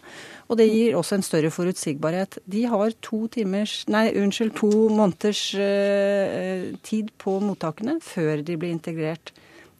Og 0.50 0.58
det 0.60 0.66
gir 0.68 0.96
også 0.98 1.16
en 1.16 1.24
større 1.24 1.52
forutsigbarhet. 1.54 2.36
De 2.50 2.66
har 2.68 2.92
to, 3.00 3.22
timers, 3.32 3.78
nei, 3.88 4.10
unnskyld, 4.20 4.52
to 4.58 4.88
måneders 4.92 5.44
uh, 5.56 6.66
tid 6.84 7.14
på 7.22 7.38
mottakene 7.40 7.96
før 8.04 8.42
de 8.44 8.58
blir 8.58 8.74
integrert. 8.74 9.32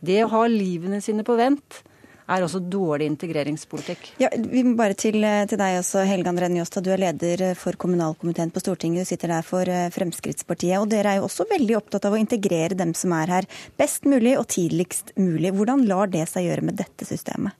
Det 0.04 0.22
å 0.24 0.30
ha 0.32 0.46
livene 0.48 1.02
sine 1.04 1.26
på 1.26 1.36
vent 1.36 1.82
er 2.30 2.44
også 2.44 2.60
dårlig 2.72 3.08
integreringspolitikk. 3.12 4.12
Ja, 4.22 4.30
vi 4.36 4.64
må 4.66 4.74
bare 4.78 4.96
til, 4.98 5.20
til 5.50 5.60
deg 5.60 5.78
også, 5.80 6.04
Helge 6.08 6.30
André 6.32 6.48
Njåstad. 6.52 6.86
Du 6.86 6.92
er 6.94 7.02
leder 7.02 7.46
for 7.58 7.76
kommunalkomiteen 7.80 8.52
på 8.54 8.62
Stortinget. 8.62 9.04
Du 9.04 9.12
sitter 9.12 9.34
der 9.36 9.46
for 9.46 9.68
eh, 9.68 9.90
Fremskrittspartiet. 9.94 10.78
Og 10.80 10.88
dere 10.92 11.14
er 11.14 11.20
jo 11.20 11.28
også 11.28 11.48
veldig 11.50 11.78
opptatt 11.80 12.08
av 12.08 12.16
å 12.16 12.20
integrere 12.20 12.78
dem 12.78 12.94
som 12.96 13.14
er 13.16 13.38
her, 13.38 13.50
best 13.80 14.08
mulig 14.08 14.36
og 14.40 14.48
tidligst 14.54 15.14
mulig. 15.20 15.52
Hvordan 15.56 15.84
lar 15.90 16.12
det 16.12 16.26
seg 16.30 16.48
gjøre 16.48 16.70
med 16.70 16.80
dette 16.80 17.08
systemet? 17.08 17.56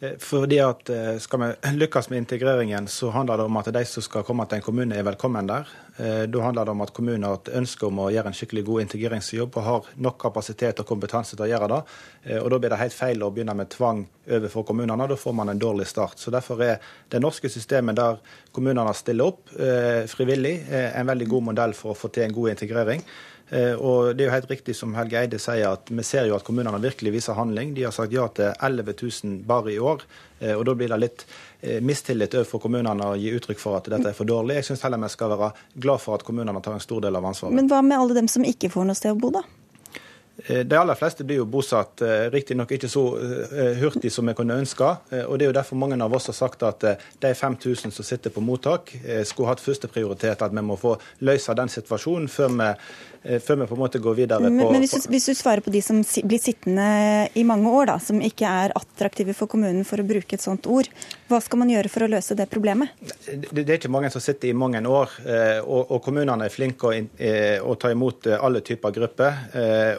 Eh, 0.00 0.18
fordi 0.18 0.58
at 0.60 0.90
eh, 0.90 1.18
Skal 1.18 1.40
vi 1.40 1.70
lykkes 1.72 2.10
med 2.10 2.18
integreringen, 2.18 2.88
så 2.88 3.10
handler 3.10 3.36
det 3.36 3.44
om 3.44 3.56
at 3.56 3.72
de 3.72 3.84
som 3.84 4.02
skal 4.02 4.24
komme 4.24 4.44
til 4.46 4.58
en 4.58 4.62
kommune, 4.62 4.96
er 4.96 5.06
velkommen 5.06 5.46
der. 5.48 5.68
Eh, 5.96 6.24
da 6.28 6.42
handler 6.44 6.64
det 6.64 6.74
om 6.74 6.82
at 6.84 6.92
kommunen 6.92 7.24
har 7.24 7.38
et 7.38 7.54
ønske 7.56 7.86
om 7.86 8.02
å 8.04 8.10
gjøre 8.12 8.28
en 8.28 8.36
skikkelig 8.36 8.64
god 8.66 8.84
integreringsjobb 8.84 9.56
og 9.56 9.64
har 9.64 9.88
nok 9.96 10.18
kapasitet 10.20 10.82
og 10.82 10.88
kompetanse 10.88 11.36
til 11.36 11.46
å 11.46 11.48
gjøre 11.48 11.68
det. 11.72 11.80
Og 12.42 12.50
Da 12.50 12.58
blir 12.58 12.70
det 12.70 12.80
helt 12.80 12.92
feil 12.92 13.22
å 13.22 13.30
begynne 13.30 13.54
med 13.56 13.70
tvang 13.70 14.02
overfor 14.28 14.66
kommunene. 14.66 15.08
Da 15.08 15.16
får 15.16 15.34
man 15.34 15.48
en 15.48 15.58
dårlig 15.58 15.86
start. 15.86 16.18
Så 16.18 16.30
Derfor 16.30 16.60
er 16.62 16.80
det 17.08 17.22
norske 17.22 17.48
systemet 17.48 17.96
der 17.96 18.18
kommunene 18.52 18.92
stiller 18.94 19.30
opp 19.30 19.48
frivillig, 20.10 20.66
en 20.70 21.06
veldig 21.06 21.28
god 21.28 21.42
modell 21.42 21.72
for 21.72 21.94
å 21.94 21.96
få 21.96 22.08
til 22.08 22.24
en 22.24 22.34
god 22.34 22.50
integrering. 22.50 23.02
Eh, 23.50 23.74
og 23.78 24.16
det 24.16 24.24
er 24.24 24.30
jo 24.30 24.34
helt 24.34 24.50
riktig 24.50 24.74
som 24.74 24.94
Helge 24.98 25.20
Eide 25.20 25.38
sier, 25.38 25.68
at 25.76 25.90
vi 25.90 26.04
ser 26.06 26.26
jo 26.26 26.34
at 26.36 26.44
kommunene 26.46 26.80
virkelig 26.82 27.12
viser 27.14 27.38
handling. 27.38 27.74
De 27.76 27.84
har 27.86 27.94
sagt 27.94 28.14
ja 28.14 28.26
til 28.34 28.50
11 28.50 28.96
000 28.98 29.36
bare 29.46 29.74
i 29.74 29.78
år. 29.78 30.02
Eh, 30.40 30.54
og 30.56 30.64
da 30.66 30.74
blir 30.74 30.90
det 30.90 30.98
litt 31.02 31.26
eh, 31.60 31.78
mistillit 31.78 32.34
overfor 32.34 32.64
kommunene 32.66 33.12
å 33.12 33.18
gi 33.20 33.30
uttrykk 33.36 33.62
for 33.62 33.78
at 33.78 33.90
dette 33.92 34.10
er 34.10 34.16
for 34.18 34.28
dårlig. 34.28 34.58
Jeg 34.58 34.72
syns 34.72 34.82
heller 34.86 35.02
vi 35.04 35.12
skal 35.14 35.36
være 35.36 35.52
glad 35.74 36.02
for 36.02 36.18
at 36.18 36.26
kommunene 36.26 36.64
tar 36.64 36.78
en 36.78 36.82
stor 36.82 37.06
del 37.06 37.20
av 37.20 37.30
ansvaret. 37.30 37.54
Men 37.54 37.70
hva 37.70 37.84
med 37.86 38.00
alle 38.00 38.18
dem 38.18 38.32
som 38.32 38.46
ikke 38.46 38.72
får 38.72 38.90
noe 38.90 38.98
sted 38.98 39.14
å 39.14 39.20
bo, 39.20 39.30
da? 39.38 39.46
De 40.36 40.76
aller 40.76 40.98
fleste 41.00 41.24
blir 41.24 41.38
jo 41.38 41.46
bosatt, 41.48 42.02
riktignok 42.28 42.74
ikke 42.76 42.90
så 42.92 43.02
hurtig 43.80 44.10
som 44.12 44.28
vi 44.28 44.34
kunne 44.36 44.58
ønske. 44.60 44.84
og 45.22 45.38
Det 45.40 45.46
er 45.46 45.48
jo 45.48 45.54
derfor 45.56 45.80
mange 45.80 45.96
av 45.96 46.12
oss 46.12 46.28
har 46.28 46.36
sagt 46.36 46.60
at 46.68 46.84
de 47.24 47.30
5000 47.32 47.94
som 47.96 48.04
sitter 48.04 48.34
på 48.34 48.44
mottak, 48.44 48.92
skulle 49.24 49.48
hatt 49.48 49.64
førsteprioritet. 49.64 50.44
At 50.44 50.52
vi 50.52 50.60
må 50.60 50.76
få 50.76 50.92
løse 51.24 51.56
den 51.56 51.72
situasjonen 51.72 52.28
før 52.28 52.52
vi 52.52 52.68
før 53.42 53.60
vi 53.60 53.68
på 53.68 53.76
en 53.76 53.82
måte 53.82 54.00
går 54.02 54.16
videre 54.18 54.40
på 54.40 54.52
Men, 54.52 54.72
men 54.72 54.84
hvis, 54.84 54.94
du, 54.96 55.08
hvis, 55.12 55.28
du, 55.30 55.34
svarer 55.38 55.64
på 55.64 55.72
de 55.74 55.82
som 55.84 56.00
blir 56.00 56.40
sittende 56.42 56.86
i 57.34 57.44
mange 57.48 57.70
år, 57.70 57.90
da, 57.90 57.98
som 58.02 58.20
ikke 58.22 58.48
er 58.48 58.74
attraktive 58.78 59.34
for 59.36 59.50
kommunen, 59.50 59.84
for 59.88 60.02
å 60.02 60.06
bruke 60.06 60.38
et 60.38 60.44
sånt 60.44 60.68
ord, 60.70 60.90
hva 61.30 61.40
skal 61.42 61.62
man 61.62 61.72
gjøre 61.72 61.92
for 61.92 62.06
å 62.06 62.10
løse 62.10 62.36
det 62.38 62.48
problemet? 62.52 62.94
Det, 63.26 63.50
det 63.62 63.66
er 63.66 63.78
ikke 63.80 63.92
mange 63.92 64.12
som 64.14 64.22
sitter 64.22 64.52
i 64.52 64.56
mange 64.56 64.82
år, 64.86 65.18
eh, 65.26 65.60
og, 65.62 65.92
og 65.96 66.02
kommunene 66.04 66.46
er 66.46 66.54
flinke 66.54 66.90
å, 66.90 66.94
eh, 66.96 67.56
å, 67.60 67.76
ta 67.80 67.92
imot 67.92 68.30
alle 68.36 68.62
typer 68.66 68.94
grupper. 68.94 69.40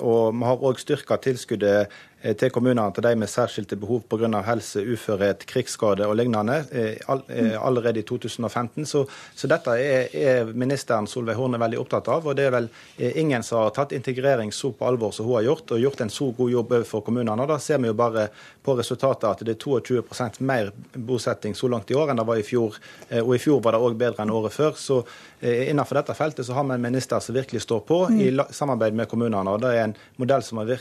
Og 0.07 0.35
vi 0.35 0.47
har 0.47 0.63
òg 0.69 0.79
styrka 0.81 1.19
tilskuddet 1.21 1.97
Eh, 2.16 2.16
til 2.35 2.51
kommunene 2.51 2.91
til 2.93 3.05
de 3.05 3.13
med 3.15 3.29
særskilte 3.29 3.77
behov 3.79 4.01
pga. 4.09 4.41
helse, 4.43 4.81
uførhet, 4.81 5.45
krigsskade 5.47 6.07
og 6.07 6.15
lignende 6.15 6.65
eh, 6.71 6.97
eh, 7.29 7.65
allerede 7.65 7.99
i 7.99 8.03
2015. 8.03 8.85
Så, 8.85 9.05
så 9.35 9.47
dette 9.47 9.71
er, 9.71 10.09
er, 10.13 10.51
ministeren 10.53 11.07
Solveig 11.07 11.37
Horne 11.37 11.59
veldig 11.59 11.79
opptatt 11.79 12.07
av. 12.07 12.27
og 12.27 12.35
Det 12.35 12.45
er 12.45 12.51
vel 12.51 12.69
ingen 12.97 13.43
som 13.43 13.63
har 13.63 13.71
tatt 13.75 13.95
integrering 13.95 14.51
så 14.51 14.71
på 14.71 14.85
alvor 14.85 15.11
som 15.11 15.25
hun 15.25 15.37
har 15.37 15.47
gjort, 15.47 15.71
og 15.71 15.79
gjort 15.79 16.01
en 16.01 16.09
så 16.09 16.31
god 16.31 16.51
jobb 16.51 16.71
overfor 16.71 17.05
kommunene. 17.05 17.47
Da 17.47 17.59
ser 17.59 17.79
vi 17.79 17.87
jo 17.87 17.93
bare 17.93 18.27
på 18.63 18.75
resultatet 18.77 19.29
at 19.29 19.45
det 19.45 19.55
er 19.55 19.63
22% 19.63 20.41
mer 20.41 20.71
bosetting 20.93 21.55
så 21.55 21.69
langt 21.71 21.91
i 21.91 21.95
år 21.95 22.11
enn 22.11 22.19
det 22.19 22.27
var 22.27 22.41
i 22.41 22.45
fjor. 22.45 22.75
Og 23.23 23.35
i 23.35 23.41
fjor 23.41 23.61
var 23.63 23.77
det 23.77 23.83
òg 23.83 23.97
bedre 23.97 24.25
enn 24.25 24.33
året 24.33 24.53
før. 24.53 24.75
Så 24.75 25.03
innenfor 25.41 26.00
dette 26.00 26.15
feltet 26.17 26.45
så 26.45 26.56
har 26.58 26.65
vi 26.67 26.78
en 26.78 26.82
minister 26.82 27.19
som 27.23 27.36
virkelig 27.36 27.62
står 27.62 27.84
på, 27.88 28.00
i 28.12 28.30
samarbeid 28.50 28.95
med 28.97 29.10
kommunene. 29.10 29.52
og 29.52 29.62
Det 29.62 29.73
er 29.76 29.84
en 29.88 29.97
modell 30.17 30.43
som 30.43 30.62
har 30.62 30.71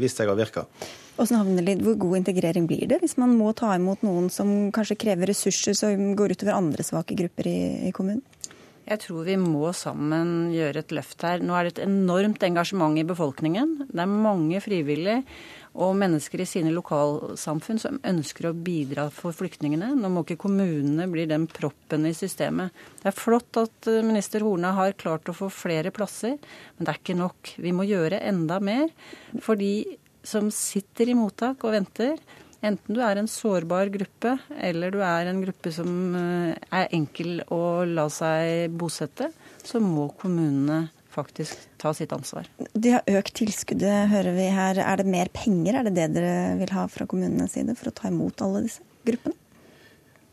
vist 0.00 0.16
seg 0.16 0.30
å 0.32 0.38
virke. 0.38 0.64
Hvor 1.16 1.94
god 1.96 2.16
integrering 2.18 2.66
blir 2.68 2.84
det 2.88 3.00
hvis 3.00 3.16
man 3.16 3.32
må 3.38 3.52
ta 3.56 3.70
imot 3.76 4.02
noen 4.04 4.28
som 4.32 4.70
kanskje 4.72 4.98
krever 5.00 5.30
ressurser 5.32 5.76
som 5.76 6.10
går 6.16 6.36
utover 6.36 6.56
andre 6.56 6.84
svake 6.84 7.16
grupper 7.16 7.48
i, 7.48 7.58
i 7.88 7.92
kommunen? 7.96 8.24
Jeg 8.86 9.00
tror 9.02 9.24
vi 9.26 9.34
må 9.40 9.72
sammen 9.74 10.52
gjøre 10.54 10.84
et 10.84 10.92
løft 10.94 11.24
her. 11.26 11.42
Nå 11.42 11.56
er 11.58 11.66
det 11.66 11.72
et 11.74 11.84
enormt 11.88 12.44
engasjement 12.46 12.94
i 13.00 13.06
befolkningen. 13.06 13.72
Det 13.90 14.02
er 14.02 14.12
mange 14.12 14.60
frivillige 14.62 15.24
og 15.76 15.96
mennesker 15.98 16.40
i 16.40 16.46
sine 16.48 16.70
lokalsamfunn 16.72 17.80
som 17.82 17.98
ønsker 18.06 18.48
å 18.48 18.54
bidra 18.54 19.08
for 19.12 19.36
flyktningene. 19.36 19.90
Nå 19.98 20.10
må 20.12 20.22
ikke 20.24 20.38
kommunene 20.46 21.08
bli 21.10 21.26
den 21.28 21.48
proppen 21.50 22.06
i 22.08 22.14
systemet. 22.16 22.72
Det 23.02 23.10
er 23.10 23.18
flott 23.18 23.60
at 23.60 23.90
eh, 23.90 24.04
minister 24.06 24.46
Horne 24.46 24.72
har 24.78 24.96
klart 24.96 25.28
å 25.28 25.36
få 25.36 25.50
flere 25.52 25.92
plasser, 25.94 26.38
men 26.76 26.86
det 26.86 26.94
er 26.94 27.02
ikke 27.02 27.18
nok. 27.18 27.52
Vi 27.60 27.74
må 27.76 27.84
gjøre 27.90 28.22
enda 28.24 28.60
mer. 28.62 28.88
For 29.42 29.58
de 29.60 29.98
som 30.26 30.48
sitter 30.54 31.10
i 31.10 31.18
mottak 31.18 31.66
og 31.66 31.76
venter, 31.76 32.16
enten 32.66 32.96
du 32.96 33.00
er 33.04 33.20
en 33.20 33.30
sårbar 33.30 33.90
gruppe 33.94 34.36
eller 34.58 34.94
du 34.94 35.00
er 35.04 35.30
en 35.30 35.40
gruppe 35.44 35.72
som 35.74 35.88
eh, 36.18 36.52
er 36.74 36.92
enkel 36.96 37.40
å 37.52 37.86
la 37.88 38.08
seg 38.12 38.74
bosette, 38.76 39.30
så 39.66 39.80
må 39.82 40.10
kommunene 40.20 40.86
faktisk 41.16 41.56
ta 41.80 41.94
sitt 41.96 42.12
ansvar. 42.12 42.48
De 42.74 42.92
har 42.92 43.16
økt 43.18 43.38
tilskuddet, 43.38 44.10
hører 44.12 44.36
vi 44.36 44.50
her. 44.52 44.82
Er 44.84 45.00
det 45.00 45.08
mer 45.08 45.30
penger? 45.32 45.78
Er 45.78 45.88
det 45.88 45.96
det 45.96 46.10
dere 46.18 46.56
vil 46.60 46.74
ha 46.76 46.84
fra 46.92 47.08
kommunenes 47.08 47.56
side 47.56 47.76
for 47.78 47.90
å 47.90 47.96
ta 47.96 48.12
imot 48.12 48.44
alle 48.44 48.66
disse 48.66 48.84
gruppene? 49.06 49.38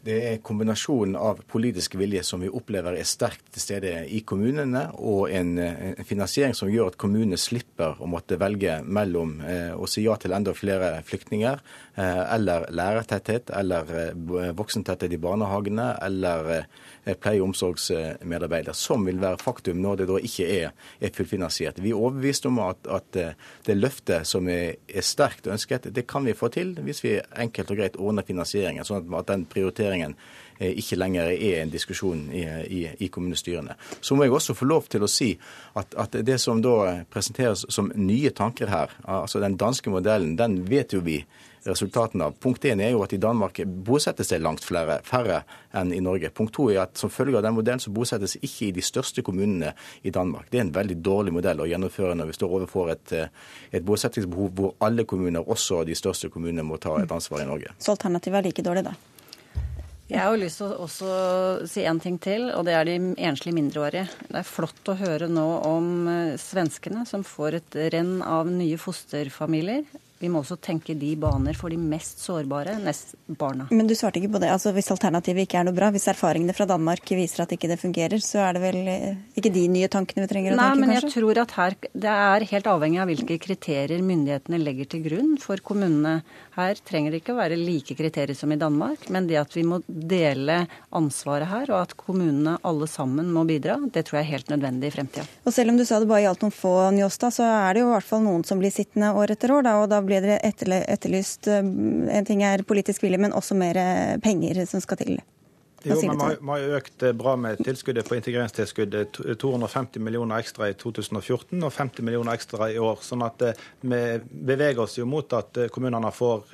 Det 0.03 0.15
er 0.27 0.41
kombinasjonen 0.43 1.15
av 1.15 1.37
politisk 1.47 1.93
vilje 1.95 2.25
som 2.27 2.41
vi 2.43 2.49
opplever 2.51 2.97
er 2.99 3.07
sterkt 3.07 3.53
til 3.55 3.63
stede 3.63 3.91
i 4.11 4.19
kommunene, 4.27 4.89
og 4.99 5.31
en, 5.31 5.53
en 5.63 6.03
finansiering 6.03 6.51
som 6.57 6.67
gjør 6.67 6.89
at 6.91 6.97
kommunene 6.99 7.39
slipper 7.39 8.01
å 8.03 8.09
måtte 8.11 8.35
velge 8.41 8.81
mellom 8.83 9.37
eh, 9.47 9.71
å 9.71 9.87
si 9.87 10.03
ja 10.03 10.17
til 10.19 10.35
enda 10.35 10.51
flere 10.57 10.97
flyktninger, 11.07 11.61
eh, 11.95 12.23
eller 12.35 12.65
lærertetthet, 12.75 13.53
eller 13.55 13.93
eh, 14.01 14.51
voksentetthet 14.59 15.15
i 15.15 15.21
barnehagene, 15.23 15.85
eller 16.03 16.51
eh, 16.57 17.15
pleie- 17.15 17.39
og 17.39 17.53
omsorgsmedarbeidere, 17.53 18.75
som 18.75 19.07
vil 19.07 19.23
være 19.23 19.39
faktum 19.39 19.79
når 19.83 20.01
det 20.01 20.09
da 20.11 20.19
ikke 20.19 20.49
er, 20.51 20.75
er 20.99 21.15
fullfinansiert. 21.15 21.79
Vi 21.79 21.95
er 21.95 22.03
overbevist 22.03 22.51
om 22.51 22.59
at, 22.65 22.91
at 22.91 23.21
eh, 23.23 23.39
det 23.63 23.79
løftet 23.79 24.27
som 24.27 24.51
er, 24.51 24.81
er, 24.91 25.07
sterkt 25.13 25.47
ønsket, 25.47 25.87
det 25.95 26.03
kan 26.11 26.27
vi 26.27 26.35
få 26.35 26.51
til 26.51 26.75
hvis 26.83 27.03
vi 27.07 27.15
enkelt 27.39 27.71
og 27.71 27.79
greit 27.79 27.95
ordner 27.95 28.27
finansieringen, 28.27 28.83
sånn 28.83 29.07
at 29.15 29.31
den 29.31 29.47
prioriteringen 29.47 29.92
privatiseringen 29.93 30.15
eh, 30.59 30.73
ikke 30.77 30.97
lenger 30.97 31.31
er 31.33 31.61
en 31.61 31.71
diskusjon 31.71 32.31
i, 32.31 32.43
i, 32.67 32.83
i, 32.99 33.07
kommunestyrene. 33.09 33.75
Så 34.01 34.15
må 34.15 34.23
jeg 34.23 34.33
også 34.33 34.53
få 34.53 34.65
lov 34.65 34.87
til 34.89 35.03
å 35.03 35.07
si 35.07 35.37
at, 35.75 35.93
at, 35.95 36.11
det 36.23 36.39
som 36.39 36.61
da 36.61 37.03
presenteres 37.09 37.65
som 37.69 37.91
nye 37.95 38.31
tanker 38.31 38.67
her, 38.67 38.91
altså 39.05 39.39
den 39.39 39.57
danske 39.57 39.89
modellen, 39.89 40.37
den 40.37 40.63
vet 40.67 40.93
jo 40.93 41.01
vi 41.01 41.23
resultatene 41.63 42.25
av. 42.25 42.33
Punkt 42.43 42.65
én 42.67 42.81
er 42.83 42.89
jo 42.91 43.05
at 43.05 43.13
i 43.15 43.17
Danmark 43.17 43.61
bosettes 43.65 44.33
det 44.33 44.41
langt 44.43 44.65
flere, 44.67 44.97
færre 45.07 45.45
enn 45.71 45.93
i 45.95 46.01
Norge. 46.03 46.27
Punkt 46.35 46.51
to 46.57 46.65
er 46.73 46.81
at 46.81 46.99
som 46.99 47.09
følge 47.09 47.37
av 47.39 47.45
den 47.45 47.55
modellen 47.55 47.79
så 47.79 47.93
bosettes 47.95 48.35
ikke 48.41 48.67
i 48.67 48.73
de 48.75 48.83
største 48.83 49.23
kommunene 49.23 49.71
i 50.03 50.11
Danmark. 50.11 50.49
Det 50.51 50.59
er 50.59 50.65
en 50.65 50.73
veldig 50.75 50.97
dårlig 50.99 51.31
modell 51.37 51.63
å 51.63 51.69
gjennomføre 51.69 52.17
når 52.19 52.33
vi 52.33 52.35
står 52.35 52.57
overfor 52.59 52.91
et, 52.91 53.15
eh, 53.15 53.31
et 53.71 53.85
bosettingsbehov 53.87 54.51
hvor 54.59 54.75
alle 54.83 55.07
kommuner, 55.07 55.39
også 55.39 55.85
de 55.87 55.95
største 55.95 56.27
kommunene, 56.29 56.67
må 56.67 56.81
ta 56.83 56.97
et 56.99 57.15
ansvar 57.15 57.45
i 57.45 57.47
Norge. 57.47 57.71
Så 57.79 57.95
alternativet 57.95 58.41
er 58.41 58.49
like 58.51 58.67
dårlig, 58.67 58.83
da? 58.91 58.97
Jeg 60.11 60.19
har 60.19 60.33
jo 60.33 60.41
lyst 60.41 60.59
til 60.59 60.73
å 60.83 60.87
si 61.69 61.85
en 61.87 61.99
ting 62.03 62.17
til, 62.21 62.49
og 62.51 62.65
det 62.67 62.73
er 62.75 62.89
de 62.89 62.97
enslige 63.23 63.55
mindreårige. 63.55 64.03
Det 64.27 64.41
er 64.41 64.47
flott 64.47 64.89
å 64.91 64.97
høre 64.99 65.29
nå 65.31 65.45
om 65.63 66.09
eh, 66.11 66.33
svenskene 66.41 67.05
som 67.07 67.23
får 67.23 67.59
et 67.61 67.77
renn 67.95 68.17
av 68.19 68.51
nye 68.51 68.79
fosterfamilier. 68.81 69.85
Vi 70.23 70.29
må 70.31 70.39
også 70.39 70.55
tenke 70.63 70.93
de 70.95 71.09
baner 71.19 71.57
for 71.59 71.73
de 71.73 71.75
mest 71.75 72.21
sårbare, 72.23 72.77
nest 72.79 73.17
barna. 73.27 73.65
Men 73.75 73.89
du 73.89 73.95
svarte 73.99 74.21
ikke 74.21 74.31
på 74.31 74.39
det. 74.39 74.53
Altså, 74.53 74.71
Hvis 74.71 74.87
alternativet 74.93 75.43
ikke 75.43 75.59
er 75.59 75.67
noe 75.67 75.75
bra, 75.75 75.89
hvis 75.91 76.07
erfaringene 76.07 76.55
fra 76.55 76.67
Danmark 76.69 77.09
viser 77.11 77.43
at 77.43 77.51
ikke 77.51 77.67
det 77.67 77.75
fungerer, 77.81 78.23
så 78.23 78.39
er 78.45 78.55
det 78.55 78.61
vel 78.63 78.79
eh, 78.87 79.17
ikke 79.35 79.51
de 79.51 79.65
nye 79.73 79.89
tankene 79.91 80.23
vi 80.23 80.29
trenger 80.31 80.55
å 80.55 80.59
Nei, 80.59 80.69
tenke, 80.69 80.79
kanskje? 80.79 80.79
Nei, 80.79 80.87
men 80.87 80.95
jeg 80.95 81.11
tror 81.11 81.41
at 81.43 81.55
her, 81.57 81.75
det 82.05 82.13
er 82.13 82.45
helt 82.53 82.69
avhengig 82.71 83.01
av 83.03 83.11
hvilke 83.11 83.37
kriterier 83.43 84.05
myndighetene 84.13 84.61
legger 84.61 84.89
til 84.93 85.03
grunn 85.09 85.33
for 85.43 85.59
kommunene. 85.71 86.15
Her 86.55 86.79
trenger 86.87 87.11
det 87.11 87.19
ikke 87.19 87.35
å 87.35 87.41
være 87.41 87.59
like 87.59 87.99
kriterier 87.99 88.39
som 88.39 88.55
i 88.55 88.59
Danmark, 88.63 89.09
men 89.11 89.27
det 89.27 89.41
at 89.41 89.57
vi 89.57 89.65
må 89.67 89.81
dele 89.87 90.61
ansvaret 90.95 91.51
her, 91.51 91.67
og 91.73 91.81
at 91.81 91.97
kommunene 91.99 92.55
alle 92.63 92.87
sammen 92.87 93.33
må 93.35 93.43
bidra, 93.49 93.75
det 93.91 94.05
tror 94.07 94.21
jeg 94.21 94.29
er 94.29 94.31
helt 94.37 94.55
nødvendig 94.55 94.93
i 94.93 94.95
fremtida. 94.95 95.27
Og 95.43 95.51
selv 95.51 95.73
om 95.73 95.81
du 95.81 95.83
sa 95.83 95.99
det 95.99 96.07
bare 96.07 96.23
gjaldt 96.29 96.47
noen 96.47 96.55
få, 96.55 96.73
Njåstad, 96.95 97.35
så 97.41 97.51
er 97.51 97.75
det 97.75 97.83
jo 97.83 97.91
i 97.91 97.93
hvert 97.97 98.07
fall 98.07 98.23
noen 98.23 98.47
som 98.47 98.63
blir 98.63 98.71
sittende 98.71 99.11
år 99.17 99.35
etter 99.35 99.51
år, 99.51 99.67
da, 99.67 99.75
og 99.81 99.89
da 99.91 99.99
blir 100.05 100.12
blir 100.13 100.33
det 100.33 100.39
etterlyst 100.93 101.47
eh, 101.47 101.61
En 102.17 102.25
ting 102.25 102.43
er 102.45 102.63
politisk 102.67 103.03
vilje, 103.03 103.21
men 103.21 103.33
også 103.33 103.57
mer 103.57 103.79
eh, 103.79 104.17
penger 104.23 104.63
som 104.69 104.81
skal 104.83 104.99
til. 105.01 105.17
Jo, 105.83 105.97
men 106.07 106.19
Vi 106.39 106.47
har 106.47 106.77
økt 106.77 107.03
eh, 107.03 107.15
bra 107.17 107.35
med 107.39 107.63
tilskuddet 107.65 108.07
på 108.07 108.15
integreringstilskuddet. 108.19 109.19
250 109.39 110.03
millioner 110.03 110.43
ekstra 110.43 110.69
i 110.71 110.77
2014 110.79 111.57
og 111.63 111.73
50 111.73 112.05
millioner 112.05 112.37
ekstra 112.37 112.69
i 112.71 112.79
år. 112.79 113.01
sånn 113.01 113.25
at 113.25 113.41
Vi 113.81 114.03
beveger 114.29 114.85
oss 114.85 114.97
jo 114.97 115.09
mot 115.09 115.33
at 115.33 115.65
kommunene 115.73 116.11
får, 116.11 116.47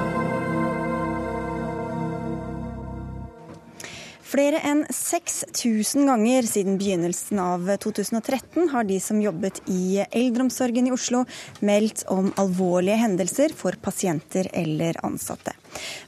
Flere 4.29 4.59
enn 4.61 4.83
6000 4.93 6.05
ganger 6.05 6.45
siden 6.45 6.75
begynnelsen 6.77 7.39
av 7.41 7.65
2013 7.81 8.69
har 8.75 8.85
de 8.85 8.99
som 9.01 9.23
jobbet 9.25 9.63
i 9.73 10.03
eldreomsorgen 10.05 10.91
i 10.91 10.93
Oslo, 10.93 11.23
meldt 11.65 12.03
om 12.13 12.29
alvorlige 12.37 12.99
hendelser 13.01 13.55
for 13.57 13.79
pasienter 13.81 14.51
eller 14.53 15.01
ansatte. 15.07 15.55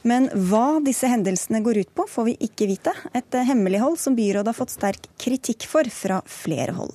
Men 0.05 0.29
hva 0.51 0.77
disse 0.85 1.09
hendelsene 1.09 1.63
går 1.65 1.81
ut 1.81 1.93
på, 1.97 2.05
får 2.13 2.29
vi 2.29 2.37
ikke 2.45 2.69
vite. 2.69 2.93
Et 3.17 3.41
hemmelighold 3.49 3.97
som 3.97 4.17
byrådet 4.17 4.53
har 4.53 4.59
fått 4.59 4.77
sterk 4.77 5.09
kritikk 5.17 5.65
for 5.71 5.89
fra 5.89 6.21
flere 6.29 6.77
hold. 6.77 6.93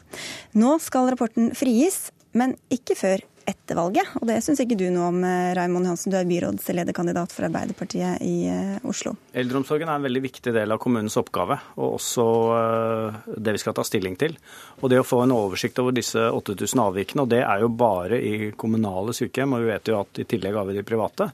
Nå 0.55 0.77
skal 0.85 1.11
rapporten 1.11 1.51
frigis, 1.59 2.13
men 2.39 2.55
ikke 2.71 2.95
før 3.03 3.27
etter 3.47 3.79
valget. 3.79 4.11
Og 4.21 4.27
det 4.29 4.41
syns 4.45 4.61
ikke 4.63 4.79
du 4.79 4.87
noe 4.93 5.11
om, 5.13 5.21
Raimond 5.57 5.89
Johansen, 5.89 6.13
du 6.13 6.19
er 6.19 6.29
byrådslederkandidat 6.29 7.35
for 7.35 7.47
Arbeiderpartiet 7.49 8.23
i 8.27 8.51
Oslo. 8.87 9.15
Eldreomsorgen 9.37 9.89
er 9.89 10.01
en 10.01 10.07
veldig 10.07 10.23
viktig 10.27 10.55
del 10.57 10.75
av 10.75 10.81
kommunens 10.83 11.17
oppgave, 11.21 11.59
og 11.79 11.97
også 12.01 12.27
det 13.37 13.57
vi 13.57 13.63
skal 13.63 13.77
ta 13.77 13.87
stilling 13.87 14.19
til. 14.21 14.37
Og 14.83 14.91
det 14.93 15.01
å 15.01 15.07
få 15.07 15.23
en 15.25 15.35
oversikt 15.37 15.79
over 15.83 15.95
disse 15.97 16.21
8000 16.21 16.85
avvikene, 16.89 17.25
og 17.25 17.33
det 17.33 17.43
er 17.45 17.65
jo 17.65 17.73
bare 17.73 18.21
i 18.21 18.53
kommunale 18.59 19.15
sykehjem, 19.17 19.57
og 19.57 19.65
vi 19.65 19.73
vet 19.73 19.91
jo 19.93 20.01
at 20.03 20.23
i 20.23 20.29
tillegg 20.29 20.59
har 20.59 20.69
vi 20.69 20.79
de 20.79 20.87
private. 20.87 21.31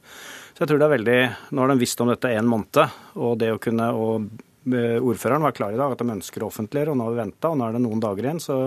Så 0.53 0.65
jeg 0.65 0.71
tror 0.71 0.83
det 0.83 0.89
er 0.89 0.97
veldig 0.99 1.21
Nå 1.57 1.63
har 1.65 1.73
de 1.73 1.81
visst 1.81 2.01
om 2.05 2.11
dette 2.13 2.31
en 2.31 2.49
måned, 2.49 2.99
og 3.17 3.39
det 3.41 3.55
å 3.55 3.61
kunne 3.63 3.93
og 3.97 4.33
Ordføreren 4.63 5.43
var 5.43 5.55
klar 5.57 5.75
i 5.75 5.81
dag 5.81 5.95
at 5.95 6.03
de 6.03 6.15
ønsker 6.15 6.45
å 6.45 6.51
offentliggjøre, 6.53 6.93
og 6.93 6.99
nå 6.99 7.07
har 7.09 7.15
vi 7.15 7.23
venta, 7.23 7.51
og 7.51 7.59
nå 7.59 7.67
er 7.67 7.77
det 7.77 7.83
noen 7.83 8.03
dager 8.03 8.29
igjen. 8.29 8.43
Så 8.43 8.59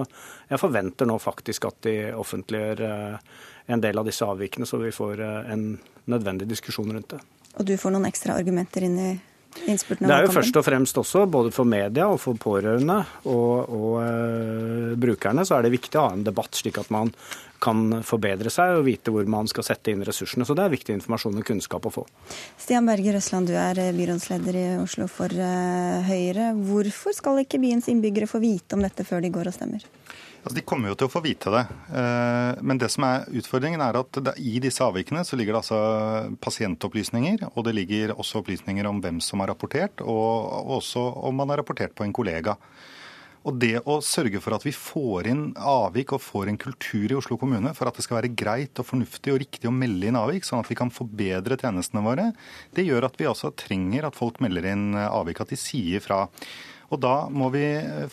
jeg 0.50 0.60
forventer 0.62 1.08
nå 1.08 1.16
faktisk 1.24 1.70
at 1.70 1.78
de 1.88 1.96
offentliggjør 2.16 2.84
en 3.72 3.84
del 3.84 4.02
av 4.02 4.10
disse 4.10 4.28
avvikene, 4.28 4.68
så 4.68 4.82
vi 4.82 4.92
får 4.96 5.24
en 5.24 5.64
nødvendig 6.12 6.50
diskusjon 6.50 6.92
rundt 6.92 7.16
det. 7.16 7.22
Og 7.56 7.70
du 7.70 7.78
får 7.80 7.96
noen 7.96 8.10
ekstra 8.10 8.36
argumenter 8.36 8.84
inn 8.84 9.00
i 9.00 9.14
innspurten? 9.66 10.08
Det 10.08 10.16
er 10.16 10.28
jo 10.28 10.34
først 10.36 10.60
og 10.60 10.66
fremst 10.68 11.00
også, 11.02 11.26
både 11.32 11.52
for 11.56 11.68
media 11.70 12.08
og 12.12 12.20
for 12.22 12.38
pårørende 12.40 12.98
og, 13.32 13.74
og 13.76 13.98
uh, 14.02 14.94
brukerne, 15.00 15.46
så 15.48 15.58
er 15.58 15.66
det 15.66 15.76
viktig 15.78 16.00
å 16.00 16.08
ha 16.10 16.16
en 16.18 16.26
debatt, 16.28 16.54
slik 16.58 16.80
at 16.82 16.92
man 16.94 17.14
kan 17.64 18.02
forbedre 18.06 18.52
seg 18.54 18.76
og 18.78 18.86
vite 18.86 19.14
hvor 19.14 19.26
man 19.32 19.48
skal 19.50 19.66
sette 19.66 19.94
inn 19.94 20.04
ressursene. 20.06 20.46
Så 20.46 20.54
det 20.58 20.66
er 20.66 20.74
viktig 20.76 20.98
informasjon 20.98 21.40
og 21.40 21.48
kunnskap 21.48 21.88
å 21.88 21.94
få. 21.94 22.04
Stian 22.62 22.86
Berger 22.86 23.18
Røsland, 23.18 23.50
du 23.50 23.56
er 23.58 23.80
byrådsleder 23.96 24.60
i 24.60 24.66
Oslo 24.84 25.08
for 25.10 25.32
Høyre. 25.32 26.52
Hvorfor 26.68 27.16
skal 27.16 27.42
ikke 27.42 27.62
byens 27.64 27.90
innbyggere 27.90 28.30
få 28.30 28.44
vite 28.44 28.78
om 28.78 28.84
dette 28.86 29.08
før 29.08 29.24
de 29.26 29.34
går 29.34 29.50
og 29.50 29.58
stemmer? 29.58 29.88
Altså, 30.46 30.60
de 30.60 30.66
kommer 30.70 30.92
jo 30.92 30.96
til 31.00 31.08
å 31.08 31.10
få 31.10 31.24
vite 31.26 31.50
det. 31.50 31.64
Men 32.62 32.78
det 32.78 32.92
som 32.94 33.08
er 33.08 33.24
utfordringen 33.34 33.82
er 33.82 33.98
at 33.98 34.20
i 34.38 34.60
disse 34.62 34.84
avvikene 34.86 35.24
så 35.26 35.40
ligger 35.40 35.56
det 35.56 35.62
altså 35.64 35.80
pasientopplysninger, 36.38 37.48
og 37.50 37.66
det 37.66 37.74
ligger 37.74 38.14
også 38.14 38.44
opplysninger 38.44 38.86
om 38.86 39.00
hvem 39.02 39.18
som 39.26 39.42
har 39.42 39.50
rapportert, 39.50 40.04
og 40.06 40.70
også 40.78 41.02
om 41.26 41.42
man 41.42 41.50
har 41.50 41.64
rapportert 41.64 41.98
på 41.98 42.06
en 42.06 42.14
kollega. 42.14 42.54
Og 43.46 43.58
det 43.62 43.80
å 43.86 44.00
sørge 44.06 44.38
for 44.42 44.56
at 44.58 44.64
vi 44.66 44.74
får 44.74 45.28
inn 45.30 45.44
avvik 45.58 46.16
og 46.16 46.24
får 46.26 46.50
en 46.50 46.62
kultur 46.62 47.10
i 47.10 47.18
Oslo 47.18 47.38
kommune 47.42 47.74
for 47.78 47.90
at 47.90 47.98
det 47.98 48.06
skal 48.06 48.20
være 48.20 48.34
greit 48.38 48.82
og 48.82 48.88
fornuftig 48.90 49.34
og 49.34 49.42
riktig 49.44 49.70
å 49.70 49.74
melde 49.74 50.10
inn 50.10 50.18
avvik, 50.18 50.46
sånn 50.46 50.62
at 50.62 50.70
vi 50.70 50.78
kan 50.78 50.94
forbedre 50.94 51.58
tjenestene 51.62 52.06
våre, 52.06 52.32
det 52.78 52.88
gjør 52.88 53.10
at 53.10 53.20
vi 53.22 53.30
også 53.30 53.54
trenger 53.58 54.10
at 54.10 54.18
folk 54.18 54.42
melder 54.46 54.72
inn 54.74 54.88
avvik, 54.98 55.42
at 55.42 55.54
de 55.54 55.62
sier 55.62 56.02
fra. 56.06 56.24
Og 56.94 57.02
da 57.02 57.14
må 57.34 57.50
vi 57.54 57.64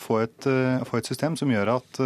få 0.01 0.23
et, 0.23 0.47
få 0.89 0.97
et 0.97 1.09
system 1.09 1.35
som 1.37 1.51
gjør 1.53 1.75
at, 1.75 1.99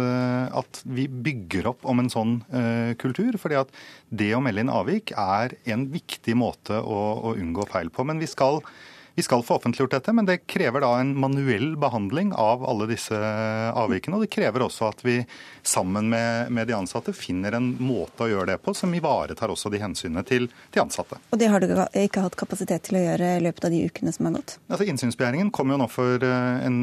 at, 0.60 0.82
vi 0.84 1.06
bygger 1.08 1.70
opp 1.70 1.86
om 1.88 2.02
en 2.02 2.10
sånn 2.12 2.34
uh, 2.52 2.92
kultur. 3.00 3.38
fordi 3.40 3.56
at 3.56 3.72
det 4.10 4.34
å 4.36 4.42
melde 4.44 4.66
inn 4.66 4.72
avvik 4.72 5.14
er 5.16 5.56
en 5.72 5.86
viktig 5.92 6.36
måte 6.36 6.76
å, 6.76 7.00
å 7.30 7.34
unngå 7.40 7.64
feil 7.72 7.88
på. 7.88 8.04
Men 8.04 8.20
vi 8.20 8.28
skal 8.28 8.60
vi 9.18 9.22
skal 9.22 9.42
få 9.42 9.56
offentliggjort 9.56 9.90
dette, 9.90 10.12
men 10.14 10.26
det 10.28 10.36
krever 10.46 10.84
da 10.84 10.92
en 11.00 11.08
manuell 11.18 11.72
behandling 11.76 12.28
av 12.38 12.62
alle 12.62 12.86
disse 12.86 13.18
avvikene. 13.18 14.14
Og 14.14 14.22
det 14.22 14.28
krever 14.30 14.62
også 14.62 14.92
at 14.92 15.02
vi 15.02 15.16
sammen 15.66 16.06
med, 16.12 16.52
med 16.54 16.70
de 16.70 16.76
ansatte 16.76 17.10
finner 17.18 17.56
en 17.58 17.72
måte 17.82 18.22
å 18.22 18.28
gjøre 18.30 18.52
det 18.52 18.56
på 18.62 18.76
som 18.78 18.94
ivaretar 18.94 19.50
også 19.50 19.72
de 19.74 19.80
hensynene 19.82 20.22
til 20.28 20.46
de 20.46 20.84
ansatte. 20.84 21.18
Og 21.34 21.42
det 21.42 21.50
har 21.50 21.66
du 21.66 21.74
ikke 21.98 22.22
hatt 22.28 22.38
kapasitet 22.38 22.86
til 22.86 23.00
å 23.00 23.02
gjøre 23.08 23.34
i 23.40 23.42
løpet 23.48 23.66
av 23.66 23.74
de 23.74 23.82
ukene 23.90 24.14
som 24.14 24.30
har 24.30 24.38
gått? 24.38 24.54
Altså, 24.70 24.86
Innsynsbegjæringen 24.86 25.50
kom 25.50 25.74
jo 25.74 25.82
nå 25.82 25.90
for 25.90 26.22
en, 26.30 26.78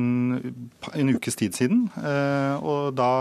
en 0.91 1.15
ukes 1.15 1.39
tid 1.39 1.55
siden. 1.55 1.87
Og 1.95 2.91
da 2.99 3.11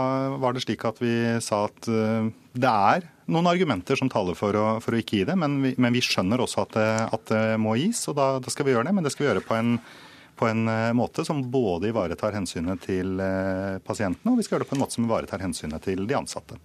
var 0.43 0.59
det 0.59 0.67
slik 0.67 0.83
at 0.91 0.99
vi 0.99 1.15
sa 1.39 1.69
at 1.69 1.87
det 1.87 2.77
er 2.91 3.11
noen 3.31 3.49
argumenter 3.49 3.97
som 3.99 4.09
taler 4.11 4.37
for 4.37 4.57
å, 4.57 4.65
for 4.83 4.95
å 4.95 4.99
ikke 5.01 5.19
gi 5.19 5.27
det, 5.29 5.35
men 5.39 5.57
vi, 5.63 5.73
men 5.81 5.95
vi 5.95 6.03
skjønner 6.05 6.43
også 6.43 6.65
at 6.65 6.75
det, 6.77 6.89
at 7.17 7.31
det, 7.31 7.43
må 7.61 7.77
gis, 7.79 8.03
og 8.11 8.17
da, 8.19 8.27
da, 8.43 8.53
skal 8.53 8.67
vi 8.67 8.75
gjøre 8.75 8.89
det. 8.89 8.95
Men 8.97 9.07
det 9.07 9.13
skal 9.15 9.25
vi 9.25 9.29
gjøre 9.31 9.45
på 9.45 9.57
en, 9.57 9.75
på 10.37 10.49
en 10.51 10.63
måte 10.97 11.25
som 11.27 11.41
både 11.51 11.89
ivaretar 11.91 12.35
hensynet 12.37 12.85
til 12.85 13.19
pasientene, 13.85 14.33
og 14.33 14.39
vi 14.39 14.47
skal 14.47 14.57
gjøre 14.57 14.67
det 14.67 14.71
på 14.71 14.77
en 14.77 14.83
måte 14.85 14.97
som 14.97 15.09
ivaretar 15.09 15.45
hensynet 15.45 15.85
til 15.87 16.05
de 16.09 16.17
ansatte. 16.17 16.59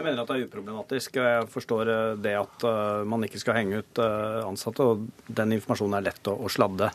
Jeg 0.00 0.06
mener 0.06 0.22
at 0.22 0.30
det 0.30 0.36
er 0.38 0.46
uproblematisk. 0.48 1.18
Jeg 1.20 1.48
forstår 1.52 1.90
det 2.24 2.32
at 2.38 2.62
man 3.04 3.26
ikke 3.26 3.42
skal 3.42 3.58
henge 3.58 3.82
ut 3.82 4.00
ansatte, 4.00 4.86
og 4.86 5.10
den 5.28 5.58
informasjonen 5.58 5.98
er 5.98 6.06
lett 6.06 6.30
å 6.32 6.48
sladde. 6.48 6.88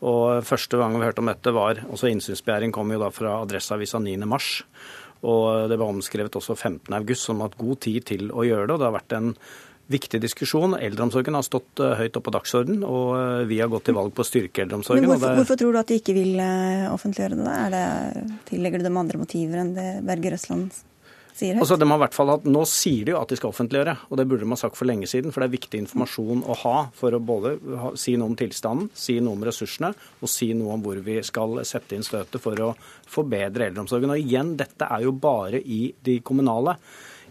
Og 0.00 0.40
Første 0.48 0.80
gang 0.80 0.96
vi 0.96 1.04
hørte 1.04 1.20
om 1.22 1.28
dette, 1.28 1.52
var 1.52 1.82
også 1.86 2.08
innsynsbegjæring 2.10 2.72
kom 2.72 2.90
jo 2.92 3.00
da 3.02 3.10
fra 3.12 3.36
Adresseavisa 3.44 4.00
9.3. 4.00 4.64
Og 5.20 5.68
det 5.70 5.76
var 5.80 5.92
omskrevet 5.92 6.38
også 6.38 6.56
15.8, 6.56 7.16
som 7.18 7.42
har 7.42 7.50
hatt 7.50 7.60
god 7.60 7.82
tid 7.86 8.06
til 8.08 8.30
å 8.32 8.46
gjøre 8.46 8.68
det. 8.68 8.76
og 8.76 8.80
Det 8.80 8.88
har 8.88 8.96
vært 8.96 9.16
en 9.18 9.32
viktig 9.90 10.20
diskusjon. 10.22 10.76
Eldreomsorgen 10.78 11.36
har 11.36 11.44
stått 11.44 11.82
høyt 11.98 12.16
opp 12.16 12.28
på 12.28 12.34
dagsorden, 12.36 12.84
og 12.86 13.48
vi 13.50 13.58
har 13.60 13.72
gått 13.72 13.88
til 13.90 13.98
valg 13.98 14.14
på 14.14 14.24
å 14.24 14.28
styrke 14.28 14.64
eldreomsorgen. 14.64 15.04
Men 15.04 15.16
hvorfor, 15.16 15.40
hvorfor 15.40 15.60
tror 15.60 15.74
du 15.74 15.80
at 15.82 15.90
de 15.90 15.98
ikke 16.00 16.14
vil 16.16 16.38
offentliggjøre 16.94 17.40
det? 17.40 17.56
Er 17.56 17.74
det, 17.74 18.28
tillegger 18.52 18.80
du 18.80 18.88
dem 18.88 19.02
andre 19.02 19.20
motiver 19.20 19.64
enn 19.64 19.74
det 19.76 19.90
Berger 20.06 20.38
Røsland? 20.38 20.78
Altså, 21.40 21.76
de 21.78 21.86
har 21.88 21.98
i 21.98 22.02
hvert 22.04 22.16
fall 22.16 22.32
hatt, 22.34 22.48
Nå 22.50 22.64
sier 22.68 23.06
de 23.06 23.14
jo 23.14 23.20
at 23.20 23.30
de 23.30 23.38
skal 23.38 23.52
offentliggjøre, 23.52 23.96
og 24.10 24.18
det 24.20 24.26
burde 24.28 24.44
de 24.44 24.52
ha 24.52 24.58
sagt 24.60 24.78
for 24.78 24.88
lenge 24.88 25.08
siden. 25.10 25.32
For 25.32 25.42
det 25.42 25.50
er 25.50 25.56
viktig 25.56 25.82
informasjon 25.84 26.42
å 26.44 26.56
ha 26.64 26.76
for 26.96 27.16
å 27.16 27.22
både 27.22 27.54
ha, 27.80 27.92
si 27.98 28.16
noe 28.20 28.32
om 28.32 28.38
tilstanden, 28.38 28.90
si 28.96 29.18
noe 29.22 29.38
om 29.38 29.46
ressursene 29.46 29.92
og 29.92 30.30
si 30.30 30.50
noe 30.56 30.76
om 30.76 30.84
hvor 30.84 31.00
vi 31.04 31.20
skal 31.26 31.62
sette 31.68 31.96
inn 31.96 32.06
støtet 32.06 32.42
for 32.42 32.58
å 32.64 32.72
forbedre 33.10 33.70
eldreomsorgen. 33.70 34.12
Og 34.14 34.20
igjen, 34.20 34.56
dette 34.60 34.88
er 34.90 35.06
jo 35.06 35.14
bare 35.16 35.62
i 35.62 35.86
de 36.04 36.20
kommunale. 36.26 36.76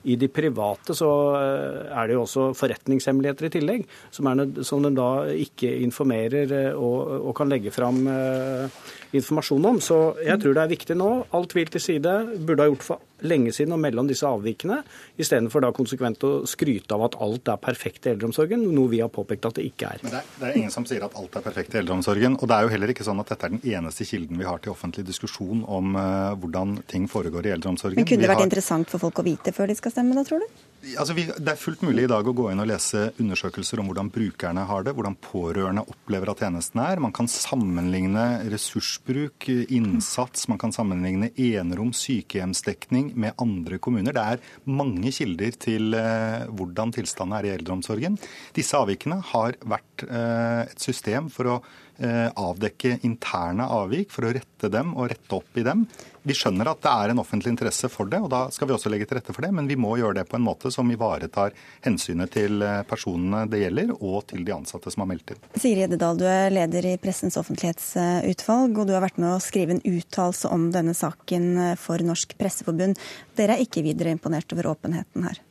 I 0.07 0.15
de 0.15 0.29
private 0.31 0.95
så 0.95 1.09
er 1.35 2.07
det 2.07 2.15
jo 2.15 2.23
også 2.23 2.45
forretningshemmeligheter 2.55 3.49
i 3.49 3.51
tillegg, 3.57 3.83
som, 4.15 4.29
er, 4.31 4.63
som 4.63 4.85
de 4.85 4.93
da 4.95 5.09
ikke 5.33 5.73
informerer 5.83 6.53
og, 6.71 7.17
og 7.19 7.35
kan 7.37 7.51
legge 7.51 7.73
fram 7.75 8.05
eh, 8.07 8.79
informasjon 9.19 9.69
om. 9.73 9.83
Så 9.83 9.99
jeg 10.23 10.39
tror 10.39 10.55
det 10.55 10.63
er 10.63 10.73
viktig 10.77 10.99
nå. 10.99 11.11
All 11.35 11.49
tvil 11.51 11.71
til 11.73 11.83
side. 11.83 12.15
Burde 12.39 12.63
ha 12.63 12.71
gjort 12.71 12.87
for 12.87 13.08
lenge 13.27 13.53
siden 13.55 13.75
å 13.75 13.79
melde 13.81 14.03
om 14.03 14.09
disse 14.09 14.27
avvikene, 14.27 14.81
istedenfor 15.19 15.65
da 15.65 15.71
konsekvent 15.75 16.23
å 16.27 16.31
skryte 16.49 16.95
av 16.95 17.07
at 17.09 17.17
alt 17.23 17.51
er 17.51 17.61
perfekt 17.61 18.07
i 18.07 18.13
eldreomsorgen, 18.13 18.63
noe 18.75 18.91
vi 18.91 19.01
har 19.03 19.11
påpekt 19.13 19.49
at 19.49 19.59
det 19.59 19.67
ikke 19.69 19.93
er. 19.93 20.03
Men 20.05 20.15
det 20.15 20.21
er, 20.21 20.31
det 20.39 20.49
er 20.49 20.59
ingen 20.61 20.73
som 20.73 20.87
sier 20.89 21.05
at 21.05 21.17
alt 21.19 21.35
er 21.39 21.45
perfekt 21.45 21.75
i 21.75 21.81
eldreomsorgen. 21.81 22.39
Og 22.39 22.49
det 22.49 22.57
er 22.57 22.67
jo 22.67 22.73
heller 22.75 22.93
ikke 22.93 23.07
sånn 23.07 23.21
at 23.23 23.33
dette 23.33 23.49
er 23.49 23.55
den 23.55 23.75
eneste 23.75 24.07
kilden 24.07 24.39
vi 24.39 24.47
har 24.47 24.63
til 24.63 24.73
offentlig 24.73 25.05
diskusjon 25.07 25.65
om 25.67 25.95
uh, 25.99 26.35
hvordan 26.39 26.79
ting 26.89 27.07
foregår 27.11 27.49
i 27.49 27.55
eldreomsorgen. 27.57 27.99
Men 27.99 28.09
Kunne 28.09 28.25
det 28.25 28.31
vært 28.31 28.43
har... 28.43 28.49
interessant 28.49 28.91
for 28.91 29.01
folk 29.07 29.21
å 29.21 29.27
vite 29.27 29.55
før 29.55 29.71
de 29.71 29.77
skal 29.79 29.95
stemme, 29.95 30.17
da, 30.17 30.25
tror 30.27 30.43
du? 30.43 30.65
Altså, 30.95 31.13
vi, 31.17 31.25
det 31.27 31.51
er 31.51 31.59
fullt 31.59 31.81
mulig 31.83 32.05
i 32.05 32.09
dag 32.09 32.27
å 32.27 32.33
gå 32.35 32.45
inn 32.53 32.61
og 32.63 32.69
lese 32.69 33.09
undersøkelser 33.19 33.81
om 33.81 33.89
hvordan 33.89 34.11
brukerne 34.15 34.63
har 34.69 34.85
det, 34.87 34.93
hvordan 34.95 35.17
pårørende 35.19 35.83
opplever 35.91 36.31
at 36.31 36.43
tjenesten 36.45 36.79
er. 36.83 37.01
Man 37.03 37.15
kan 37.15 37.27
sammenligne 37.31 38.25
ressursbruk, 38.51 39.49
innsats, 39.67 40.47
man 40.51 40.61
kan 40.61 40.71
sammenligne 40.75 41.33
enerom, 41.35 41.91
sykehjemsdekning, 41.95 43.08
med 43.15 43.35
andre 43.41 43.79
kommuner. 43.81 44.15
Det 44.15 44.23
er 44.23 44.71
mange 44.71 45.13
kilder 45.15 45.57
til 45.59 45.97
eh, 45.97 46.47
hvordan 46.49 46.93
tilstanden 46.95 47.37
er 47.37 47.49
i 47.49 47.53
eldreomsorgen. 47.57 48.17
Disse 48.55 48.77
avvikene 48.79 49.21
har 49.33 49.57
vært 49.65 50.07
eh, 50.07 50.65
et 50.69 50.89
system 50.89 51.31
for 51.33 51.55
å 51.55 51.59
Eh, 51.99 52.29
avdekke 52.39 52.93
interne 53.03 53.65
avvik 53.75 54.13
for 54.13 54.23
å 54.23 54.29
rette 54.31 54.69
dem 54.71 54.93
og 54.95 55.09
rette 55.11 55.35
opp 55.35 55.57
i 55.59 55.65
dem. 55.67 55.81
Vi 56.23 56.35
skjønner 56.35 56.71
at 56.71 56.81
det 56.83 56.91
er 56.91 57.13
en 57.13 57.21
offentlig 57.21 57.53
interesse 57.53 57.89
for 57.91 58.09
det, 58.11 58.19
og 58.23 58.29
da 58.33 58.41
skal 58.53 58.69
vi 58.69 58.75
også 58.75 58.91
legge 58.91 59.07
til 59.09 59.19
rette 59.19 59.35
for 59.35 59.45
det. 59.45 59.51
Men 59.55 59.69
vi 59.69 59.77
må 59.79 59.95
gjøre 59.99 60.19
det 60.19 60.27
på 60.29 60.37
en 60.39 60.45
måte 60.45 60.71
som 60.73 60.89
ivaretar 60.91 61.55
hensynet 61.85 62.33
til 62.35 62.63
eh, 62.65 62.81
personene 62.89 63.45
det 63.51 63.63
gjelder, 63.63 63.93
og 63.99 64.25
til 64.31 64.45
de 64.47 64.55
ansatte 64.55 64.93
som 64.93 65.05
har 65.05 65.11
meldt 65.13 65.35
inn. 65.35 65.43
Siri 65.59 65.85
Eddedal, 65.87 66.19
du 66.19 66.25
er 66.29 66.53
leder 66.53 66.91
i 66.91 66.95
Pressens 67.01 67.39
offentlighetsutvalg, 67.39 68.79
og 68.79 68.89
du 68.89 68.95
har 68.95 69.05
vært 69.05 69.21
med 69.21 69.33
å 69.35 69.43
skrive 69.43 69.77
en 69.77 69.85
uttalelse 69.87 70.51
om 70.51 70.69
denne 70.75 70.95
saken 70.97 71.77
for 71.79 72.03
Norsk 72.05 72.35
Presseforbund. 72.39 72.99
Dere 73.39 73.55
er 73.55 73.63
ikke 73.67 73.85
videre 73.85 74.15
imponert 74.15 74.51
over 74.55 74.73
åpenheten 74.73 75.29
her? 75.29 75.43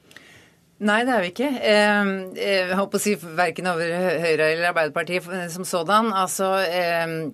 Nei, 0.78 1.00
det 1.02 1.10
er 1.10 1.24
vi 1.24 1.30
ikke. 1.32 1.48
Ehm, 1.66 2.10
eh, 2.38 2.68
jeg 2.68 2.76
håper 2.78 3.00
å 3.00 3.02
si 3.02 3.16
verken 3.18 3.66
over 3.66 3.88
Høyre 4.22 4.52
eller 4.52 4.68
Arbeiderpartiet 4.68 5.26
som 5.50 5.66
sådan. 5.66 6.12
Altså, 6.14 6.52
ehm, 6.70 7.32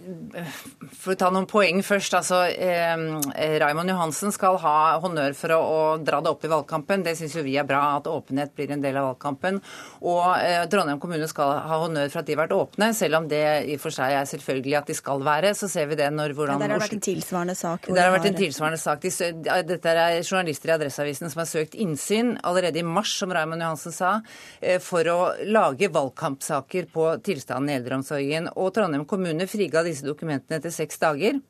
for 0.00 1.14
å 1.14 1.18
ta 1.18 1.28
noen 1.32 1.46
poeng 1.50 1.80
først. 1.84 2.14
altså 2.16 2.40
eh, 2.48 3.58
Raymond 3.60 3.92
Johansen 3.92 4.32
skal 4.34 4.58
ha 4.62 4.74
honnør 5.02 5.34
for 5.36 5.54
å, 5.54 5.60
å, 5.60 5.80
dra 6.02 6.20
det 6.24 6.32
opp 6.32 6.44
i 6.46 6.50
valgkampen. 6.52 7.04
Det 7.06 7.16
syns 7.18 7.36
vi 7.44 7.56
er 7.60 7.66
bra, 7.68 7.82
at 7.98 8.08
åpenhet 8.10 8.54
blir 8.56 8.72
en 8.74 8.82
del 8.82 8.98
av 9.00 9.10
valgkampen. 9.10 9.60
Og 10.00 10.22
eh, 10.38 10.62
Trondheim 10.70 11.00
kommune 11.02 11.28
skal 11.30 11.56
ha 11.66 11.80
honnør 11.84 12.12
for 12.12 12.22
at 12.22 12.28
de 12.28 12.36
har 12.36 12.42
vært 12.44 12.56
åpne, 12.56 12.90
selv 12.96 13.20
om 13.20 13.28
det 13.30 13.42
i 13.70 13.76
og 13.76 13.84
for 13.84 13.94
seg 13.94 14.16
er 14.16 14.28
selvfølgelig 14.30 14.76
at 14.80 14.90
de 14.92 14.96
skal 14.98 15.24
være. 15.26 15.52
Så 15.58 15.70
ser 15.72 15.90
vi 15.90 15.98
det 16.00 16.08
når 16.14 16.34
hvordan 16.38 16.60
ja, 16.60 16.66
Der 16.66 16.76
har 16.76 16.84
vært 16.84 16.96
en 16.98 17.04
tilsvarende 17.04 17.56
sak. 17.58 17.88
Det 17.90 18.00
har 18.00 18.14
vært 18.14 18.30
en 18.30 18.40
tilsvarende 18.40 18.80
sak. 18.80 19.04
De, 19.04 19.54
dette 19.70 19.94
er 19.94 20.20
journalister 20.22 20.72
i 20.72 20.76
Adresseavisen 20.76 21.32
som 21.32 21.44
har 21.44 21.50
søkt 21.50 21.76
innsyn 21.80 22.36
allerede 22.46 22.80
i 22.80 22.86
mars, 22.86 23.14
som 23.20 23.32
Raymond 23.34 23.64
Johansen 23.64 23.94
sa, 23.94 24.14
eh, 24.60 24.80
for 24.82 25.06
å 25.12 25.18
lage 25.46 25.90
valgkampsaker 25.92 26.90
på 26.92 27.10
tilstanden 27.26 27.72
i 27.72 27.78
eldreomsorgen. 27.78 28.50
Og 28.56 28.72
Trondheim 28.76 29.06
kommune 29.08 29.48
friga 29.50 29.84
disse 29.86 29.99
dokumentene 30.06 30.60
etter 30.60 30.72
seks 30.74 31.00
dager. 31.02 31.40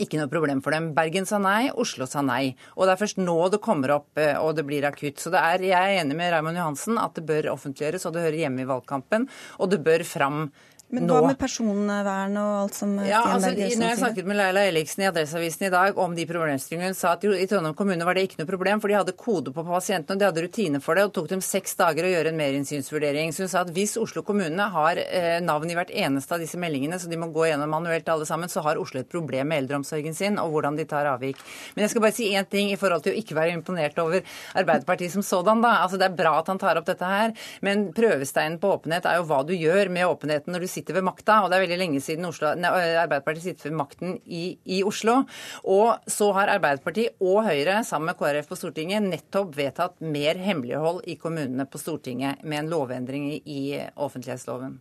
Ikke 0.00 0.18
noe 0.18 0.30
problem 0.30 0.62
for 0.64 0.74
dem. 0.74 0.90
Bergen 0.96 1.26
sa 1.28 1.38
nei, 1.42 1.70
Oslo 1.78 2.06
sa 2.08 2.22
nei. 2.24 2.54
Og 2.76 2.86
det 2.86 2.94
er 2.94 3.00
først 3.02 3.20
nå 3.20 3.36
det 3.52 3.60
kommer 3.64 3.96
opp 3.98 4.18
eh, 4.20 4.34
og 4.40 4.56
det 4.56 4.64
blir 4.68 4.86
akutt. 4.88 5.20
Så 5.20 5.32
det 5.34 5.42
er, 5.42 5.66
jeg 5.68 5.96
er 5.96 6.02
enig 6.02 6.16
med 6.18 6.32
Raymond 6.32 6.58
Johansen 6.58 7.00
at 7.02 7.18
det 7.18 7.26
bør 7.28 7.52
offentliggjøres, 7.54 8.06
og 8.08 8.16
det 8.16 8.24
hører 8.26 8.40
hjemme 8.44 8.64
i 8.64 8.68
valgkampen. 8.70 9.28
Og 9.60 9.72
det 9.72 9.82
bør 9.84 10.06
fram 10.08 10.46
men 10.92 11.06
hva 11.08 11.22
med 11.24 11.38
personvern 11.40 12.34
og 12.36 12.50
alt 12.60 12.76
som 12.76 12.90
ja, 13.00 13.22
altså, 13.32 13.54
Når 13.56 13.86
jeg 13.86 13.96
snakket 13.96 14.26
med 14.28 14.36
Leila 14.36 14.64
Elliksen 14.68 15.00
i 15.00 15.06
Adresseavisen 15.08 15.64
i 15.64 15.70
dag 15.72 15.96
om 15.96 16.12
de 16.12 16.26
problemstillingene, 16.28 16.90
hun 16.92 16.98
sa 16.98 17.14
at 17.16 17.24
i 17.24 17.46
Trondheim 17.48 17.76
kommune 17.78 18.04
var 18.04 18.18
det 18.18 18.26
ikke 18.26 18.42
noe 18.42 18.50
problem, 18.50 18.82
for 18.82 18.92
de 18.92 18.98
hadde 18.98 19.14
kode 19.16 19.54
på 19.56 19.64
pasientene, 19.64 20.18
og 20.18 20.20
de 20.20 20.28
hadde 20.28 20.44
rutine 20.44 20.82
for 20.84 20.98
det, 20.98 21.06
og 21.06 21.14
det 21.14 21.16
tok 21.16 21.30
dem 21.30 21.44
seks 21.46 21.78
dager 21.78 22.04
å 22.04 22.10
gjøre 22.12 22.32
en 22.34 22.36
merinnsynsvurdering. 22.36 23.32
Så 23.32 23.46
hun 23.46 23.52
sa 23.54 23.62
at 23.64 23.72
hvis 23.72 23.96
Oslo 24.02 24.20
kommune 24.26 24.66
har 24.74 25.00
eh, 25.00 25.38
navn 25.40 25.72
i 25.72 25.78
hvert 25.78 25.94
eneste 25.96 26.36
av 26.36 26.44
disse 26.44 26.60
meldingene, 26.60 27.00
så 27.00 27.08
de 27.08 27.20
må 27.22 27.30
gå 27.32 27.48
gjennom 27.48 27.72
manuelt 27.72 28.12
alle 28.12 28.28
sammen, 28.28 28.52
så 28.52 28.60
har 28.68 28.80
Oslo 28.82 29.00
et 29.00 29.08
problem 29.08 29.48
med 29.48 29.64
eldreomsorgen 29.64 30.18
sin 30.18 30.36
og 30.42 30.52
hvordan 30.52 30.76
de 30.76 30.86
tar 30.92 31.08
avvik. 31.14 31.40
Men 31.72 31.86
jeg 31.86 31.94
skal 31.94 32.04
bare 32.04 32.16
si 32.18 32.28
én 32.36 32.50
ting 32.52 32.68
i 32.68 32.76
forhold 32.76 33.06
til 33.06 33.16
å 33.16 33.22
ikke 33.22 33.38
være 33.40 33.56
imponert 33.56 33.96
over 34.04 34.20
Arbeiderpartiet 34.60 35.16
som 35.16 35.24
sådan, 35.24 35.64
da. 35.64 35.78
Altså 35.86 35.96
det 35.96 36.10
er 36.10 36.20
bra 36.20 36.36
at 36.42 36.52
han 36.52 36.60
tar 36.60 36.76
opp 36.82 36.92
dette 36.92 37.08
her, 37.16 37.32
men 37.64 37.88
prøvesteinen 37.96 38.60
på 38.60 38.76
åpenhet 38.76 39.08
er 39.08 39.22
jo 39.22 39.26
hva 39.32 39.40
du 39.48 39.56
gjør 39.56 39.88
med 39.96 40.12
åpenheten 40.12 40.52
når 40.52 40.66
du 40.66 40.68
sitter 40.68 40.81
sitter 40.82 40.98
ved 40.98 41.06
makta, 41.06 41.40
og 41.42 41.50
det 41.50 41.56
er 41.56 41.64
veldig 41.64 41.80
lenge 41.80 42.02
siden 42.02 42.28
Oslo, 42.28 42.52
ne, 42.58 42.68
Arbeiderpartiet 43.00 43.46
sitter 43.46 43.70
ved 43.70 43.78
makten 43.78 44.16
i, 44.26 44.58
i, 44.66 44.82
Oslo. 44.84 45.22
Og 45.64 46.10
så 46.10 46.32
har 46.36 46.52
Arbeiderpartiet 46.58 47.22
og 47.22 47.44
Høyre 47.46 47.80
sammen 47.86 48.10
med 48.10 48.18
KrF 48.18 48.50
på 48.50 48.58
Stortinget 48.58 49.06
nettopp 49.06 49.54
vedtatt 49.56 50.00
mer 50.02 50.40
hemmelighold 50.42 51.04
i 51.06 51.18
kommunene 51.20 51.68
på 51.70 51.80
Stortinget 51.80 52.42
med 52.42 52.64
en 52.64 52.72
lovendring 52.72 53.30
i 53.38 53.62
offentlighetsloven. 53.94 54.80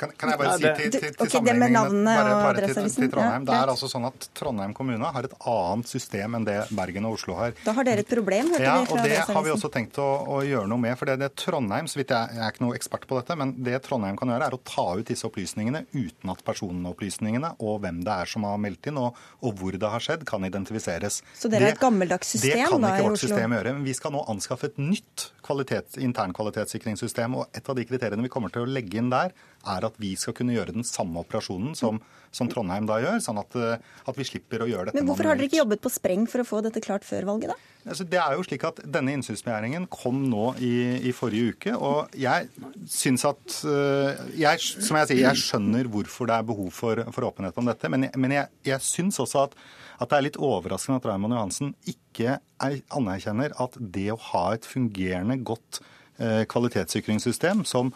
Kan, 0.00 0.12
kan, 0.16 0.30
jeg 0.32 0.40
bare 0.40 0.52
si 0.56 0.64
til, 0.64 0.92
til, 0.94 1.02
til 1.02 1.26
okay, 1.26 1.30
sammenligningen 1.34 2.06
bare, 2.08 2.36
bare 2.40 2.68
til, 2.70 2.86
til, 2.88 3.10
Trondheim. 3.12 3.44
Det 3.44 3.56
er 3.56 3.72
altså 3.74 3.88
sånn 3.90 4.06
at 4.08 4.28
Trondheim 4.38 4.72
kommune 4.76 5.10
har 5.12 5.26
et 5.28 5.34
annet 5.52 5.90
system 5.90 6.38
enn 6.38 6.46
det 6.46 6.56
Bergen 6.76 7.08
og 7.08 7.18
Oslo 7.18 7.36
har. 7.36 7.52
Da 7.66 7.74
har 7.76 7.84
dere 7.84 8.04
et 8.06 8.08
problem, 8.08 8.48
hørte 8.54 8.64
ja, 8.64 8.78
vi 8.80 8.88
fra 8.88 8.96
og 8.96 9.10
Det 9.10 9.18
har 9.28 9.44
vi 9.44 9.52
også 9.52 9.70
tenkt 9.74 10.00
å, 10.00 10.08
å 10.24 10.38
gjøre 10.46 10.70
noe 10.72 10.80
med. 10.80 10.96
for 10.96 11.10
det, 11.10 11.18
det 11.20 11.28
Trondheim, 11.42 11.90
så 11.90 12.00
vidt 12.00 12.14
jeg, 12.16 12.38
jeg 12.38 12.44
er 12.46 12.54
ikke 12.54 12.64
noe 12.64 12.78
ekspert 12.78 13.04
på 13.10 13.18
dette, 13.20 13.36
men 13.42 13.52
det 13.66 13.82
Trondheim 13.84 14.16
kan 14.20 14.32
gjøre, 14.32 14.48
er 14.48 14.56
å 14.56 14.62
ta 14.72 14.86
ut 14.96 15.12
disse 15.12 15.28
opplysningene 15.28 15.84
uten 15.92 16.32
at 16.32 16.40
personopplysningene 16.48 17.52
og 17.60 17.82
hvem 17.84 18.00
det 18.06 18.16
er 18.24 18.32
som 18.32 18.48
har 18.48 18.56
meldt 18.62 18.88
inn, 18.88 19.02
og, 19.02 19.20
og 19.44 19.60
hvor 19.60 19.76
det 19.76 19.92
har 19.96 20.06
skjedd, 20.06 20.24
kan 20.28 20.48
identifiseres. 20.48 21.20
Så 21.36 21.52
dere 21.52 21.68
er 21.68 21.76
et 21.76 21.82
gammeldags 21.82 22.32
system 22.38 22.56
da 22.56 22.56
i 22.56 22.64
Oslo? 22.64 22.80
Det 22.80 22.88
kan 22.88 22.90
ikke 22.94 23.10
vårt 23.10 23.24
system 23.26 23.58
gjøre. 23.58 23.76
Men 23.76 23.86
vi 23.86 23.96
skal 24.00 24.16
nå 24.16 24.24
anskaffe 24.32 24.72
et 24.72 24.80
nytt 24.80 25.28
kvalitet, 25.44 26.00
internkvalitetssikringssystem, 26.08 27.36
og 27.36 27.56
et 27.56 27.68
av 27.68 27.76
de 27.76 27.86
kriteriene 27.88 28.24
vi 28.24 28.32
kommer 28.32 28.52
til 28.54 28.64
å 28.64 28.70
legge 28.70 29.00
inn 29.00 29.12
der, 29.12 29.34
er 29.68 29.86
at 29.86 29.96
vi 30.00 30.14
skal 30.18 30.34
kunne 30.36 30.54
gjøre 30.54 30.74
den 30.76 30.86
samme 30.86 31.20
operasjonen 31.24 31.74
som, 31.78 31.98
som 32.32 32.48
Trondheim 32.50 32.86
da 32.88 33.00
gjør, 33.02 33.18
sånn 33.24 33.40
at, 33.42 33.56
eh, 33.58 33.82
at, 34.06 34.16
vi 34.16 34.26
slipper 34.26 34.64
å 34.64 34.68
gjøre 34.70 34.88
dette 34.88 35.00
Men 35.00 35.08
Hvorfor 35.08 35.28
har 35.28 35.38
dere 35.38 35.50
ikke 35.50 35.60
jobbet 35.60 35.82
på 35.84 35.92
spreng 35.92 36.26
for 36.30 36.42
å 36.42 36.46
få 36.48 36.62
dette 36.64 36.82
klart 36.84 37.06
før 37.06 37.28
valget, 37.28 37.52
da? 37.52 37.70
Altså, 37.88 38.04
det 38.04 38.18
er 38.20 38.34
jo 38.36 38.44
slik 38.44 38.64
at 38.68 38.80
Denne 38.92 39.14
innsynsbegjæringen 39.16 39.86
kom 39.92 40.18
nå 40.28 40.50
i, 40.60 40.72
i, 41.08 41.12
forrige 41.16 41.54
uke. 41.54 41.74
og 41.76 42.12
Jeg 42.18 42.50
syns 42.92 43.24
at 43.28 43.60
eh, 43.64 44.24
jeg, 44.42 44.64
Som 44.84 44.98
jeg 45.00 45.10
sier, 45.10 45.22
jeg 45.24 45.40
skjønner 45.40 45.88
hvorfor 45.92 46.28
det 46.28 46.36
er 46.36 46.48
behov 46.50 46.68
for, 46.76 47.04
for 47.14 47.28
åpenhet 47.30 47.60
om 47.60 47.70
dette. 47.70 47.92
Men, 47.92 48.10
men 48.20 48.36
jeg, 48.36 48.52
jeg 48.68 48.84
syns 48.84 49.20
også 49.22 49.46
at, 49.46 49.56
at, 49.96 50.10
det 50.10 50.18
er 50.18 50.26
litt 50.28 50.40
overraskende 50.40 51.00
at 51.00 51.08
Raymond 51.08 51.36
Johansen 51.36 51.72
ikke 51.88 52.36
er, 52.36 52.80
anerkjenner 52.92 53.56
at 53.60 53.80
det 53.80 54.10
å 54.12 54.20
ha 54.30 54.44
et 54.56 54.68
fungerende, 54.68 55.40
godt 55.40 55.80
eh, 56.20 56.44
kvalitetssikringssystem 56.52 57.64
som 57.68 57.94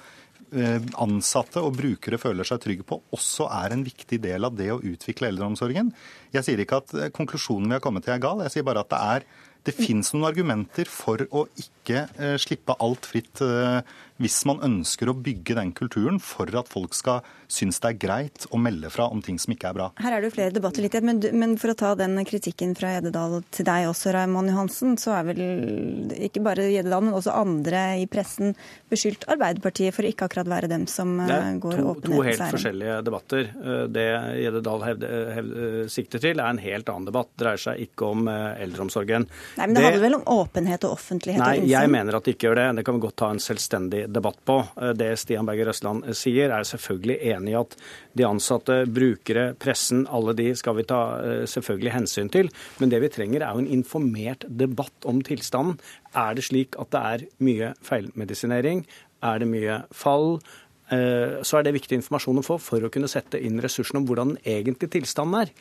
ansatte 1.02 1.62
og 1.64 1.74
brukere 1.78 2.20
føler 2.20 2.46
seg 2.46 2.62
trygge 2.62 2.86
på, 2.86 3.00
også 3.16 3.48
er 3.62 3.74
en 3.74 3.82
viktig 3.86 4.20
del 4.22 4.46
av 4.46 4.54
det 4.58 4.70
å 4.74 4.82
utvikle 4.82 5.30
eldreomsorgen. 5.32 5.90
Jeg 6.34 6.46
sier 6.46 6.62
ikke 6.62 6.82
at 6.82 6.94
eh, 6.98 7.10
konklusjonen 7.14 7.70
vi 7.70 7.78
har 7.78 7.82
kommet 7.84 8.06
til 8.06 8.14
er 8.16 8.22
gal, 8.22 8.44
jeg 8.44 8.56
sier 8.56 8.66
bare 8.66 8.84
at 8.84 8.92
det 8.92 9.02
er 9.16 9.28
det 9.64 9.72
finnes 9.72 10.10
noen 10.12 10.26
argumenter 10.28 10.88
for 10.90 11.22
å 11.32 11.46
ikke 11.56 12.02
eh, 12.20 12.34
slippe 12.40 12.76
alt 12.84 13.06
fritt 13.08 13.40
eh, 13.44 13.80
hvis 14.20 14.42
man 14.48 14.60
ønsker 14.66 15.08
å 15.08 15.16
bygge 15.16 15.56
den 15.56 15.72
kulturen 15.76 16.20
for 16.22 16.50
at 16.60 16.68
folk 16.70 16.96
skal 16.96 17.24
synes 17.54 17.80
det 17.82 17.92
er 17.92 17.98
greit 18.02 18.46
å 18.50 18.60
melde 18.60 18.90
fra 18.92 19.06
om 19.12 19.22
ting 19.24 19.38
som 19.42 19.54
ikke 19.54 19.70
er 19.70 19.78
bra. 19.78 19.88
Her 20.02 20.16
er 20.16 20.22
det 20.24 20.30
jo 20.30 20.34
flere 20.36 20.54
debatter 20.54 20.84
litt, 20.84 20.96
men, 21.04 21.22
men 21.38 21.56
for 21.60 21.72
å 21.72 21.76
ta 21.78 21.92
den 21.98 22.18
kritikken 22.26 22.74
fra 22.78 22.94
Gjededal 22.96 23.38
til 23.54 23.68
deg 23.68 23.88
også, 23.90 24.12
Raymond 24.16 24.52
Johansen, 24.52 24.96
så 25.00 25.14
er 25.18 25.28
vel 25.30 25.42
ikke 26.28 26.42
bare 26.44 26.68
Gjededal, 26.72 27.06
men 27.06 27.16
også 27.16 27.34
andre 27.38 27.84
i 28.02 28.08
pressen 28.10 28.54
beskyldt 28.92 29.28
Arbeiderpartiet 29.32 29.94
for 29.96 30.06
ikke 30.08 30.28
akkurat 30.28 30.50
være 30.50 30.70
dem 30.72 30.88
som 30.90 31.16
eh, 31.24 31.54
går 31.62 31.78
to, 31.80 31.86
ærend. 31.94 32.08
To 32.08 32.22
helt 32.26 32.44
forskjellige 32.56 32.98
debatter. 33.06 33.50
Eh, 33.54 33.84
det 33.94 34.08
Gjededal 34.42 34.86
sikter 35.92 36.22
til, 36.22 36.40
er 36.40 36.50
en 36.50 36.62
helt 36.62 36.90
annen 36.90 37.08
debatt. 37.08 37.30
Det 37.34 37.44
dreier 37.44 37.60
seg 37.60 37.86
ikke 37.88 38.10
om 38.14 38.28
eldreomsorgen. 38.28 39.28
Nei, 39.58 39.66
men 39.66 39.74
Det, 39.74 39.80
det 39.80 39.86
handler 39.88 40.04
vel 40.06 40.18
om 40.18 40.26
åpenhet 40.34 40.86
og 40.88 40.96
offentlighet 40.98 41.42
nei, 41.42 41.56
og? 41.60 41.68
Jeg 41.68 41.90
mener 41.92 42.18
at 42.18 42.26
det 42.26 42.34
ikke 42.36 42.48
gjør 42.48 42.60
det. 42.60 42.66
Det 42.78 42.84
kan 42.86 42.96
vi 42.96 43.04
godt 43.04 43.16
ta 43.20 43.30
en 43.34 43.42
selvstendig 43.42 44.02
debatt 44.12 44.40
på. 44.46 44.58
Eh, 44.80 44.92
det 44.98 45.10
Stian 45.20 45.48
Berger 45.48 45.70
Røsland 45.70 46.08
sier, 46.16 46.52
er 46.54 46.68
selvfølgelig 46.68 47.18
enig 47.34 47.43
i 47.50 47.56
at 47.58 47.76
de 48.16 48.26
ansatte, 48.28 48.80
brukere, 48.90 49.52
pressen, 49.60 50.04
alle 50.06 50.34
de 50.38 50.50
skal 50.58 50.78
vi 50.78 50.86
ta 50.88 51.00
eh, 51.20 51.44
selvfølgelig 51.50 51.94
hensyn 51.94 52.30
til. 52.32 52.50
Men 52.80 52.92
det 52.92 53.02
vi 53.04 53.12
trenger 53.14 53.44
er 53.44 53.54
jo 53.54 53.64
en 53.64 53.72
informert 53.78 54.46
debatt 54.48 55.08
om 55.08 55.22
tilstanden. 55.24 55.78
Er 56.14 56.36
det 56.36 56.46
slik 56.48 56.78
at 56.80 56.92
det 56.94 57.02
er 57.14 57.26
mye 57.44 57.72
feilmedisinering? 57.84 58.84
Er 59.24 59.40
det 59.40 59.48
mye 59.48 59.80
fall? 59.94 60.38
Eh, 60.92 61.40
så 61.40 61.58
er 61.58 61.64
det 61.64 61.74
viktig 61.78 61.96
informasjon 61.96 62.42
å 62.42 62.44
få 62.44 62.58
for 62.60 62.84
å 62.84 62.90
kunne 62.92 63.08
sette 63.08 63.38
inn 63.40 63.56
ressursene 63.62 64.02
om 64.02 64.08
hvordan 64.08 64.34
den 64.34 64.42
egentlige 64.44 64.98
tilstanden 64.98 65.46
er. 65.46 65.52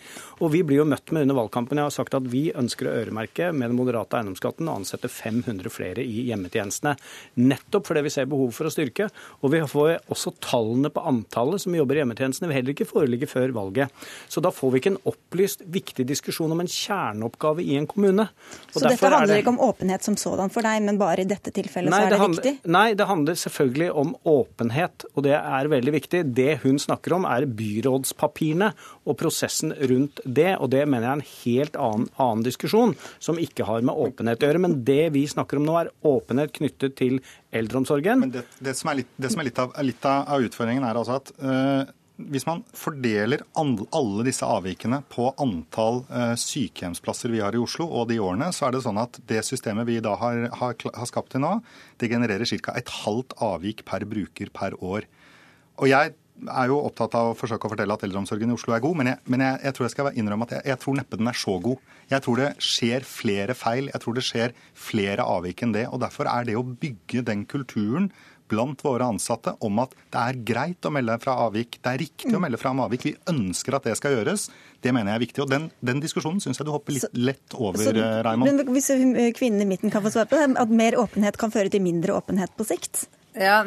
Og 0.42 0.52
Vi 0.54 0.64
blir 0.68 0.82
jo 0.82 0.88
møtt 0.88 1.14
med 1.16 1.26
under 1.26 1.38
valgkampen 1.40 1.80
jeg 1.80 1.88
har 1.88 1.96
sagt 1.96 2.18
at 2.18 2.28
vi 2.30 2.50
ønsker 2.52 2.90
å 2.90 2.96
øremerke 3.02 3.52
med 3.56 3.72
den 3.72 3.78
moderate 3.80 4.20
eiendomsskatten 4.20 4.68
og 4.68 4.82
ansette 4.82 5.10
500 5.10 5.72
flere 5.72 6.04
i 6.04 6.28
hjemmetjenestene. 6.28 6.96
Nettopp 7.42 7.88
fordi 7.88 8.04
vi 8.06 8.12
ser 8.14 8.28
behov 8.30 8.52
for 8.56 8.68
å 8.68 8.74
styrke. 8.74 9.08
Og 9.42 9.54
vi 9.56 9.64
får 9.64 10.12
også 10.14 10.36
tallene 10.44 10.92
på 10.94 11.06
antallet 11.08 11.64
som 11.64 11.76
jobber 11.76 11.98
i 11.98 12.04
hjemmetjenestene 12.04 12.52
vil 12.52 12.60
heller 12.60 12.76
ikke 12.76 12.90
foreligge 12.90 13.32
før 13.32 13.56
valget. 13.56 14.04
Så 14.28 14.44
da 14.44 14.52
får 14.54 14.76
vi 14.76 14.84
ikke 14.84 14.94
en 14.94 15.02
opplyst, 15.10 15.64
viktig 15.66 16.06
diskusjon 16.10 16.52
om 16.52 16.62
en 16.64 16.70
kjerneoppgave 16.70 17.64
i 17.64 17.80
en 17.80 17.88
kommune. 17.90 18.28
Og 18.74 18.78
så 18.78 18.92
dette 18.92 19.08
handler 19.08 19.34
det... 19.34 19.42
ikke 19.46 19.56
om 19.56 19.64
åpenhet 19.64 20.06
som 20.06 20.20
sådan 20.20 20.52
for 20.54 20.68
deg, 20.68 20.84
men 20.84 21.00
bare 21.02 21.24
i 21.24 21.30
dette 21.30 21.54
tilfellet 21.56 21.94
nei, 21.94 22.04
så 22.04 22.06
er 22.06 22.12
det, 22.12 22.18
det 22.18 22.22
handler... 22.24 22.44
viktig? 22.44 22.74
Nei, 22.78 22.86
det 23.00 23.10
handler 23.10 23.40
selvfølgelig 23.40 23.90
om 24.04 24.16
åpenhet 24.30 25.08
og 25.14 25.26
det 25.28 25.36
er 25.38 25.70
veldig 25.72 25.94
viktig. 25.94 26.22
Det 26.36 26.58
hun 26.64 26.80
snakker 26.82 27.16
om, 27.18 27.28
er 27.30 27.46
byrådspapirene 27.46 28.72
og 29.06 29.18
prosessen 29.20 29.74
rundt 29.92 30.22
det. 30.26 30.54
Og 30.58 30.72
det 30.74 30.84
mener 30.88 31.08
jeg 31.08 31.12
er 31.12 31.20
en 31.20 31.28
helt 31.32 31.80
annen, 31.88 32.08
annen 32.18 32.46
diskusjon, 32.46 32.96
som 33.24 33.42
ikke 33.42 33.68
har 33.70 33.86
med 33.86 33.98
åpenhet 34.08 34.42
å 34.42 34.50
gjøre. 34.50 34.64
Men 34.66 34.80
det 34.88 35.12
vi 35.16 35.26
snakker 35.30 35.62
om 35.62 35.68
nå, 35.68 35.78
er 35.80 35.92
åpenhet 36.08 36.56
knyttet 36.58 36.98
til 37.00 37.20
eldreomsorgen. 37.54 38.24
Men 38.26 38.34
det, 38.34 38.48
det 38.64 38.76
som 38.80 38.90
er 38.92 39.04
litt, 39.04 39.12
som 39.28 39.44
er 39.44 39.52
litt, 39.52 39.62
av, 39.62 39.76
litt 39.86 40.10
av, 40.10 40.48
utfordringen, 40.50 40.88
er 40.88 41.00
altså 41.00 41.20
at 41.22 41.34
uh, 41.44 41.94
hvis 42.32 42.46
man 42.48 42.64
fordeler 42.78 43.44
alle 43.60 44.26
disse 44.28 44.48
avvikene 44.48 45.02
på 45.12 45.30
antall 45.42 46.04
eh, 46.10 46.34
sykehjemsplasser 46.40 47.34
vi 47.34 47.42
har 47.44 47.56
i 47.56 47.62
Oslo, 47.62 47.88
og 47.90 48.10
de 48.12 48.20
årene, 48.24 48.52
så 48.56 48.68
er 48.68 48.76
det 48.76 48.84
sånn 48.86 49.02
at 49.02 49.20
det 49.30 49.44
systemet 49.48 49.88
vi 49.90 50.00
da 50.04 50.16
har, 50.22 50.48
har, 50.62 50.76
har 50.80 51.10
skapt 51.10 51.34
til 51.36 51.44
nå, 51.44 51.58
det 52.02 52.12
genererer 52.12 52.48
ca. 52.48 52.76
et 52.80 52.92
halvt 53.04 53.38
avvik 53.44 53.86
per 53.90 54.08
bruker 54.10 54.54
per 54.54 54.78
år. 54.84 55.08
Og 55.82 55.90
jeg 55.90 56.14
er 56.50 56.70
jo 56.70 56.80
opptatt 56.82 57.14
av 57.18 57.32
å 57.32 57.38
forsøke 57.38 57.68
å 57.68 57.72
fortelle 57.72 57.96
at 57.96 58.04
eldreomsorgen 58.06 58.52
i 58.52 58.56
Oslo 58.56 58.74
er 58.76 58.82
god, 58.84 58.98
men 59.00 59.12
jeg, 59.12 59.22
men 59.30 59.44
jeg, 59.46 59.60
jeg 59.68 59.76
tror 59.76 59.86
jeg 59.86 59.94
skal 59.94 60.10
innrømme 60.18 60.48
at 60.48 60.56
jeg, 60.58 60.66
jeg, 60.72 60.80
tror 60.82 60.98
neppe 60.98 61.20
den 61.20 61.30
er 61.30 61.40
så 61.40 61.56
god. 61.64 61.90
Jeg 62.10 62.26
tror 62.26 62.42
det 62.42 62.50
skjer 62.68 63.08
flere 63.08 63.56
feil, 63.58 63.90
jeg 63.94 64.04
tror 64.04 64.18
det 64.18 64.26
skjer 64.28 64.56
flere 64.88 65.28
avvik 65.36 65.64
enn 65.66 65.76
det. 65.76 65.86
og 65.90 66.02
Derfor 66.04 66.30
er 66.32 66.48
det 66.50 66.58
å 66.60 66.66
bygge 66.66 67.26
den 67.30 67.46
kulturen 67.50 68.10
blant 68.54 68.84
våre 68.86 69.10
ansatte 69.14 69.56
om 69.66 69.82
at 69.84 69.96
det 70.14 70.22
er 70.22 70.40
greit 70.46 70.86
å 70.88 70.92
melde 70.94 71.18
fra 71.24 71.36
avvik, 71.48 71.80
det 71.82 71.94
er 71.94 72.02
riktig 72.04 72.34
å 72.38 72.42
melde 72.44 72.60
fra 72.62 72.74
om 72.74 72.84
avvik, 72.86 73.08
vi 73.10 73.16
ønsker 73.32 73.80
at 73.80 73.90
det 73.90 73.98
skal 74.00 74.18
gjøres, 74.18 74.48
det 74.84 74.94
mener 74.96 75.14
jeg 75.14 75.22
er 75.22 75.26
viktig. 75.26 75.44
Og 75.46 75.52
Den, 75.54 75.68
den 75.86 76.04
diskusjonen 76.04 76.42
syns 76.44 76.60
jeg 76.60 76.68
du 76.68 76.74
hopper 76.74 76.98
litt 76.98 77.18
lett 77.18 77.58
over, 77.58 77.82
så. 77.82 77.94
Hvis 78.74 78.92
kvinnen 79.38 79.66
i 79.66 79.70
midten 79.70 79.94
kan 79.94 80.06
få 80.06 80.14
svare 80.14 80.30
på 80.30 80.40
det, 80.40 80.54
at 80.60 80.78
mer 80.84 81.00
åpenhet 81.02 81.40
kan 81.40 81.54
føre 81.54 81.72
til 81.74 81.84
mindre 81.86 82.16
åpenhet 82.18 82.56
på 82.58 82.68
sikt? 82.68 83.06
Ja, 83.40 83.64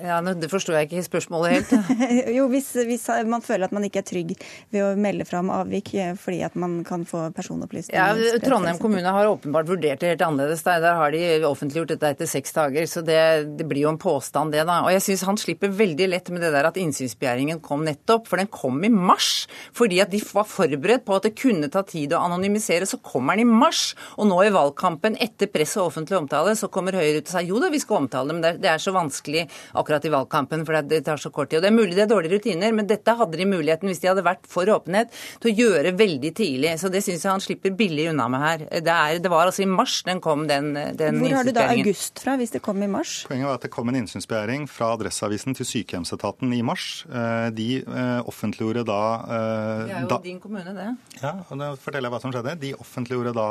ja 0.00 0.18
Det 0.22 0.48
forsto 0.50 0.72
jeg 0.74 0.88
ikke 0.88 1.02
spørsmålet 1.04 1.52
helt. 1.54 1.72
jo, 2.38 2.46
hvis, 2.52 2.70
hvis, 2.88 3.06
man 3.28 3.44
føler 3.44 3.68
at 3.68 3.74
man 3.76 3.84
ikke 3.86 4.00
er 4.02 4.06
trygg 4.08 4.32
ved 4.72 4.84
å 4.84 4.90
melde 5.00 5.26
fram 5.28 5.50
avvik 5.52 5.92
eh, 5.94 6.14
fordi 6.18 6.40
at 6.46 6.56
man 6.58 6.80
kan 6.88 7.04
få 7.08 7.26
personopplysninger. 7.36 7.98
Ja, 8.00 8.40
Trondheim 8.42 8.80
kommune 8.80 9.12
har 9.12 9.28
åpenbart 9.28 9.68
vurdert 9.68 10.02
det 10.02 10.14
helt 10.14 10.24
annerledes. 10.24 10.64
Der, 10.66 10.80
der 10.82 10.96
har 10.98 11.12
de 11.14 11.22
offentliggjort 11.48 11.92
dette 11.94 12.12
etter 12.14 12.30
seks 12.30 12.56
dager. 12.56 12.88
Så 12.90 13.04
det, 13.06 13.20
det 13.58 13.68
blir 13.68 13.84
jo 13.84 13.92
en 13.92 14.00
påstand, 14.00 14.54
det, 14.56 14.64
da. 14.68 14.80
Og 14.86 14.94
jeg 14.94 15.04
syns 15.04 15.26
han 15.28 15.40
slipper 15.40 15.72
veldig 15.74 16.10
lett 16.14 16.32
med 16.32 16.44
det 16.44 16.54
der 16.56 16.70
at 16.70 16.80
innsynsbegjæringen 16.80 17.62
kom 17.64 17.84
nettopp. 17.86 18.28
For 18.30 18.40
den 18.40 18.50
kom 18.52 18.80
i 18.86 18.92
mars. 18.92 19.44
Fordi 19.76 20.00
at 20.02 20.12
de 20.14 20.22
var 20.32 20.48
forberedt 20.48 21.06
på 21.06 21.18
at 21.18 21.28
det 21.28 21.36
kunne 21.38 21.70
ta 21.72 21.84
tid 21.86 22.16
å 22.16 22.24
anonymisere. 22.24 22.88
Så 22.88 23.02
kommer 23.04 23.36
den 23.36 23.44
i 23.44 23.60
mars. 23.64 23.90
Og 24.16 24.30
nå 24.30 24.40
i 24.46 24.54
valgkampen, 24.54 25.20
etter 25.20 25.50
press 25.52 25.76
og 25.76 25.90
offentlig 25.90 26.18
omtale, 26.22 26.56
så 26.56 26.70
kommer 26.72 26.96
Høyre 27.00 27.20
ut 27.20 27.28
og 27.28 27.32
sier 27.32 27.48
jo 27.48 27.60
da, 27.62 27.70
vi 27.72 27.80
skal 27.80 28.02
omtale 28.02 28.28
det, 28.28 28.36
men 28.36 28.42
det 28.44 28.50
er, 28.50 28.58
det 28.60 28.70
er 28.72 28.82
så 28.82 28.92
vanskelig 28.94 29.09
vanskelig 29.10 29.48
akkurat 29.74 30.04
i 30.04 30.12
valgkampen, 30.12 30.64
for 30.66 30.80
det 30.82 31.02
tar 31.04 31.16
så 31.20 31.30
kort 31.30 31.50
tid. 31.50 31.58
Og 31.58 31.62
Det 31.62 31.70
er 31.70 31.76
mulig 31.76 31.96
det 31.96 32.04
er 32.06 32.10
dårlige 32.10 32.38
rutiner, 32.38 32.72
men 32.72 32.86
dette 32.86 33.14
hadde 33.16 33.36
de 33.36 33.46
muligheten, 33.46 33.88
hvis 33.90 34.00
de 34.00 34.10
hadde 34.10 34.24
vært 34.24 34.46
for 34.48 34.68
åpenhet, 34.70 35.10
til 35.40 35.50
å 35.50 35.56
gjøre 35.56 35.94
veldig 35.98 36.32
tidlig. 36.34 36.74
Så 36.80 36.90
det 36.92 37.02
syns 37.04 37.24
jeg 37.24 37.30
han 37.32 37.42
slipper 37.42 37.74
billig 37.76 38.10
unna 38.12 38.28
med 38.30 38.44
her. 38.44 38.64
Det, 38.80 38.94
er, 38.94 39.18
det 39.22 39.30
var 39.30 39.50
altså 39.50 39.64
i 39.64 39.68
mars 39.70 40.00
den 40.06 40.20
kom, 40.22 40.46
den, 40.48 40.72
den 40.96 41.20
Hvor 41.20 41.36
har 41.40 41.48
du 41.48 41.52
da 41.56 41.66
august 41.74 42.22
fra, 42.22 42.36
hvis 42.40 42.54
det 42.54 42.62
kom 42.64 42.80
i 42.82 42.90
mars? 42.90 43.24
Poenget 43.28 43.48
var 43.48 43.58
at 43.58 43.66
det 43.66 43.72
kom 43.74 43.90
en 43.90 44.00
innsynsbegjæring 44.00 44.66
fra 44.70 44.92
Adresseavisen 44.96 45.56
til 45.58 45.68
sykehjemsetaten 45.68 46.52
i 46.56 46.62
mars. 46.66 47.04
Eh, 47.10 47.48
de 47.56 47.68
eh, 47.82 48.20
offentliggjorde 48.30 48.86
da 48.88 49.00
eh, 49.20 49.84
Det 49.90 49.96
er 49.96 50.04
jo 50.06 50.10
da, 50.14 50.20
din 50.24 50.40
kommune, 50.42 50.74
det. 50.76 50.88
Ja, 51.20 51.34
og 51.48 51.60
da 51.60 51.72
forteller 51.80 52.08
jeg 52.08 52.14
hva 52.16 52.22
som 52.22 52.34
skjedde. 52.34 52.56
De 52.62 52.72
offentliggjorde 52.78 53.34
da 53.36 53.48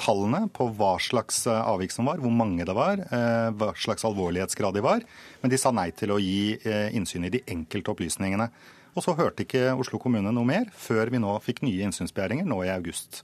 tallene 0.00 0.44
på 0.54 0.70
hva 0.78 0.94
slags 1.02 1.42
avvik 1.50 1.94
som 1.94 2.08
var, 2.10 2.20
hvor 2.22 2.32
mange 2.34 2.64
det 2.66 2.74
var, 2.76 3.00
hva 3.56 3.70
slags 3.78 4.04
alvorlighetsgrad 4.06 4.76
de 4.76 4.82
var 4.84 4.99
var, 5.00 5.24
men 5.42 5.52
de 5.52 5.58
sa 5.60 5.72
nei 5.74 5.90
til 5.96 6.12
å 6.14 6.20
gi 6.22 6.58
eh, 6.60 6.92
innsyn 6.96 7.26
i 7.26 7.32
de 7.32 7.42
enkelte 7.50 7.92
opplysningene. 7.94 8.50
Og 8.96 9.04
så 9.04 9.14
hørte 9.14 9.44
ikke 9.46 9.74
Oslo 9.78 10.00
kommune 10.02 10.32
noe 10.34 10.46
mer 10.46 10.70
før 10.74 11.12
vi 11.12 11.20
nå 11.22 11.36
fikk 11.44 11.62
nye 11.66 11.86
innsynsbegjæringer 11.86 12.48
nå 12.48 12.62
i 12.66 12.72
august. 12.74 13.22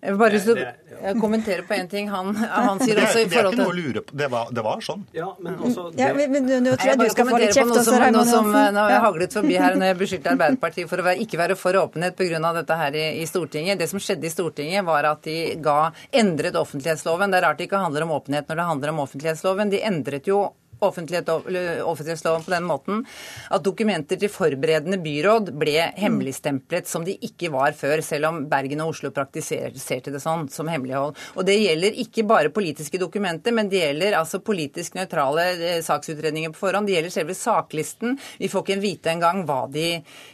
Jeg 0.00 0.14
vil 0.14 0.20
bare 0.20 0.32
lyst 0.32 0.46
til 0.48 0.60
å 0.64 1.12
kommentere 1.20 1.64
på 1.68 1.74
en 1.76 1.88
ting 1.90 2.06
han, 2.08 2.30
han 2.68 2.78
sier 2.80 3.02
også 3.02 3.20
i 3.20 3.26
forhold 3.28 3.28
til 3.28 3.30
Det 3.30 3.36
er 3.36 3.48
ikke 3.50 3.58
noe 3.60 3.72
å 3.72 3.76
lure 3.76 4.02
på. 4.06 4.16
Det 4.20 4.28
var, 4.32 4.52
det 4.56 4.64
var 4.64 4.84
sånn. 4.84 5.02
Ja, 5.16 5.28
men 5.44 5.58
også 5.58 5.84
det... 5.92 6.00
ja, 6.00 6.14
men, 6.16 6.48
nå 6.48 6.72
tror 6.72 6.90
jeg, 6.90 7.00
du 7.02 7.12
skal 7.12 7.28
få 7.28 7.40
litt 7.42 7.58
kjeft 7.58 7.74
også, 7.74 7.98
Raymond 8.00 8.32
Hansen. 8.32 8.76
Nå 8.76 8.84
har 8.86 8.94
jeg 8.94 9.02
haglet 9.04 9.36
forbi 9.36 9.58
her 9.60 9.76
når 9.76 9.92
jeg 9.92 9.98
beskyldte 10.00 10.32
Arbeiderpartiet 10.32 10.90
for 10.92 11.02
å 11.02 11.06
være, 11.10 11.26
ikke 11.26 11.40
være 11.42 11.58
for 11.60 11.80
åpenhet 11.82 12.16
pga. 12.16 12.40
dette 12.60 12.80
her 12.80 12.96
i, 12.96 13.04
i, 13.20 13.28
Stortinget. 13.28 13.80
Det 13.82 13.90
som 13.92 14.00
skjedde 14.00 14.26
i 14.28 14.32
Stortinget, 14.32 14.86
var 14.88 15.10
at 15.10 15.28
de 15.28 15.36
ga 15.60 15.78
endret 16.22 16.56
offentlighetsloven. 16.56 17.32
Det 17.32 17.40
er 17.42 17.46
rart 17.48 17.60
det 17.60 17.68
ikke 17.68 17.84
handler 17.84 18.08
om 18.08 18.16
åpenhet 18.16 18.48
når 18.48 18.62
det 18.62 18.68
handler 18.72 18.94
om 18.94 19.04
offentlighetsloven. 19.04 19.74
De 19.74 19.84
endret 19.90 20.32
jo 20.32 20.46
offentlighetsloven 20.80 22.44
på 22.46 22.54
den 22.54 22.66
måten 22.68 23.04
at 23.50 23.64
dokumenter 23.64 24.20
til 24.20 24.32
forberedende 24.32 24.98
byråd 25.02 25.52
ble 25.60 25.90
hemmeligstemplet 26.00 26.88
som 26.90 27.04
de 27.06 27.16
ikke 27.26 27.50
var 27.52 27.74
før, 27.78 28.02
selv 28.04 28.30
om 28.30 28.42
Bergen 28.50 28.82
og 28.84 28.94
Oslo 28.94 29.12
praktiserte 29.14 30.12
det 30.12 30.22
sånn, 30.22 30.48
som 30.52 30.68
hemmelighold. 30.70 31.16
Og 31.36 31.46
det 31.46 31.58
gjelder 31.60 31.98
ikke 32.04 32.26
bare 32.28 32.52
politiske 32.54 33.00
dokumenter, 33.00 33.54
men 33.56 33.70
det 33.70 33.82
gjelder 33.82 34.18
altså 34.18 34.42
politisk 34.44 34.96
nøytrale 34.98 35.46
eh, 35.56 35.80
saksutredninger 35.84 36.54
på 36.54 36.62
forhånd. 36.64 36.88
Det 36.88 36.96
gjelder 36.98 37.14
selve 37.14 37.36
saklisten. 37.38 38.18
Vi 38.40 38.50
får 38.50 38.66
ikke 38.66 38.80
vite 38.82 39.12
engang 39.14 39.44
hva 39.48 39.62
de, 39.72 39.88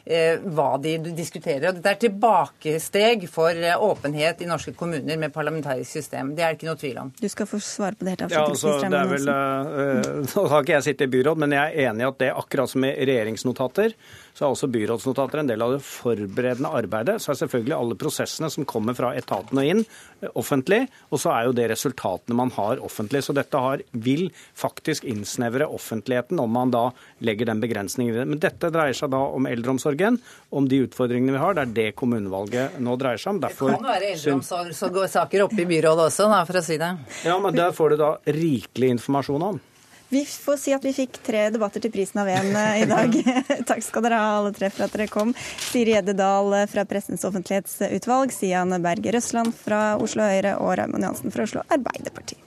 eh, 0.05 0.43
hva 0.57 0.71
de 0.83 0.97
diskuterer. 1.09 1.69
Og 1.71 1.79
dette 1.79 1.95
er 1.95 2.03
tilbakesteg 2.07 3.27
for 3.33 3.53
eh, 3.57 3.77
åpenhet 3.77 4.43
i 4.43 4.51
norske 4.51 4.75
kommuner 4.77 5.21
med 5.21 5.35
parlamentarisk 5.35 5.99
system. 5.99 6.35
Det 6.37 6.45
er 6.45 6.55
det 6.55 6.61
ikke 6.61 6.71
noe 6.71 6.81
tvil 6.81 7.03
om. 7.05 7.13
Du 7.21 7.29
skal 7.33 7.49
få 7.51 7.61
svare 7.63 7.99
på 7.99 8.07
det 8.07 8.17
helt 8.17 8.27
avslutningsvis. 8.29 8.65
Ja, 8.67 8.75
altså, 8.77 8.91
det 8.93 9.01
er 9.01 9.13
vel, 9.13 9.31
uh, 9.33 10.36
Nå 10.37 10.43
har 10.53 10.65
ikke 10.65 10.75
jeg 10.75 10.85
sittet 10.85 11.07
i 11.07 11.13
byråd, 11.15 11.39
men 11.41 11.55
jeg 11.57 11.73
er 11.73 11.89
enig 11.89 12.05
i 12.05 12.07
at 12.11 12.19
det 12.21 12.27
akkurat 12.37 12.69
som 12.69 12.85
i 12.85 12.91
regjeringsnotater, 13.09 13.95
så 14.37 14.45
er 14.45 14.53
også 14.53 14.69
byrådsnotater 14.69 15.41
en 15.41 15.49
del 15.49 15.63
av 15.65 15.71
det 15.73 15.79
forberedende 15.81 16.69
arbeidet. 16.77 17.15
Så 17.25 17.31
er 17.33 17.39
selvfølgelig 17.41 17.73
alle 17.73 17.97
prosessene 17.97 18.51
som 18.53 18.67
kommer 18.69 18.93
fra 18.99 19.15
etaten 19.17 19.57
og 19.57 19.65
inn, 19.65 19.81
eh, 20.21 20.29
offentlig. 20.37 20.83
Og 21.09 21.23
så 21.23 21.31
er 21.33 21.47
jo 21.47 21.55
det 21.57 21.71
resultatene 21.73 22.37
man 22.37 22.53
har 22.53 22.83
offentlig. 22.85 23.23
Så 23.25 23.33
dette 23.33 23.57
har, 23.57 23.81
vil 23.93 24.27
faktisk 24.53 25.07
innsnevre 25.09 25.65
offentligheten 25.73 26.43
om 26.43 26.53
man 26.53 26.75
da 26.75 26.91
legger 27.25 27.49
den 27.49 27.63
begrensningen 27.65 28.13
i 28.13 28.19
det. 28.19 28.27
Men 28.29 28.43
dette 28.43 28.69
dreier 28.75 28.99
seg 28.99 29.15
da 29.15 29.23
om 29.39 29.49
eldreomsorgen, 29.49 30.19
om 30.53 30.69
de 30.69 30.83
utfordringene 30.85 31.33
vi 31.33 31.41
har. 31.41 31.57
Det 31.57 31.65
er 31.65 31.73
det 31.79 31.87
kommunevalget 31.97 32.77
nå 32.77 32.99
dreier 33.01 33.23
seg 33.23 33.39
om. 33.39 33.41
Derfor, 33.47 33.73
det 33.73 33.81
kan 33.81 33.89
være 33.89 34.13
eldreomsorgssaker 34.19 35.47
oppe 35.47 35.65
i 35.65 35.71
byrådet 35.73 36.11
også, 36.11 36.29
da, 36.29 36.43
for 36.45 36.61
å 36.61 36.65
si 36.69 36.77
det. 36.83 36.93
Ja, 37.25 37.39
men 37.41 37.57
der 37.57 37.73
får 37.73 37.97
du 37.97 37.99
da 38.05 38.13
rikelig 38.37 38.93
informasjon 38.99 39.49
om. 39.49 39.65
Vi 40.09 40.25
får 40.25 40.57
si 40.57 40.75
at 40.75 40.85
vi 40.87 40.93
fikk 40.95 41.19
tre 41.27 41.49
debatter 41.51 41.83
til 41.83 41.91
prisen 41.91 42.21
av 42.23 42.31
én 42.31 42.53
eh, 42.55 42.83
i 42.85 42.87
dag. 42.87 43.17
Takk 43.71 43.83
skal 43.83 44.07
dere 44.07 44.21
ha 44.23 44.37
alle 44.39 44.53
tre 44.55 44.71
for 44.71 44.87
at 44.87 44.95
dere 44.95 45.09
kom. 45.11 45.35
Siri 45.71 45.97
Edde 45.99 46.15
Dahl 46.15 46.55
eh, 46.55 46.69
fra 46.71 46.87
Pressens 46.87 47.27
offentlighetsutvalg, 47.27 48.35
Sian 48.35 48.77
Berger 48.85 49.19
Røsland 49.19 49.55
fra 49.59 49.83
Oslo 49.99 50.29
Høyre 50.31 50.57
og 50.63 50.77
Raymond 50.79 51.11
Jansen 51.11 51.35
fra 51.35 51.49
Oslo 51.49 51.67
Arbeiderparti. 51.67 52.39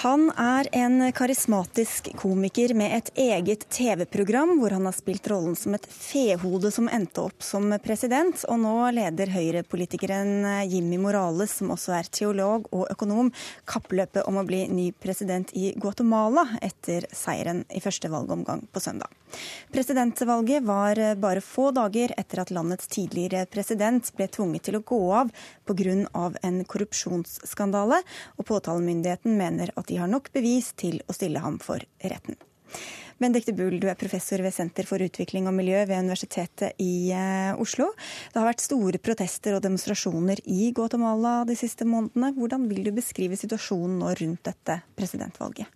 Han 0.00 0.30
er 0.40 0.64
en 0.72 1.02
karismatisk 1.12 2.06
komiker 2.16 2.72
med 2.72 2.94
et 2.96 3.10
eget 3.20 3.66
TV-program 3.68 4.54
hvor 4.56 4.72
han 4.72 4.86
har 4.88 4.94
spilt 4.96 5.28
rollen 5.28 5.58
som 5.58 5.76
et 5.76 5.84
fehode 5.92 6.70
som 6.72 6.88
endte 6.88 7.20
opp 7.20 7.44
som 7.44 7.66
president, 7.84 8.46
og 8.48 8.62
nå 8.62 8.72
leder 8.96 9.34
høyrepolitikeren 9.34 10.46
Jimmy 10.72 10.96
Morales, 11.02 11.52
som 11.58 11.74
også 11.76 11.98
er 11.98 12.08
teolog 12.08 12.70
og 12.72 12.86
økonom, 12.94 13.28
kappløpet 13.68 14.24
om 14.24 14.40
å 14.40 14.46
bli 14.48 14.62
ny 14.72 14.86
president 14.96 15.52
i 15.52 15.74
Guatemala 15.76 16.46
etter 16.64 17.04
seieren 17.12 17.66
i 17.68 17.84
første 17.84 18.08
valgomgang 18.08 18.64
på 18.72 18.80
søndag. 18.80 19.12
Presidentvalget 19.70 20.64
var 20.64 20.98
bare 21.20 21.44
få 21.44 21.68
dager 21.76 22.16
etter 22.18 22.40
at 22.42 22.50
landets 22.50 22.88
tidligere 22.90 23.44
president 23.52 24.08
ble 24.16 24.26
tvunget 24.32 24.64
til 24.66 24.80
å 24.80 24.82
gå 24.82 25.02
av 25.20 25.30
pga. 25.68 26.32
en 26.42 26.64
korrupsjonsskandale, 26.64 28.00
og 28.38 28.46
påtalemyndigheten 28.46 29.36
mener 29.36 29.70
at 29.76 29.89
de 29.90 29.98
har 29.98 30.10
nok 30.10 30.30
bevis 30.32 30.70
til 30.78 31.00
å 31.10 31.16
stille 31.16 31.42
ham 31.42 31.58
for 31.62 31.82
retten. 31.98 32.38
Benedicte 33.20 33.52
Bull, 33.52 33.74
du 33.82 33.88
er 33.90 33.98
professor 34.00 34.40
ved 34.40 34.54
Senter 34.56 34.86
for 34.88 35.02
utvikling 35.04 35.48
og 35.50 35.52
miljø 35.58 35.82
ved 35.84 36.06
Universitetet 36.06 36.78
i 36.80 37.10
eh, 37.12 37.50
Oslo. 37.60 37.90
Det 38.32 38.40
har 38.40 38.48
vært 38.48 38.64
store 38.64 39.00
protester 39.02 39.58
og 39.58 39.64
demonstrasjoner 39.66 40.40
i 40.48 40.70
Guatemala 40.76 41.42
de 41.48 41.58
siste 41.58 41.84
månedene. 41.84 42.30
Hvordan 42.38 42.64
vil 42.70 42.86
du 42.86 42.94
beskrive 42.96 43.36
situasjonen 43.36 43.98
nå 44.00 44.14
rundt 44.22 44.46
dette 44.48 44.78
presidentvalget? 44.96 45.68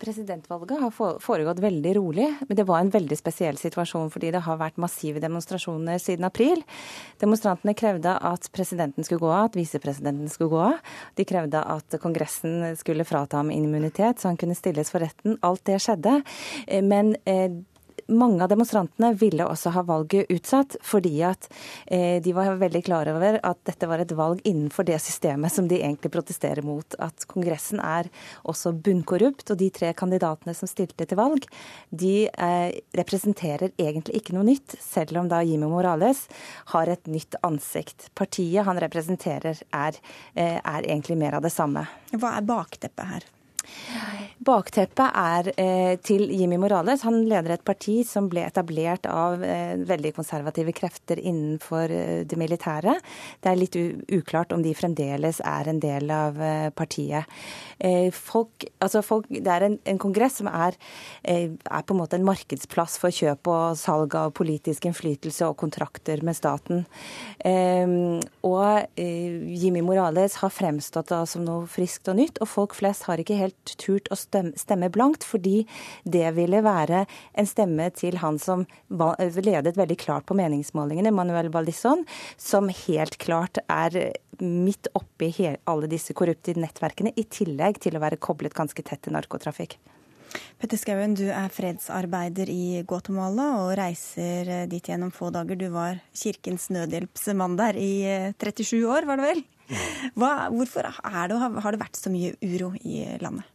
Presidentvalget 0.00 0.80
har 0.80 1.18
foregått 1.20 1.60
veldig 1.60 1.92
rolig, 1.98 2.26
men 2.48 2.56
det 2.56 2.64
var 2.68 2.80
en 2.80 2.92
veldig 2.92 3.18
spesiell 3.18 3.58
situasjon 3.60 4.08
fordi 4.12 4.30
det 4.34 4.42
har 4.46 4.58
vært 4.60 4.80
massive 4.80 5.20
demonstrasjoner 5.22 6.00
siden 6.00 6.24
april. 6.28 6.62
Demonstrantene 7.20 7.74
krevde 7.76 8.14
at 8.16 8.48
presidenten 8.56 9.04
skulle 9.04 9.22
gå 9.22 9.30
av, 9.30 9.50
at 9.50 9.58
visepresidenten 9.60 10.32
skulle 10.32 10.54
gå 10.54 10.62
av. 10.70 10.94
De 11.20 11.26
krevde 11.28 11.60
at 11.60 11.98
Kongressen 12.00 12.70
skulle 12.80 13.04
frata 13.08 13.42
ham 13.42 13.52
immunitet 13.52 14.20
så 14.20 14.30
han 14.32 14.40
kunne 14.40 14.56
stilles 14.58 14.92
for 14.92 15.04
retten. 15.04 15.36
Alt 15.44 15.66
det 15.68 15.80
skjedde. 15.84 16.20
Eh, 16.66 16.80
men 16.84 17.14
eh, 17.28 17.60
mange 18.10 18.42
av 18.44 18.50
demonstrantene 18.52 19.12
ville 19.18 19.46
også 19.46 19.72
ha 19.74 19.84
valget 19.86 20.30
utsatt, 20.32 20.76
fordi 20.82 21.14
at 21.26 21.48
de 21.90 22.34
var 22.36 22.58
veldig 22.60 22.82
klar 22.86 23.08
over 23.10 23.38
at 23.46 23.58
dette 23.66 23.88
var 23.90 24.02
et 24.02 24.12
valg 24.16 24.42
innenfor 24.46 24.86
det 24.88 24.98
systemet 25.02 25.52
som 25.54 25.68
de 25.70 25.78
egentlig 25.80 26.12
protesterer 26.12 26.62
mot. 26.66 26.94
At 27.02 27.24
Kongressen 27.30 27.80
er 27.82 28.10
også 28.48 28.72
bunnkorrupt, 28.74 29.50
og 29.50 29.60
de 29.60 29.70
tre 29.74 29.92
kandidatene 29.96 30.54
som 30.56 30.70
stilte 30.70 31.06
til 31.06 31.18
valg, 31.20 31.46
de 31.90 32.28
representerer 32.98 33.74
egentlig 33.80 34.20
ikke 34.20 34.36
noe 34.36 34.48
nytt, 34.50 34.76
selv 34.82 35.22
om 35.22 35.30
da 35.30 35.42
Jimmy 35.46 35.70
Morales 35.70 36.26
har 36.74 36.90
et 36.90 37.10
nytt 37.10 37.38
ansikt. 37.46 38.10
Partiet 38.18 38.66
han 38.66 38.80
representerer 38.82 39.64
er, 39.70 40.00
er 40.36 40.80
egentlig 40.86 41.18
mer 41.20 41.38
av 41.38 41.46
det 41.46 41.54
samme. 41.54 41.86
Hva 42.14 42.36
er 42.38 42.48
bakteppet 42.48 43.14
her? 43.14 43.30
Bakteppet 44.40 45.16
er 45.20 45.48
eh, 45.60 45.96
til 46.00 46.30
Jimmy 46.32 46.56
Morales. 46.56 47.02
Han 47.04 47.18
leder 47.28 47.58
et 47.58 47.64
parti 47.66 47.98
som 48.08 48.24
ble 48.30 48.46
etablert 48.46 49.04
av 49.10 49.42
eh, 49.44 49.74
veldig 49.84 50.14
konservative 50.16 50.72
krefter 50.72 51.20
innenfor 51.20 51.92
eh, 51.92 52.22
det 52.24 52.38
militære. 52.40 52.94
Det 53.44 53.50
er 53.50 53.58
litt 53.60 53.76
uklart 53.76 54.54
om 54.56 54.64
de 54.64 54.72
fremdeles 54.76 55.42
er 55.44 55.68
en 55.68 55.82
del 55.82 56.08
av 56.14 56.40
eh, 56.40 56.70
partiet. 56.72 57.28
Eh, 57.76 58.08
folk, 58.16 58.64
altså 58.80 59.02
folk, 59.04 59.28
det 59.28 59.52
er 59.52 59.66
en, 59.66 59.76
en, 59.92 60.00
kongress 60.00 60.40
som 60.40 60.48
er, 60.48 60.78
eh, 61.20 61.52
er, 61.52 61.84
på 61.84 61.92
en 61.92 62.00
måte 62.00 62.16
en 62.16 62.24
markedsplass 62.24 62.96
for 63.02 63.12
kjøp 63.12 63.52
og 63.52 63.76
salg 63.80 64.16
av 64.16 64.32
politisk 64.40 64.88
innflytelse 64.88 65.50
og 65.50 65.58
kontrakter 65.60 66.24
med 66.24 66.38
staten. 66.38 66.86
og 68.46 69.00
Jimmy 69.00 69.80
Morales 69.84 70.38
har 70.40 70.52
fremstått 70.52 71.12
som 71.28 71.44
noe 71.44 71.68
friskt 71.68 72.08
og 72.08 72.16
nytt, 72.16 72.40
og 72.40 72.48
folk 72.48 72.76
flest 72.78 73.04
har 73.08 73.20
ikke 73.20 73.36
helt 73.36 73.59
turt 73.64 74.10
å 74.10 74.18
stemme 74.18 74.90
blankt, 74.92 75.26
fordi 75.26 75.64
det 76.04 76.26
ville 76.36 76.62
være 76.64 77.04
en 77.38 77.48
stemme 77.48 77.90
til 77.96 78.20
han 78.22 78.38
som 78.40 78.66
ledet 78.90 79.76
veldig 79.78 79.98
klart 80.00 80.26
på 80.28 80.36
meningsmålingene, 80.38 81.12
Manuel 81.14 81.50
Baldisson, 81.52 82.04
som 82.36 82.70
helt 82.86 83.18
klart 83.22 83.62
er 83.68 84.14
midt 84.40 84.88
oppi 84.96 85.30
alle 85.68 85.88
disse 85.90 86.16
korrupte 86.16 86.56
nettverkene, 86.56 87.12
i 87.16 87.24
tillegg 87.28 87.80
til 87.82 87.96
å 87.96 88.02
være 88.02 88.20
koblet 88.20 88.56
ganske 88.56 88.82
tett 88.82 89.02
til 89.04 89.16
narkotrafikk. 89.16 89.78
Petter 90.60 90.78
Skauen, 90.78 91.16
du 91.18 91.26
er 91.32 91.50
fredsarbeider 91.52 92.50
i 92.52 92.82
Guatemala 92.86 93.48
og 93.62 93.72
reiser 93.80 94.68
dit 94.70 94.90
gjennom 94.90 95.12
få 95.14 95.32
dager. 95.34 95.58
Du 95.58 95.70
var 95.74 95.98
Kirkens 96.16 96.68
Nødhjelpsmann 96.70 97.56
der 97.58 97.78
i 97.80 97.92
37 98.38 98.76
eh, 98.76 98.84
år, 98.86 99.08
var 99.08 99.20
det 99.20 99.30
vel? 99.30 99.42
Hva, 100.18 100.50
hvorfor 100.50 100.86
det, 100.86 100.92
har 101.06 101.30
det 101.30 101.80
vært 101.80 101.98
så 101.98 102.12
mye 102.12 102.34
uro 102.42 102.72
i 102.82 103.04
landet? 103.22 103.46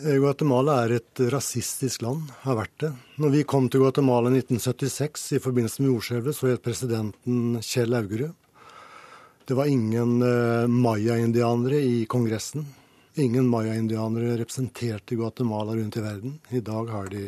Eh, 0.00 0.16
Guatemala 0.16 0.78
er 0.84 0.96
et 0.96 1.20
rasistisk 1.32 2.02
land, 2.06 2.30
har 2.46 2.56
vært 2.56 2.76
det. 2.80 2.90
Når 3.20 3.34
vi 3.34 3.46
kom 3.48 3.68
til 3.68 3.84
Guatemala 3.84 4.30
i 4.30 4.38
1976 4.40 5.26
i 5.36 5.40
forbindelse 5.44 5.82
med 5.82 5.90
jordskjelvet, 5.92 6.36
så 6.36 6.48
het 6.48 6.64
presidenten 6.64 7.58
Kjell 7.60 7.96
Augerud. 7.98 8.32
Det 9.44 9.56
var 9.58 9.68
ingen 9.68 10.22
eh, 10.22 10.70
maya-indianere 10.70 11.82
i 11.84 12.06
Kongressen. 12.08 12.64
Ingen 13.20 13.48
maya-indianere 13.50 14.38
representerte 14.38 15.18
Guatemala 15.18 15.74
rundt 15.76 15.98
i 15.98 16.04
verden. 16.04 16.38
I 16.48 16.62
dag 16.64 16.92
har 16.94 17.10
de 17.12 17.26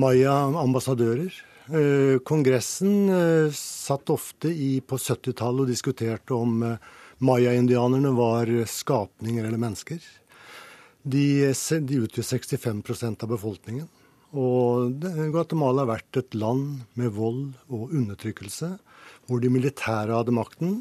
maya-ambassadører. 0.00 1.30
Uh, 1.70 2.18
kongressen 2.26 3.10
uh, 3.10 3.52
satt 3.54 4.10
ofte 4.10 4.50
i, 4.50 4.80
på 4.82 4.98
70-tallet 4.98 5.64
og 5.64 5.70
diskuterte 5.70 6.34
om 6.34 6.64
maya-indianerne 7.22 8.10
var 8.16 8.50
skapninger 8.66 9.44
eller 9.44 9.60
mennesker. 9.60 10.00
De, 11.02 11.24
de 11.52 12.00
utgjør 12.04 12.26
65% 12.26 13.24
av 13.24 13.30
befolkningen. 13.30 13.88
Og 14.30 15.02
Guatemala 15.32 15.82
har 15.82 15.90
vært 15.96 16.20
et 16.20 16.36
land 16.38 16.84
med 16.98 17.14
vold 17.16 17.48
og 17.72 17.94
undertrykkelse, 17.96 18.70
hvor 19.26 19.42
de 19.42 19.50
militære 19.50 20.14
hadde 20.14 20.34
makten. 20.34 20.80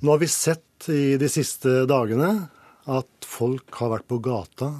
Nå 0.00 0.14
har 0.14 0.20
vi 0.22 0.30
sett 0.30 0.88
i 0.88 1.16
de 1.20 1.28
siste 1.28 1.82
dagene 1.90 2.30
at 2.88 3.26
folk 3.26 3.74
har 3.80 3.92
vært 3.94 4.08
på 4.08 4.20
gata. 4.24 4.70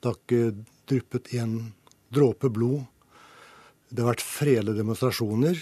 Det 0.00 0.10
har 0.10 0.18
ikke 0.18 0.64
dryppet 0.90 1.30
en 1.40 1.54
dråpe 2.12 2.50
blod. 2.52 2.82
Det 3.90 4.04
har 4.04 4.12
vært 4.12 4.22
fredelige 4.22 4.78
demonstrasjoner. 4.78 5.58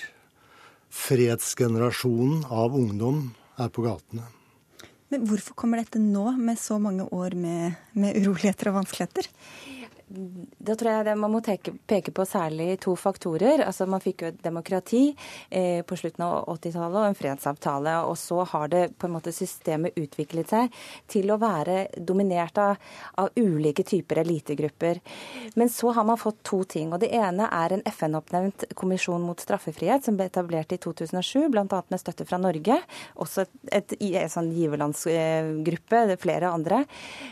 Fredsgenerasjonen 0.92 2.42
av 2.52 2.76
ungdom 2.76 3.22
er 3.56 3.70
på 3.72 3.84
gatene. 3.86 4.26
Men 5.08 5.24
hvorfor 5.24 5.56
kommer 5.56 5.80
dette 5.80 6.00
nå, 6.02 6.26
med 6.36 6.60
så 6.60 6.76
mange 6.82 7.06
år 7.16 7.32
med, 7.40 7.78
med 7.96 8.18
uroligheter 8.20 8.68
og 8.68 8.82
vanskeligheter? 8.82 9.30
Da 10.08 10.72
tror 10.72 10.88
jeg 10.88 11.04
det, 11.04 11.14
man 11.20 11.32
må 11.34 11.40
teke, 11.44 11.74
peke 11.88 12.12
på 12.16 12.24
særlig 12.24 12.78
to 12.80 12.94
faktorer. 12.96 13.60
Altså 13.66 13.84
Man 13.90 14.00
fikk 14.00 14.22
jo 14.24 14.30
et 14.30 14.38
demokrati 14.40 15.02
eh, 15.50 15.82
på 15.84 15.98
slutten 16.00 16.24
av 16.24 16.46
80-tallet 16.48 16.96
og 16.96 17.08
en 17.10 17.18
fredsavtale. 17.18 17.96
Og 18.08 18.16
så 18.16 18.40
har 18.54 18.70
det 18.72 18.82
på 18.96 19.08
en 19.08 19.14
måte 19.18 19.34
systemet 19.36 19.98
utviklet 20.00 20.48
seg 20.48 20.78
til 21.12 21.28
å 21.28 21.36
være 21.40 21.90
dominert 22.00 22.56
av, 22.62 22.80
av 23.20 23.28
ulike 23.36 23.84
typer 23.84 24.22
elitegrupper. 24.22 25.02
Men 25.60 25.68
så 25.72 25.92
har 25.92 26.08
man 26.08 26.20
fått 26.20 26.40
to 26.48 26.62
ting. 26.64 26.94
og 26.94 27.04
Det 27.04 27.12
ene 27.12 27.50
er 27.52 27.76
en 27.76 27.84
FN-oppnevnt 27.92 28.70
kommisjon 28.80 29.24
mot 29.28 29.44
straffefrihet 29.44 30.08
som 30.08 30.16
ble 30.16 30.30
etablert 30.32 30.72
i 30.72 30.80
2007, 30.80 31.50
bl.a. 31.52 31.66
med 31.68 32.00
støtte 32.00 32.24
fra 32.28 32.40
Norge. 32.40 32.80
Også 33.20 33.44
et, 33.44 33.52
et, 33.82 33.96
et 34.24 34.32
sånn 34.32 34.50
giverlandsgruppe, 34.56 36.04
flere 36.24 36.56
andre, 36.56 36.82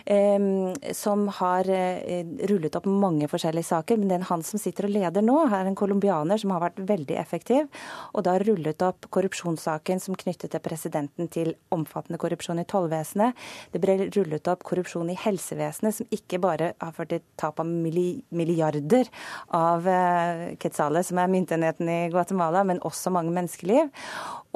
eh, 0.05 0.93
som 0.93 1.27
har 1.41 1.73
eh, 1.73 2.21
rullet 2.45 2.66
rullet 2.67 2.77
opp 2.77 2.87
mange 2.87 3.29
forskjellige 3.29 3.71
saker. 3.71 3.97
Men 3.99 4.09
den 4.09 4.27
han 4.27 4.43
som 4.43 4.59
sitter 4.59 4.87
og 4.87 4.95
leder 4.95 5.23
nå, 5.23 5.37
er 5.47 5.67
en 5.67 5.77
colombianer 5.77 6.39
som 6.39 6.51
har 6.51 6.63
vært 6.65 6.81
veldig 6.89 7.17
effektiv. 7.17 7.69
Og 8.15 8.25
da 8.27 8.39
rullet 8.39 8.83
opp 8.83 9.07
korrupsjonssaken 9.11 10.01
som 10.01 10.17
knyttet 10.17 10.53
til 10.53 10.61
presidenten 10.61 11.29
til 11.29 11.55
omfattende 11.71 12.19
korrupsjon 12.19 12.61
i 12.61 12.67
tollvesenet. 12.67 13.37
Det 13.73 13.81
ble 13.81 14.11
rullet 14.17 14.49
opp 14.49 14.65
korrupsjon 14.67 15.11
i 15.11 15.19
helsevesenet, 15.19 15.95
som 15.95 16.07
ikke 16.11 16.41
bare 16.43 16.73
har 16.81 16.93
ført 16.97 17.13
til 17.15 17.23
tap 17.37 17.61
av 17.61 17.67
milliarder 17.67 19.07
av 19.55 19.87
Quetzale, 19.87 20.57
quetzales, 20.61 21.09
som 21.09 21.19
er 21.21 21.31
myntenheten 21.31 21.89
i 21.89 22.09
Guatemala, 22.11 22.65
men 22.67 22.81
også 22.85 23.13
mange 23.15 23.33
menneskeliv. 23.35 23.91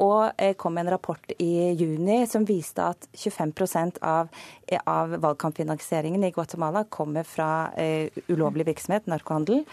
Og 0.01 0.31
eh, 0.41 0.55
kom 0.57 0.77
en 0.81 0.89
rapport 0.89 1.33
i 1.39 1.71
juni 1.77 2.23
som 2.29 2.45
viste 2.47 2.83
at 2.83 3.07
25 3.13 4.01
av, 4.01 4.31
av 4.85 5.15
valgkampfinansieringen 5.21 6.23
i 6.25 6.31
Guatemala 6.33 6.85
kommer 6.89 7.27
fra 7.27 7.71
eh, 7.77 8.00
ulovlig 8.31 8.67
virksomhet, 8.71 9.09
narkohandel. 9.11 9.65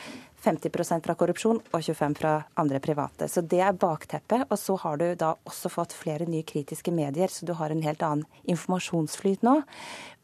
50% 0.44 1.02
fra 1.02 1.16
korrupsjon 1.18 1.58
og 1.58 1.80
25 1.82 2.14
fra 2.14 2.32
andre 2.62 2.78
private. 2.80 3.26
Så 3.28 3.42
Det 3.42 3.60
er 3.60 3.72
bakteppet. 3.72 4.46
Og 4.50 4.58
så 4.58 4.76
har 4.78 4.96
du 4.96 5.14
da 5.14 5.34
også 5.44 5.70
fått 5.70 5.92
flere 5.92 6.28
nye 6.30 6.46
kritiske 6.46 6.92
medier, 6.94 7.28
så 7.28 7.46
du 7.46 7.52
har 7.58 7.70
en 7.70 7.82
helt 7.82 8.02
annen 8.02 8.24
informasjonsflyt 8.46 9.42
nå. 9.42 9.62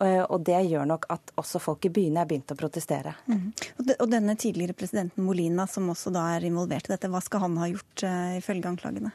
Eh, 0.01 0.23
og 0.23 0.45
det 0.47 0.63
gjør 0.71 0.87
nok 0.87 1.07
at 1.11 1.35
også 1.37 1.61
folk 1.61 1.85
i 1.85 1.93
byene 1.95 2.23
er 2.23 2.31
begynt 2.31 2.55
å 2.55 2.59
protestere. 2.59 3.15
Mm. 3.27 3.53
Og 3.99 4.11
denne 4.11 4.37
tidligere 4.37 4.77
presidenten 4.79 5.25
Molina, 5.25 5.67
som 5.67 5.91
også 5.91 6.15
da 6.15 6.29
er 6.37 6.47
involvert 6.47 6.87
i 6.89 6.95
dette, 6.95 7.11
hva 7.11 7.23
skal 7.23 7.49
han 7.49 7.59
ha 7.59 7.71
gjort 7.73 8.07
ifølge 8.39 8.71
anklagene? 8.71 9.11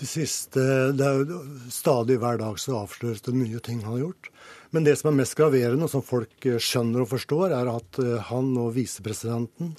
Det 0.00 0.08
siste, 0.08 0.62
det 0.96 1.04
er 1.04 1.20
jo 1.20 1.40
Stadig 1.72 2.18
hver 2.22 2.40
dag 2.40 2.58
så 2.60 2.80
avsløres 2.80 3.22
det 3.26 3.34
mye 3.36 3.60
ting 3.64 3.82
han 3.84 3.96
har 3.96 4.06
gjort. 4.06 4.30
Men 4.72 4.86
det 4.86 4.96
som 4.98 5.10
er 5.10 5.18
mest 5.20 5.36
graverende, 5.36 5.84
og 5.84 5.92
som 5.92 6.04
folk 6.04 6.46
eh, 6.48 6.60
skjønner 6.62 7.04
og 7.04 7.10
forstår, 7.12 7.52
er 7.52 7.68
at 7.74 8.00
eh, 8.00 8.16
han 8.30 8.54
og 8.60 8.72
visepresidenten 8.78 9.74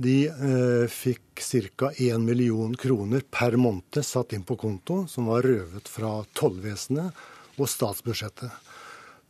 de 0.00 0.16
eh, 0.30 0.86
fikk 0.88 1.42
ca. 1.42 1.90
1 1.90 2.22
million 2.22 2.72
kroner 2.78 3.24
per 3.26 3.58
måned 3.60 4.00
satt 4.06 4.32
inn 4.36 4.46
på 4.46 4.56
konto, 4.60 5.02
som 5.10 5.28
var 5.28 5.44
røvet 5.44 5.90
fra 5.90 6.20
tollvesenet 6.38 7.58
og 7.58 7.68
statsbudsjettet. 7.68 8.54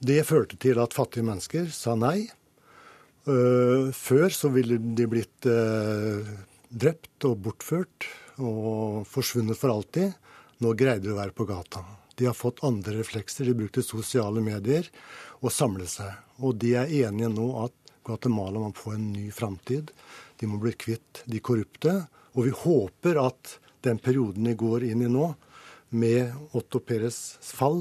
Det 0.00 0.20
førte 0.28 0.60
til 0.60 0.78
at 0.80 0.94
fattige 0.96 1.26
mennesker 1.26 1.72
sa 1.74 1.96
nei. 1.98 2.28
Uh, 3.28 3.92
før 3.92 4.32
så 4.32 4.48
ville 4.48 4.78
de 4.96 5.04
blitt 5.10 5.44
uh, 5.44 6.24
drept 6.72 7.26
og 7.28 7.42
bortført 7.44 8.06
og 8.40 9.06
forsvunnet 9.08 9.58
for 9.58 9.72
alltid. 9.74 10.12
Nå 10.60 10.74
greide 10.76 11.06
de 11.06 11.14
å 11.14 11.20
være 11.20 11.36
på 11.36 11.46
gata. 11.48 11.84
De 12.20 12.26
har 12.28 12.36
fått 12.36 12.64
andre 12.66 12.98
reflekser. 12.98 13.48
De 13.48 13.56
brukte 13.56 13.84
sosiale 13.84 14.42
medier 14.44 14.88
og 15.40 15.52
samle 15.54 15.86
seg. 15.88 16.10
Og 16.44 16.58
de 16.60 16.74
er 16.76 16.92
enige 17.06 17.30
nå 17.32 17.46
at 17.64 17.76
Guatemala 18.04 18.60
må 18.60 18.72
få 18.76 18.96
en 18.96 19.10
ny 19.14 19.28
framtid. 19.32 19.92
De 20.40 20.48
må 20.48 20.60
bli 20.60 20.74
kvitt 20.76 21.22
de 21.30 21.40
korrupte. 21.44 21.94
Og 22.36 22.46
vi 22.48 22.52
håper 22.54 23.20
at 23.22 23.56
den 23.84 24.00
perioden 24.02 24.48
de 24.48 24.56
går 24.58 24.84
inn 24.90 25.04
i 25.06 25.10
nå, 25.10 25.32
med 25.90 26.54
Otto 26.54 26.78
Peres 26.86 27.38
fall 27.42 27.80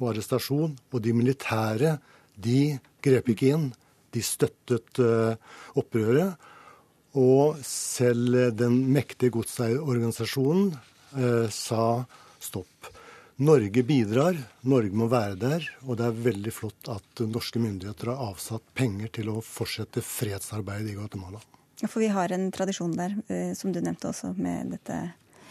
og 0.00 0.10
arrestasjon, 0.10 0.74
og 0.92 1.00
de 1.00 1.14
militære, 1.16 1.94
de 2.36 2.76
grep 3.00 3.30
ikke 3.32 3.52
inn. 3.54 3.70
De 4.12 4.20
støttet 4.24 5.00
uh, 5.00 5.38
opprøret. 5.78 6.34
Og 7.18 7.58
selv 7.66 8.52
den 8.54 8.76
mektige 8.94 9.34
godseierorganisasjonen 9.34 10.74
eh, 11.18 11.46
sa 11.50 12.04
stopp. 12.38 12.90
Norge 13.40 13.82
bidrar, 13.88 14.36
Norge 14.68 14.92
må 14.94 15.08
være 15.10 15.38
der, 15.40 15.64
og 15.88 15.96
det 15.96 16.06
er 16.06 16.24
veldig 16.26 16.52
flott 16.52 16.90
at 16.92 17.22
norske 17.24 17.62
myndigheter 17.62 18.12
har 18.12 18.34
avsatt 18.34 18.66
penger 18.76 19.08
til 19.16 19.32
å 19.32 19.40
fortsette 19.40 20.04
fredsarbeidet 20.04 20.92
i 20.92 20.98
Guatemala. 20.98 21.40
Ja, 21.80 21.88
For 21.88 22.04
vi 22.04 22.10
har 22.12 22.30
en 22.36 22.50
tradisjon 22.52 22.92
der, 22.98 23.16
som 23.56 23.72
du 23.72 23.80
nevnte 23.80 24.10
også, 24.10 24.34
med 24.36 24.74
dette 24.74 24.98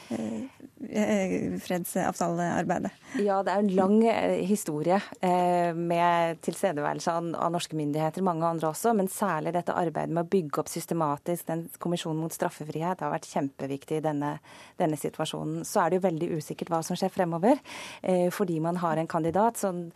fredsavtalearbeidet? 0.09 2.91
Ja, 3.21 3.43
det 3.45 3.53
er 3.53 3.59
en 3.61 3.75
lang 3.75 3.99
eh, 4.07 4.41
historie 4.47 4.95
eh, 5.21 5.75
med 5.75 6.39
tilstedeværelse 6.45 7.11
av 7.13 7.51
norske 7.53 7.75
myndigheter, 7.77 8.21
mange 8.25 8.47
andre 8.47 8.67
også, 8.71 8.93
men 8.97 9.07
særlig 9.11 9.53
dette 9.55 9.75
arbeidet 9.75 10.13
med 10.15 10.25
å 10.25 10.31
bygge 10.31 10.59
opp 10.63 10.69
systematisk 10.71 11.47
den 11.49 11.61
kommisjonen 11.81 12.21
mot 12.23 12.33
straffefrihet 12.33 13.01
har 13.03 13.13
vært 13.13 13.29
kjempeviktig 13.29 13.95
i 13.99 14.05
denne, 14.05 14.31
denne 14.79 14.97
situasjonen. 14.99 15.65
Så 15.67 15.75
er 15.83 15.87
det 15.89 15.97
jo 15.99 16.07
veldig 16.07 16.29
usikkert 16.39 16.71
hva 16.73 16.81
som 16.85 16.95
skjer 16.99 17.11
fremover, 17.13 17.55
eh, 18.01 18.29
fordi 18.33 18.57
man 18.63 18.77
har 18.81 18.95
en 18.97 19.09
kandidat 19.09 19.57
som 19.57 19.91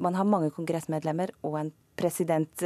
Man 0.00 0.14
har 0.14 0.24
mange 0.24 0.50
kongressmedlemmer 0.54 1.30
og 1.46 1.58
en 1.60 1.72
president 1.96 2.62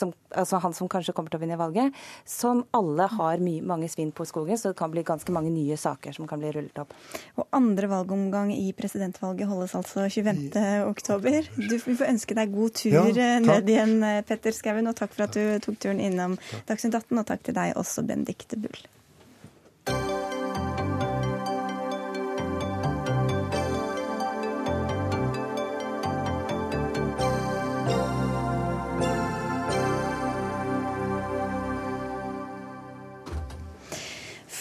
som, 0.00 0.12
altså 0.34 0.60
han 0.64 0.74
som 0.76 0.88
kanskje 0.90 1.14
kommer 1.16 1.32
til 1.32 1.40
å 1.40 1.44
vinne 1.44 1.58
valget, 1.60 1.96
som 2.28 2.64
alle 2.76 3.06
har 3.12 3.42
mye, 3.44 3.64
mange 3.66 3.90
svinn 3.92 4.12
på 4.16 4.26
skogen, 4.28 4.58
så 4.58 4.72
det 4.72 4.78
kan 4.80 4.92
bli 4.92 5.04
ganske 5.06 5.34
mange 5.34 5.52
nye 5.54 5.78
saker 5.80 6.16
som 6.16 6.28
kan 6.30 6.42
bli 6.42 6.52
rullet 6.56 6.82
opp. 6.82 6.94
Og 7.36 7.46
andre 7.56 7.90
valgomgang 7.90 8.52
i 8.54 8.70
presidentvalget 8.76 9.50
holdes 9.50 9.76
altså 9.78 10.06
25.10. 10.08 11.50
Du 11.70 11.76
får 11.82 12.06
ønske 12.08 12.38
deg 12.38 12.54
god 12.54 12.78
tur 12.80 12.94
ja, 12.96 13.04
eh, 13.10 13.36
ned 13.44 13.70
igjen, 13.70 13.98
eh, 14.06 14.22
Petter 14.26 14.56
Skauen, 14.56 14.88
og 14.90 14.96
takk 14.98 15.14
for 15.16 15.28
at 15.28 15.36
du 15.36 15.60
tok 15.64 15.80
turen 15.82 16.02
innom 16.02 16.38
Dagsnytt 16.68 16.96
18, 16.96 17.20
og 17.20 17.28
takk 17.28 17.44
til 17.46 17.56
deg 17.56 17.76
også, 17.80 18.06
Benedicte 18.06 18.58
Bull. 18.60 18.88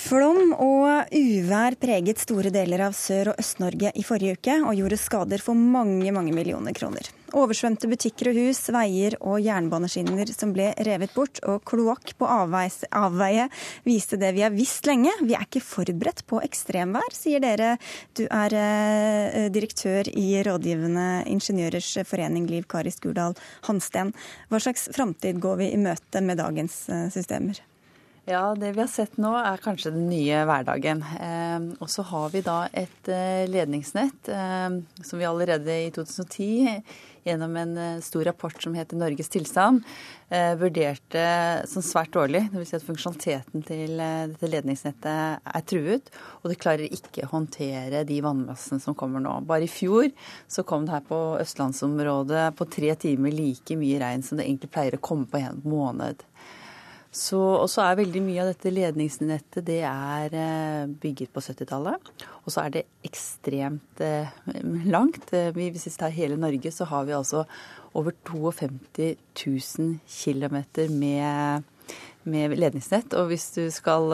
Flom 0.10 0.56
og 0.58 1.12
uvær 1.14 1.76
preget 1.78 2.18
store 2.18 2.50
deler 2.50 2.82
av 2.82 2.96
Sør- 2.98 3.30
og 3.30 3.42
Øst-Norge 3.44 3.92
i 3.94 4.02
forrige 4.02 4.40
uke, 4.40 4.56
og 4.66 4.74
gjorde 4.80 4.98
skader 4.98 5.44
for 5.46 5.54
mange, 5.54 6.10
mange 6.16 6.34
millioner 6.34 6.74
kroner. 6.74 7.12
Oversvømte 7.38 7.86
butikker 7.92 8.32
og 8.32 8.40
hus, 8.40 8.64
veier 8.74 9.20
og 9.20 9.38
jernbaneskinner 9.46 10.32
som 10.34 10.56
ble 10.56 10.72
revet 10.88 11.14
bort, 11.14 11.44
og 11.46 11.62
kloakk 11.70 12.16
på 12.18 12.26
avveie 12.26 13.46
viste 13.86 14.18
det 14.18 14.34
vi 14.34 14.48
har 14.48 14.56
visst 14.56 14.90
lenge. 14.90 15.14
Vi 15.22 15.38
er 15.38 15.46
ikke 15.46 15.62
forberedt 15.62 16.26
på 16.26 16.42
ekstremvær, 16.42 17.14
sier 17.14 17.46
dere. 17.46 17.76
Du 18.18 18.26
er 18.26 18.60
eh, 18.64 19.48
direktør 19.54 20.10
i 20.10 20.42
Rådgivende 20.42 21.10
ingeniørers 21.30 22.00
forening, 22.10 22.50
Liv 22.50 22.66
Kari 22.66 22.98
Skurdal 22.98 23.38
Hansten. 23.70 24.16
Hva 24.50 24.66
slags 24.66 24.90
framtid 24.90 25.38
går 25.38 25.62
vi 25.62 25.74
i 25.76 25.84
møte 25.86 26.26
med 26.26 26.42
dagens 26.42 26.88
eh, 26.90 27.12
systemer? 27.14 27.62
Ja, 28.30 28.56
det 28.56 28.76
vi 28.76 28.82
har 28.84 28.90
sett 28.92 29.16
nå 29.18 29.32
er 29.42 29.58
kanskje 29.58 29.90
den 29.90 30.04
nye 30.06 30.44
hverdagen. 30.46 31.00
Eh, 31.02 31.64
og 31.82 31.90
så 31.90 32.04
har 32.06 32.28
vi 32.30 32.44
da 32.46 32.60
et 32.78 33.10
eh, 33.10 33.48
ledningsnett 33.50 34.30
eh, 34.30 34.76
som 35.02 35.18
vi 35.18 35.26
allerede 35.26 35.78
i 35.88 35.88
2010 35.96 36.84
gjennom 37.26 37.58
en 37.58 37.74
stor 38.06 38.28
rapport 38.30 38.62
som 38.62 38.76
heter 38.78 38.98
Norges 38.98 39.28
tilstand, 39.30 39.82
vurderte 40.58 41.24
som 41.68 41.84
svært 41.84 42.14
dårlig. 42.16 42.46
Dvs. 42.54 42.70
Si 42.72 42.78
at 42.78 42.86
funksjonaliteten 42.88 43.66
til 43.68 44.00
dette 44.00 44.50
ledningsnettet 44.50 45.44
er 45.44 45.66
truet, 45.68 46.10
og 46.40 46.48
det 46.50 46.58
klarer 46.64 46.88
ikke 46.88 47.28
å 47.28 47.32
håndtere 47.34 48.06
de 48.08 48.22
vannmassene 48.24 48.82
som 48.82 48.96
kommer 48.98 49.22
nå. 49.22 49.36
Bare 49.46 49.68
i 49.68 49.70
fjor 49.70 50.08
så 50.48 50.64
kom 50.66 50.88
det 50.88 50.96
her 50.96 51.06
på 51.12 51.20
østlandsområdet 51.44 52.48
på 52.58 52.70
tre 52.72 52.96
timer 53.04 53.36
like 53.36 53.78
mye 53.78 54.00
regn 54.02 54.26
som 54.26 54.40
det 54.40 54.48
egentlig 54.48 54.72
pleier 54.74 54.98
å 54.98 55.04
komme 55.12 55.28
på 55.30 55.44
en 55.44 55.60
måned. 55.68 56.24
Og 57.10 57.66
så 57.72 57.82
er 57.82 57.98
veldig 57.98 58.22
mye 58.22 58.44
av 58.44 58.52
dette 58.52 58.70
ledningsnettet 58.70 59.66
det 59.66 59.80
er 59.88 60.36
eh, 60.38 60.92
bygget 61.02 61.32
på 61.34 61.42
70-tallet. 61.42 62.12
Og 62.46 62.54
så 62.54 62.68
er 62.68 62.76
det 62.76 62.84
ekstremt 63.06 64.04
eh, 64.06 64.30
langt. 64.86 65.34
Eh, 65.34 65.50
hvis 65.56 65.88
vi 65.88 65.94
tar 65.98 66.14
hele 66.14 66.38
Norge, 66.38 66.72
så 66.72 66.86
har 66.86 67.08
vi 67.10 67.18
altså 67.18 67.48
over 67.98 68.14
52 68.30 69.16
000 69.80 69.98
km 70.06 70.60
med, 70.94 71.64
med 72.30 72.54
ledningsnett. 72.60 73.18
Og 73.18 73.32
hvis 73.32 73.50
du 73.58 73.64
skal 73.74 74.14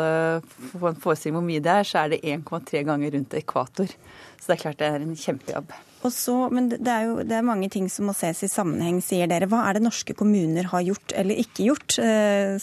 få 0.55 0.93
en 0.93 1.03
forestilling 1.03 1.35
hvor 1.35 1.49
mye 1.49 1.63
det 1.63 1.73
er, 1.73 1.89
så 1.89 2.05
er 2.05 2.15
det 2.15 2.23
1,3 2.23 2.85
ganger 2.87 3.11
rundt 3.17 3.35
ekvator. 3.35 3.91
Så 4.39 4.47
det 4.47 4.55
er 4.55 4.63
klart 4.63 4.79
det 4.79 4.87
er 4.87 5.03
en 5.03 5.19
kjempejobb. 5.19 5.75
Så, 6.13 6.37
men 6.53 6.69
det 6.71 6.91
er 6.91 7.07
jo 7.07 7.19
det 7.25 7.37
er 7.39 7.45
mange 7.45 7.69
ting 7.73 7.89
som 7.91 8.09
må 8.09 8.15
ses 8.17 8.43
i 8.45 8.51
sammenheng, 8.51 9.01
sier 9.03 9.29
dere. 9.31 9.49
Hva 9.51 9.63
er 9.69 9.77
det 9.77 9.85
norske 9.85 10.15
kommuner 10.17 10.71
har 10.71 10.85
gjort 10.85 11.15
eller 11.17 11.43
ikke 11.43 11.69
gjort, 11.69 11.99
eh, 11.99 12.57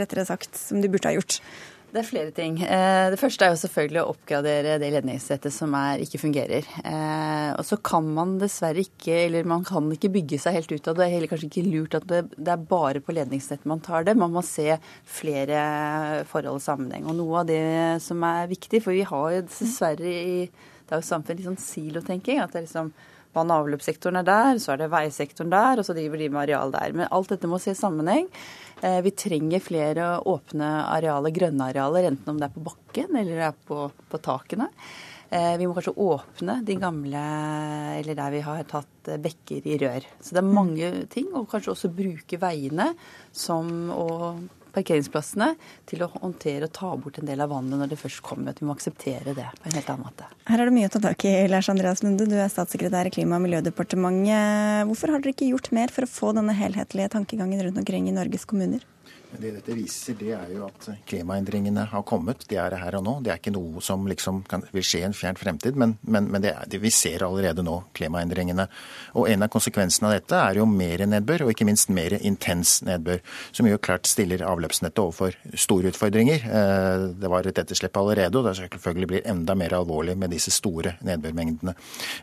rettere 0.00 0.26
sagt, 0.28 0.56
som 0.56 0.80
de 0.82 0.90
burde 0.90 1.10
ha 1.10 1.18
gjort? 1.18 1.40
Det 1.88 2.02
er 2.02 2.04
flere 2.04 2.32
ting. 2.36 2.58
Eh, 2.60 3.06
det 3.08 3.16
første 3.16 3.46
er 3.46 3.54
jo 3.54 3.60
selvfølgelig 3.62 4.00
å 4.02 4.10
oppgradere 4.10 4.74
det 4.80 4.90
ledningsrettet 4.92 5.54
som 5.54 5.72
er, 5.78 6.02
ikke 6.04 6.20
fungerer. 6.20 6.66
Eh, 6.84 7.52
og 7.54 7.64
så 7.64 7.78
kan 7.80 8.04
man 8.12 8.34
dessverre 8.42 8.84
ikke, 8.84 9.14
eller 9.24 9.48
man 9.48 9.64
kan 9.64 9.88
ikke 9.94 10.10
bygge 10.12 10.40
seg 10.42 10.58
helt 10.58 10.74
ut 10.74 10.90
av 10.90 10.98
det. 10.98 11.00
Det 11.00 11.06
er 11.06 11.14
heller 11.14 11.32
kanskje 11.32 11.48
ikke 11.48 11.64
lurt 11.70 11.96
at 11.96 12.08
det, 12.10 12.20
er 12.44 12.66
bare 12.68 13.00
på 13.00 13.16
ledningsnettet 13.16 13.64
man 13.72 13.80
tar 13.80 14.04
det. 14.04 14.18
Man 14.20 14.36
må 14.36 14.44
se 14.44 14.76
flere 15.08 15.62
forhold 16.28 16.60
i 16.60 16.66
sammenheng. 16.66 17.08
Og 17.08 17.16
noe 17.22 17.40
av 17.40 17.48
det 17.48 17.62
som 18.04 18.20
er 18.28 18.52
viktig, 18.52 18.82
for 18.84 18.92
vi 18.92 19.08
har 19.08 19.38
jo 19.38 19.46
dessverre 19.48 20.12
i 20.12 20.42
det 20.88 20.96
er 20.96 21.02
jo 21.02 21.08
samfunnet 21.10 21.40
litt 21.40 21.50
sånn 21.50 21.62
silotenking. 21.62 22.40
At 22.42 22.54
det 22.54 22.62
er 22.62 22.66
liksom 22.66 22.92
vann- 23.36 23.52
og 23.52 23.66
avløpssektoren 23.66 24.20
er 24.20 24.26
der, 24.26 24.60
så 24.62 24.72
er 24.72 24.82
det 24.82 24.92
veisektoren 24.92 25.52
der, 25.52 25.78
og 25.80 25.86
så 25.86 25.96
driver 25.96 26.20
de 26.20 26.30
med 26.32 26.42
areal 26.46 26.72
der. 26.74 26.94
Men 26.96 27.12
alt 27.12 27.28
dette 27.34 27.50
må 27.50 27.60
se 27.60 27.74
i 27.74 27.78
sammenheng. 27.78 28.28
Eh, 28.80 29.00
vi 29.04 29.12
trenger 29.12 29.60
flere 29.64 30.08
åpne 30.24 30.70
arealer, 30.88 31.34
grønne 31.34 31.68
arealer, 31.70 32.08
enten 32.10 32.32
om 32.32 32.40
det 32.40 32.48
er 32.48 32.56
på 32.56 32.64
bakken 32.70 33.14
eller 33.14 33.34
det 33.34 33.46
er 33.50 33.62
på, 33.68 33.84
på 34.08 34.20
takene. 34.24 34.68
Eh, 35.30 35.56
vi 35.60 35.66
må 35.68 35.74
kanskje 35.76 35.96
åpne 36.00 36.60
de 36.64 36.78
gamle, 36.80 37.24
eller 37.98 38.16
der 38.16 38.32
vi 38.32 38.44
har 38.46 38.62
tatt 38.70 39.10
bekker 39.20 39.66
i 39.68 39.76
rør. 39.82 40.06
Så 40.22 40.32
det 40.32 40.40
er 40.40 40.54
mange 40.56 40.92
ting, 41.12 41.28
og 41.34 41.50
kanskje 41.50 41.74
også 41.74 41.92
bruke 41.92 42.40
veiene 42.40 42.94
som, 43.36 43.90
og 43.92 44.46
parkeringsplassene 44.78 45.52
til 45.88 46.04
å 46.04 46.10
håndtere 46.14 46.68
og 46.68 46.74
ta 46.78 46.90
bort 46.96 47.20
en 47.20 47.28
del 47.28 47.42
av 47.44 47.52
vannet 47.52 47.78
når 47.80 47.92
det 47.92 48.00
først 48.00 48.22
kommer. 48.24 48.54
At 48.54 48.62
vi 48.62 48.68
må 48.68 48.76
akseptere 48.76 49.34
det 49.36 49.46
på 49.58 49.68
en 49.70 49.78
helt 49.78 49.92
annen 49.92 50.06
måte. 50.08 50.28
Her 50.48 50.62
er 50.62 50.70
det 50.70 50.76
mye 50.78 50.90
å 50.90 50.94
ta 50.94 51.02
tak 51.04 51.26
i, 51.28 51.34
Lars 51.50 51.70
Andreas 51.72 52.04
Lunde. 52.04 52.28
Du 52.28 52.36
er 52.38 52.52
statssekretær 52.52 53.10
i 53.10 53.14
Klima- 53.14 53.38
og 53.38 53.46
miljødepartementet. 53.46 54.88
Hvorfor 54.88 55.14
har 55.14 55.24
dere 55.24 55.34
ikke 55.36 55.50
gjort 55.52 55.72
mer 55.76 55.92
for 55.94 56.06
å 56.06 56.10
få 56.10 56.32
denne 56.36 56.56
helhetlige 56.56 57.12
tankegangen 57.16 57.66
rundt 57.66 57.82
omkring 57.82 58.08
i 58.08 58.16
Norges 58.16 58.48
kommuner? 58.48 58.84
Det 59.28 59.50
dette 59.52 59.74
viser, 59.76 60.16
det 60.16 60.30
er 60.32 60.52
jo 60.54 60.64
at 60.64 60.86
klimaendringene 61.08 61.82
har 61.90 62.04
kommet. 62.08 62.46
De 62.48 62.56
er 62.56 62.74
her 62.80 62.96
og 62.96 63.04
nå. 63.04 63.14
Det 63.24 63.32
er 63.32 63.40
ikke 63.40 63.52
noe 63.52 63.82
som 63.84 64.06
liksom 64.08 64.40
kan, 64.48 64.62
vil 64.72 64.86
skje 64.86 65.02
i 65.02 65.06
en 65.08 65.16
fjern 65.16 65.36
fremtid, 65.36 65.76
men, 65.78 65.98
men, 66.08 66.30
men 66.32 66.44
det 66.44 66.54
er, 66.54 66.64
det 66.70 66.80
vi 66.80 66.90
ser 66.94 67.26
allerede 67.26 67.62
nå 67.64 67.76
klimaendringene. 67.98 68.64
Og 69.20 69.28
En 69.28 69.44
av 69.44 69.50
konsekvensene 69.52 70.08
av 70.08 70.14
dette 70.16 70.38
er 70.40 70.60
jo 70.62 70.64
mer 70.70 71.04
nedbør, 71.04 71.44
og 71.44 71.52
ikke 71.52 71.66
minst 71.68 71.92
mer 71.92 72.16
intens 72.18 72.78
nedbør. 72.86 73.20
Som 73.52 73.68
jo 73.68 73.80
klart 73.84 74.08
stiller 74.08 74.46
avløpsnettet 74.48 75.02
overfor 75.02 75.36
store 75.60 75.92
utfordringer. 75.92 76.48
Eh, 76.48 77.04
det 77.20 77.32
var 77.32 77.46
et 77.46 77.60
etterslep 77.60 78.00
allerede, 78.00 78.32
og 78.40 78.48
det 78.48 78.56
selvfølgelig 78.62 79.10
blir 79.12 79.28
enda 79.28 79.58
mer 79.58 79.76
alvorlig 79.76 80.16
med 80.16 80.32
disse 80.32 80.54
store 80.56 80.96
nedbørmengdene 81.04 81.76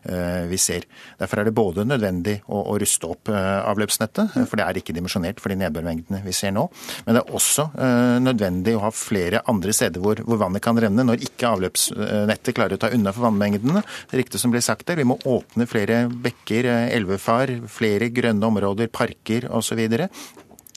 eh, 0.10 0.49
vi 0.49 0.58
ser. 0.62 0.89
Derfor 1.22 1.43
er 1.43 1.51
det 1.51 1.56
både 1.56 1.86
nødvendig 1.86 2.39
å, 2.49 2.66
å 2.74 2.80
ruste 2.82 3.14
opp 3.14 3.30
eh, 3.30 3.53
avløpsnettet, 3.62 4.39
for 4.49 4.58
det 4.58 4.66
er 4.66 4.82
ikke 4.82 4.97
dimensjonert 4.97 5.43
for 5.43 5.53
de 5.53 5.62
nedbørmengdene 5.62 6.26
vi 6.26 6.34
ser 6.36 6.56
nå. 6.56 6.66
Men 7.06 7.18
det 7.18 7.24
er 7.24 7.36
også 7.38 7.68
uh, 7.76 8.18
nødvendig 8.24 8.76
å 8.78 8.84
ha 8.86 8.91
flere 8.96 9.43
andre 9.52 9.76
steder 9.76 10.04
hvor, 10.04 10.22
hvor, 10.26 10.39
vannet 10.41 10.64
kan 10.64 10.80
renne, 10.80 11.06
når 11.08 11.26
ikke 11.28 11.52
avløpsnettet 11.52 12.56
klarer 12.56 12.78
å 12.78 12.82
ta 12.82 12.91
unna 12.96 13.14
for 13.16 13.28
vannmengdene. 13.28 13.84
Det 14.06 14.18
er 14.18 14.24
riktig 14.24 14.41
som 14.41 14.54
blir 14.54 14.64
sagt 14.66 14.88
der, 14.89 15.02
Vi 15.02 15.08
må 15.08 15.20
åpne 15.26 15.68
flere 15.70 16.06
bekker, 16.10 16.70
eh, 16.72 16.88
elvefar, 16.96 17.52
flere 17.72 18.12
grønne 18.14 18.52
områder, 18.52 18.91
parker 18.93 19.50
osv. 19.52 19.82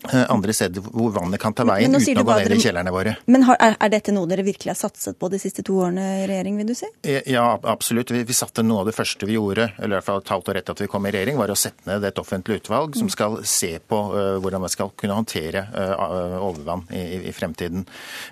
Eh, 0.07 0.31
andre 0.31 0.53
steder 0.55 0.85
hvor 0.95 1.11
vannet 1.11 1.41
kan 1.43 1.55
ta 1.59 1.65
veien 1.67 1.91
uten 1.91 2.21
å 2.21 2.23
gå 2.23 2.35
ned 2.39 2.53
i 2.55 2.59
kjellerne 2.63 2.91
våre. 2.95 3.17
Men 3.27 3.43
har, 3.49 3.59
er, 3.59 3.91
dette 3.91 4.13
noe 4.15 4.29
dere 4.31 4.45
virkelig 4.47 4.71
har 4.71 4.79
satset 4.79 5.17
på 5.19 5.27
de 5.33 5.41
siste 5.43 5.65
to 5.67 5.81
årene 5.83 6.05
i 6.21 6.29
regjering, 6.31 6.55
vil 6.61 6.69
du 6.71 6.75
si? 6.79 6.87
Eh, 7.03 7.27
ja, 7.27 7.43
absolutt. 7.67 8.13
Vi, 8.15 8.23
vi 8.29 8.37
satte 8.37 8.63
Noe 8.63 8.85
av 8.85 8.91
det 8.91 8.95
første 8.95 9.27
vi 9.27 9.35
gjorde, 9.35 9.73
eller 9.79 9.97
i 9.97 9.99
hvert 9.99 10.07
fall 10.07 10.21
et 10.23 10.31
halvt 10.31 10.51
år 10.53 10.61
etter 10.61 10.77
at 10.77 10.83
vi 10.85 10.89
kom 10.93 11.09
i 11.09 11.13
regjering, 11.15 11.39
var 11.41 11.51
å 11.51 11.57
sette 11.59 11.89
ned 11.89 12.07
et 12.07 12.21
offentlig 12.23 12.61
utvalg 12.61 12.95
som 13.01 13.11
skal 13.11 13.41
se 13.49 13.73
på 13.81 13.99
uh, 14.13 14.37
hvordan 14.43 14.63
man 14.63 14.73
skal 14.73 14.93
kunne 14.99 15.17
håndtere 15.19 15.65
uh, 15.73 16.37
overvann 16.47 16.85
i, 16.95 17.03
i, 17.31 17.35
fremtiden. 17.35 17.83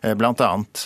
Uh, 0.05 0.13
blant 0.19 0.43
annet 0.47 0.83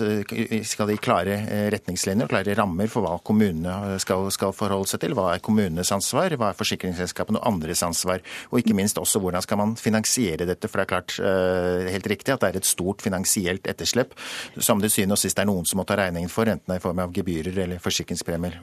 skal 0.68 0.88
de 0.88 0.96
klare 1.02 1.36
retningslinjer 1.74 2.24
og 2.24 2.32
klare 2.32 2.56
rammer 2.56 2.88
for 2.92 3.04
hva 3.04 3.18
kommunene 3.26 3.98
skal, 4.00 4.28
skal, 4.32 4.54
forholde 4.56 4.88
seg 4.92 5.04
til. 5.04 5.16
Hva 5.18 5.34
er 5.34 5.44
kommunenes 5.44 5.92
ansvar, 5.92 6.32
hva 6.40 6.52
er 6.52 6.60
forsikringsselskapene 6.60 7.42
og 7.42 7.52
andres 7.52 7.84
ansvar, 7.84 8.24
og 8.48 8.62
ikke 8.62 8.76
minst 8.78 9.00
også 9.00 9.20
hvordan 9.20 9.44
skal 9.44 9.60
man 9.60 9.76
finansiere 9.80 10.48
dette 10.48 10.69
For 10.70 10.80
det 10.80 10.86
er 10.86 10.92
klart 10.94 11.16
uh, 11.18 11.90
helt 11.90 12.08
riktig 12.10 12.34
at 12.34 12.44
det 12.44 12.52
er 12.52 12.60
et 12.60 12.68
stort 12.68 13.02
finansielt 13.04 13.66
etterslep 13.70 14.14
som 14.58 14.80
det 14.82 14.92
syvende 14.94 15.18
og 15.18 15.22
sist 15.22 15.38
er 15.40 15.48
noen 15.48 15.66
som 15.68 15.80
må 15.80 15.86
ta 15.88 15.98
regningen 15.98 16.30
for, 16.32 16.48
enten 16.48 16.70
det 16.70 16.78
er 16.78 16.82
i 16.82 16.84
form 16.84 17.02
av 17.02 17.12
gebyrer 17.14 17.58
eller 17.66 17.82
forsikringspremier. 17.82 18.58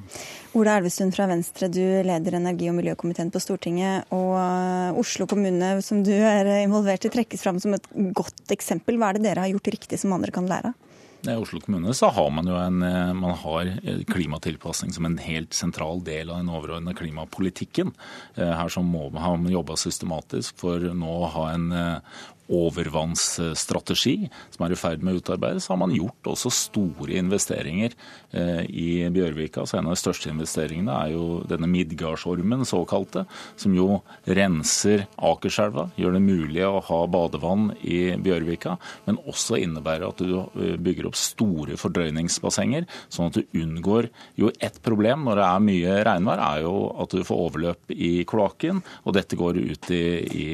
Ola 0.57 0.77
Elvestuen 0.79 1.13
fra 1.13 1.27
Venstre, 1.29 1.69
du 1.71 1.83
leder 2.07 2.39
energi- 2.39 2.71
og 2.71 2.77
miljøkomiteen 2.79 3.31
på 3.33 3.43
Stortinget. 3.43 4.07
Og 4.15 4.33
uh, 4.39 4.97
Oslo 4.99 5.27
kommune, 5.29 5.75
som 5.85 6.01
du 6.05 6.13
er 6.15 6.49
involvert 6.63 7.05
i, 7.05 7.13
trekkes 7.13 7.45
fram 7.45 7.61
som 7.63 7.75
et 7.77 7.87
godt 8.17 8.55
eksempel. 8.55 8.97
Hva 8.97 9.11
er 9.11 9.19
det 9.19 9.27
dere 9.27 9.45
har 9.45 9.53
gjort 9.53 9.73
riktig 9.75 10.01
som 10.01 10.15
andre 10.15 10.33
kan 10.33 10.49
lære 10.49 10.73
av? 10.73 10.86
I 11.27 11.35
Oslo 11.35 11.59
kommune 11.63 11.93
så 11.93 12.09
har 12.13 12.29
man 12.31 12.47
jo 12.47 12.55
en, 12.59 12.81
eh, 12.83 13.13
man 13.13 13.35
har 13.41 13.71
klimatilpasning 14.07 14.93
som 14.93 15.05
en 15.05 15.17
helt 15.17 15.53
sentral 15.53 16.03
del 16.03 16.29
av 16.29 16.41
den 16.41 16.49
overordnede 16.53 16.97
klimapolitikken. 16.97 17.93
Eh, 18.35 18.53
her 18.53 18.71
så 18.71 18.83
må 18.83 19.09
man 19.13 19.47
jobbe 19.51 19.77
systematisk 19.77 20.57
for 20.59 20.79
nå 20.79 21.13
å 21.21 21.31
ha 21.35 21.49
en 21.53 21.71
eh, 21.71 22.17
overvannsstrategi 22.53 24.15
som 24.53 24.65
er 24.65 24.73
i 24.73 24.79
ferd 24.79 25.03
med 25.03 25.17
å 25.17 25.21
utarbeides, 25.21 25.67
har 25.71 25.79
man 25.79 25.93
gjort 25.95 26.31
også 26.33 26.51
store 26.53 27.17
investeringer 27.19 27.93
eh, 28.31 28.63
i 28.67 28.89
Bjørvika. 29.13 29.65
Så 29.67 29.79
en 29.79 29.89
av 29.89 29.95
de 29.95 30.01
største 30.01 30.31
investeringene 30.31 30.93
er 30.93 31.13
jo 31.15 31.41
denne 31.47 31.69
Midgardsormen, 31.71 32.65
såkalte, 32.67 33.25
som 33.59 33.75
jo 33.75 34.01
renser 34.25 35.07
Akerselva, 35.17 35.89
gjør 35.99 36.17
det 36.17 36.23
mulig 36.23 36.63
å 36.67 36.81
ha 36.87 37.01
badevann 37.11 37.71
i 37.81 38.15
Bjørvika, 38.23 38.77
men 39.07 39.19
også 39.27 39.59
innebærer 39.61 40.07
at 40.09 40.23
du 40.23 40.37
eh, 40.39 40.77
bygger 40.79 41.09
opp 41.09 41.19
store 41.19 41.77
fordrøyningsbassenger, 41.79 42.87
sånn 43.13 43.31
at 43.31 43.39
du 43.39 43.61
unngår 43.61 44.09
jo 44.39 44.51
ett 44.63 44.81
problem 44.85 45.27
når 45.27 45.41
det 45.41 45.47
er 45.47 45.67
mye 45.67 45.99
regnvær, 46.07 46.43
er 46.47 46.63
jo 46.65 46.75
at 47.03 47.13
du 47.13 47.23
får 47.27 47.43
overløp 47.47 47.95
i 47.95 48.13
kloakken, 48.27 48.81
og 49.03 49.17
dette 49.17 49.37
går 49.39 49.59
ut 49.59 49.91
i, 49.95 50.03
i 50.27 50.47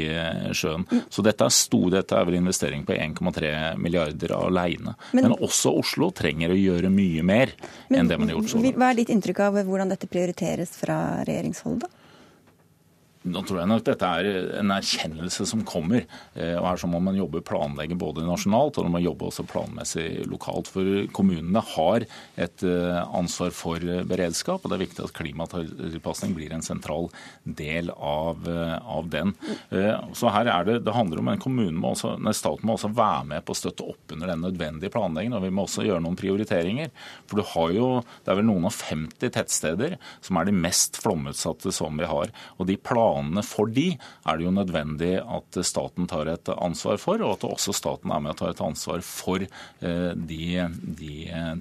sjøen. 0.56 0.86
Så 1.12 1.24
dette 1.26 1.46
er 1.46 1.54
store 1.54 1.83
dette 1.92 2.16
er 2.16 2.28
vel 2.30 2.38
investering 2.40 2.86
på 2.88 2.96
1,3 2.96 3.76
milliarder 3.82 4.36
alene. 4.38 4.96
Men, 5.12 5.30
Men, 5.30 5.36
også 5.44 5.74
Oslo 5.80 6.12
trenger 6.16 6.54
å 6.54 6.60
gjøre 6.60 6.92
mye 6.94 7.24
mer 7.26 7.52
enn 7.90 8.08
det 8.08 8.20
man 8.20 8.30
har 8.30 8.38
gjort 8.38 8.54
så 8.54 8.62
langt. 8.62 8.80
Hva 8.80 8.92
er 8.92 9.02
ditt 9.02 9.12
inntrykk 9.14 9.44
av 9.48 9.60
hvordan 9.68 9.92
dette 9.92 10.10
prioriteres 10.12 10.78
fra 10.80 10.98
regjeringshold, 11.28 11.84
da? 11.84 11.92
Nå 13.24 13.40
tror 13.48 13.62
jeg 13.62 13.70
nok 13.72 13.84
dette 13.88 14.08
er 14.20 14.28
en 14.60 14.72
erkjennelse 14.76 15.46
som 15.48 15.62
kommer. 15.68 16.04
Eh, 16.36 16.58
og 16.58 16.66
her 16.68 16.80
så 16.82 16.90
må 16.92 17.00
man 17.04 17.16
jobbe 17.16 17.44
planlegge 17.46 17.96
både 18.00 18.26
nasjonalt 18.28 18.80
og 18.80 18.88
man 18.88 18.98
må 18.98 19.04
jobbe 19.04 19.30
også 19.30 19.46
planmessig 19.48 20.26
lokalt. 20.28 20.68
For 20.74 21.06
kommunene 21.16 21.64
har 21.74 22.04
et 22.36 22.66
eh, 22.68 23.00
ansvar 23.16 23.54
for 23.56 23.80
beredskap, 24.10 24.64
og 24.64 24.72
det 24.72 24.78
er 24.78 24.84
viktig 24.84 25.06
at 25.06 25.16
klimatilpasning 25.16 26.36
blir 26.36 26.56
en 26.56 26.66
sentral 26.66 27.08
del 27.44 27.94
av, 27.96 28.44
eh, 28.50 28.76
av 28.98 29.08
den. 29.14 29.32
Så 30.18 30.32
her 30.34 30.50
er 30.52 30.68
det, 30.68 30.78
det 30.84 30.96
handler 30.96 31.22
om 31.22 31.32
en 31.32 31.42
kommune 31.42 31.80
må 31.80 31.94
også, 31.94 32.16
nei, 32.22 32.36
Staten 32.36 32.68
må 32.68 32.76
også 32.76 32.92
være 32.94 33.24
med 33.32 33.46
på 33.48 33.56
å 33.56 33.58
støtte 33.58 33.88
opp 33.88 34.14
under 34.16 34.34
den 34.34 34.44
nødvendige 34.44 34.92
planleggingen. 34.94 35.38
Og 35.40 35.48
vi 35.48 35.54
må 35.56 35.64
også 35.68 35.88
gjøre 35.88 36.04
noen 36.04 36.20
prioriteringer. 36.20 36.92
For 37.30 37.40
du 37.40 37.48
har 37.54 37.74
jo, 37.78 37.90
det 38.26 38.34
er 38.34 38.42
vel 38.42 38.50
noen 38.50 38.68
og 38.68 38.76
50 38.76 39.32
tettsteder 39.32 39.98
som 40.20 40.40
er 40.40 40.50
de 40.50 40.56
mest 40.58 41.00
flomutsatte 41.04 41.72
som 41.76 41.96
vi 42.00 42.10
har. 42.10 42.32
og 42.58 42.68
de 42.68 42.76
planene 42.78 43.13
planene 43.14 43.44
for 43.46 43.70
de 43.74 43.94
er 43.94 44.40
det 44.40 44.48
jo 44.48 44.54
nødvendig 44.54 45.14
at 45.22 45.60
staten 45.66 46.08
tar 46.10 46.32
et 46.32 46.50
ansvar 46.54 46.98
for, 47.02 47.22
og 47.22 47.38
at 47.38 47.46
også 47.48 47.76
staten 47.78 48.12
er 48.12 48.24
med 48.24 48.34
og 48.34 48.40
tar 48.42 48.54
et 48.54 48.64
ansvar 48.64 49.04
for 49.06 49.44
eh, 49.44 50.12
de, 50.16 50.68
de 51.00 51.16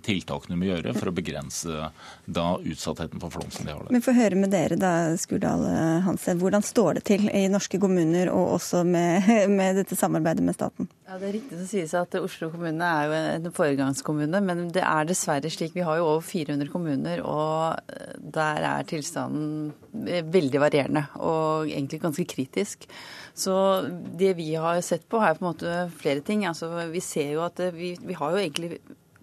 tiltakene 0.04 0.56
vi 0.56 0.60
må 0.62 0.70
gjøre 0.72 0.96
for 0.96 1.10
å 1.10 1.16
begrense 1.16 1.90
da 2.26 2.46
utsattheten 2.58 3.22
for 3.22 3.34
flom 3.34 3.50
som 3.52 3.66
de 3.66 3.74
har 3.74 3.84
der. 3.84 3.92
Men 3.92 4.02
å 4.02 4.16
høre 4.16 4.40
med 4.40 4.52
dere 4.54 4.78
da, 4.80 4.92
Skurdal 5.20 5.64
Hansen. 6.06 6.40
Hvordan 6.40 6.64
står 6.64 6.98
det 6.98 7.06
til 7.08 7.28
i 7.30 7.46
norske 7.52 7.80
kommuner, 7.82 8.32
og 8.32 8.56
også 8.58 8.82
med, 8.88 9.28
med 9.58 9.82
dette 9.82 9.98
samarbeidet 9.98 10.44
med 10.46 10.58
staten? 10.58 10.90
Ja, 11.12 11.18
Det 11.20 11.26
er 11.28 11.34
riktig 11.36 11.56
som 11.58 11.66
sies 11.68 11.90
at 11.92 12.14
Oslo 12.16 12.46
kommune 12.48 12.86
er 12.88 13.02
jo 13.04 13.16
en 13.18 13.48
foregangskommune, 13.52 14.38
men 14.40 14.62
det 14.72 14.80
er 14.80 15.04
dessverre 15.04 15.50
slik. 15.52 15.74
Vi 15.76 15.84
har 15.84 15.98
jo 15.98 16.06
over 16.06 16.22
400 16.24 16.70
kommuner, 16.72 17.20
og 17.20 17.76
der 18.16 18.64
er 18.64 18.86
tilstanden 18.88 19.74
veldig 19.92 20.62
varierende 20.62 21.02
og 21.20 21.68
egentlig 21.68 22.00
ganske 22.00 22.24
kritisk. 22.32 22.88
Så 23.36 23.52
det 23.92 24.32
vi 24.40 24.54
har 24.54 24.80
sett 24.80 25.04
på, 25.04 25.20
er 25.20 25.36
på 25.36 25.44
en 25.44 25.50
måte 25.50 25.76
flere 26.00 26.24
ting. 26.24 26.46
Altså, 26.48 26.72
vi 26.88 27.04
ser 27.04 27.34
jo 27.34 27.44
at 27.44 27.60
vi, 27.76 27.92
vi 28.00 28.16
har 28.16 28.32
jo 28.32 28.40
egentlig 28.40 28.80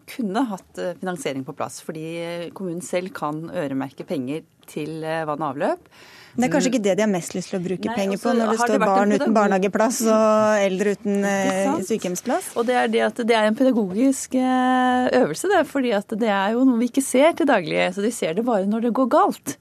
kunne 0.10 0.45
hatt 0.51 0.86
finansiering 0.99 1.45
på 1.47 1.55
plass, 1.57 1.80
fordi 1.86 2.49
kommunen 2.57 2.82
selv 2.86 3.14
kan 3.16 3.45
øremerke 3.49 4.07
penger 4.07 4.45
til 4.70 5.01
vann 5.01 5.41
og 5.41 5.53
avløp. 5.53 5.91
Det 6.38 6.45
er 6.45 6.51
kanskje 6.53 6.70
ikke 6.72 6.82
det 6.86 6.93
de 6.99 7.03
har 7.03 7.10
mest 7.10 7.34
lyst 7.34 7.51
til 7.51 7.57
å 7.57 7.64
bruke 7.64 7.89
Nei, 7.89 7.95
penger 7.97 8.20
på, 8.22 8.34
når 8.38 8.51
det 8.51 8.57
står 8.62 8.74
det 8.76 8.80
barn 8.84 9.14
uten 9.16 9.36
barnehageplass 9.36 9.99
og 10.05 10.64
eldre 10.68 10.93
uten 10.95 11.26
eh, 11.26 11.72
sykehjemsplass? 11.89 12.51
Og 12.60 12.68
det 12.70 12.78
er 12.78 12.91
det 12.93 13.03
at 13.07 13.22
det 13.32 13.38
er 13.38 13.49
en 13.49 13.57
pedagogisk 13.57 14.38
eh, 14.38 15.10
øvelse, 15.20 15.49
det. 15.51 15.64
Fordi 15.70 15.93
at 15.97 16.18
det 16.22 16.30
er 16.30 16.55
jo 16.55 16.66
noe 16.70 16.80
vi 16.80 16.89
ikke 16.91 17.05
ser 17.05 17.34
til 17.39 17.49
daglig. 17.49 17.82
Så 17.95 18.05
de 18.05 18.14
ser 18.16 18.38
det 18.38 18.45
bare 18.47 18.70
når 18.70 18.88
det 18.88 18.93
går 18.99 19.10
galt. 19.12 19.57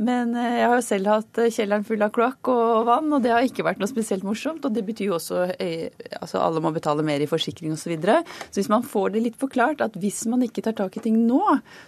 Men 0.00 0.32
eh, 0.38 0.60
jeg 0.62 0.68
har 0.70 0.78
jo 0.78 0.86
selv 0.86 1.12
hatt 1.12 1.42
kjelleren 1.52 1.86
full 1.86 2.04
av 2.06 2.12
kloakk 2.16 2.50
og 2.52 2.88
vann, 2.88 3.12
og 3.12 3.24
det 3.24 3.34
har 3.34 3.46
ikke 3.46 3.66
vært 3.66 3.82
noe 3.82 3.90
spesielt 3.90 4.24
morsomt. 4.26 4.64
Og 4.64 4.74
det 4.76 4.86
betyr 4.88 5.10
jo 5.10 5.18
også 5.18 5.44
altså 6.20 6.40
alle 6.40 6.64
må 6.64 6.72
betale 6.74 7.04
mer 7.06 7.22
i 7.22 7.28
forsikring 7.30 7.74
osv. 7.76 7.84
Så, 7.84 7.92
videre. 7.94 8.20
så 8.50 8.60
hvis 8.60 8.72
man 8.72 8.84
får 8.86 9.14
det 9.14 9.24
litt 9.24 9.38
forklart 9.40 9.80
at 9.84 9.96
hvis 10.00 10.22
man 10.30 10.44
ikke 10.46 10.62
tar 10.66 10.76
tak 10.78 10.98
i 10.98 11.04
ting 11.04 11.16
nå, 11.26 11.40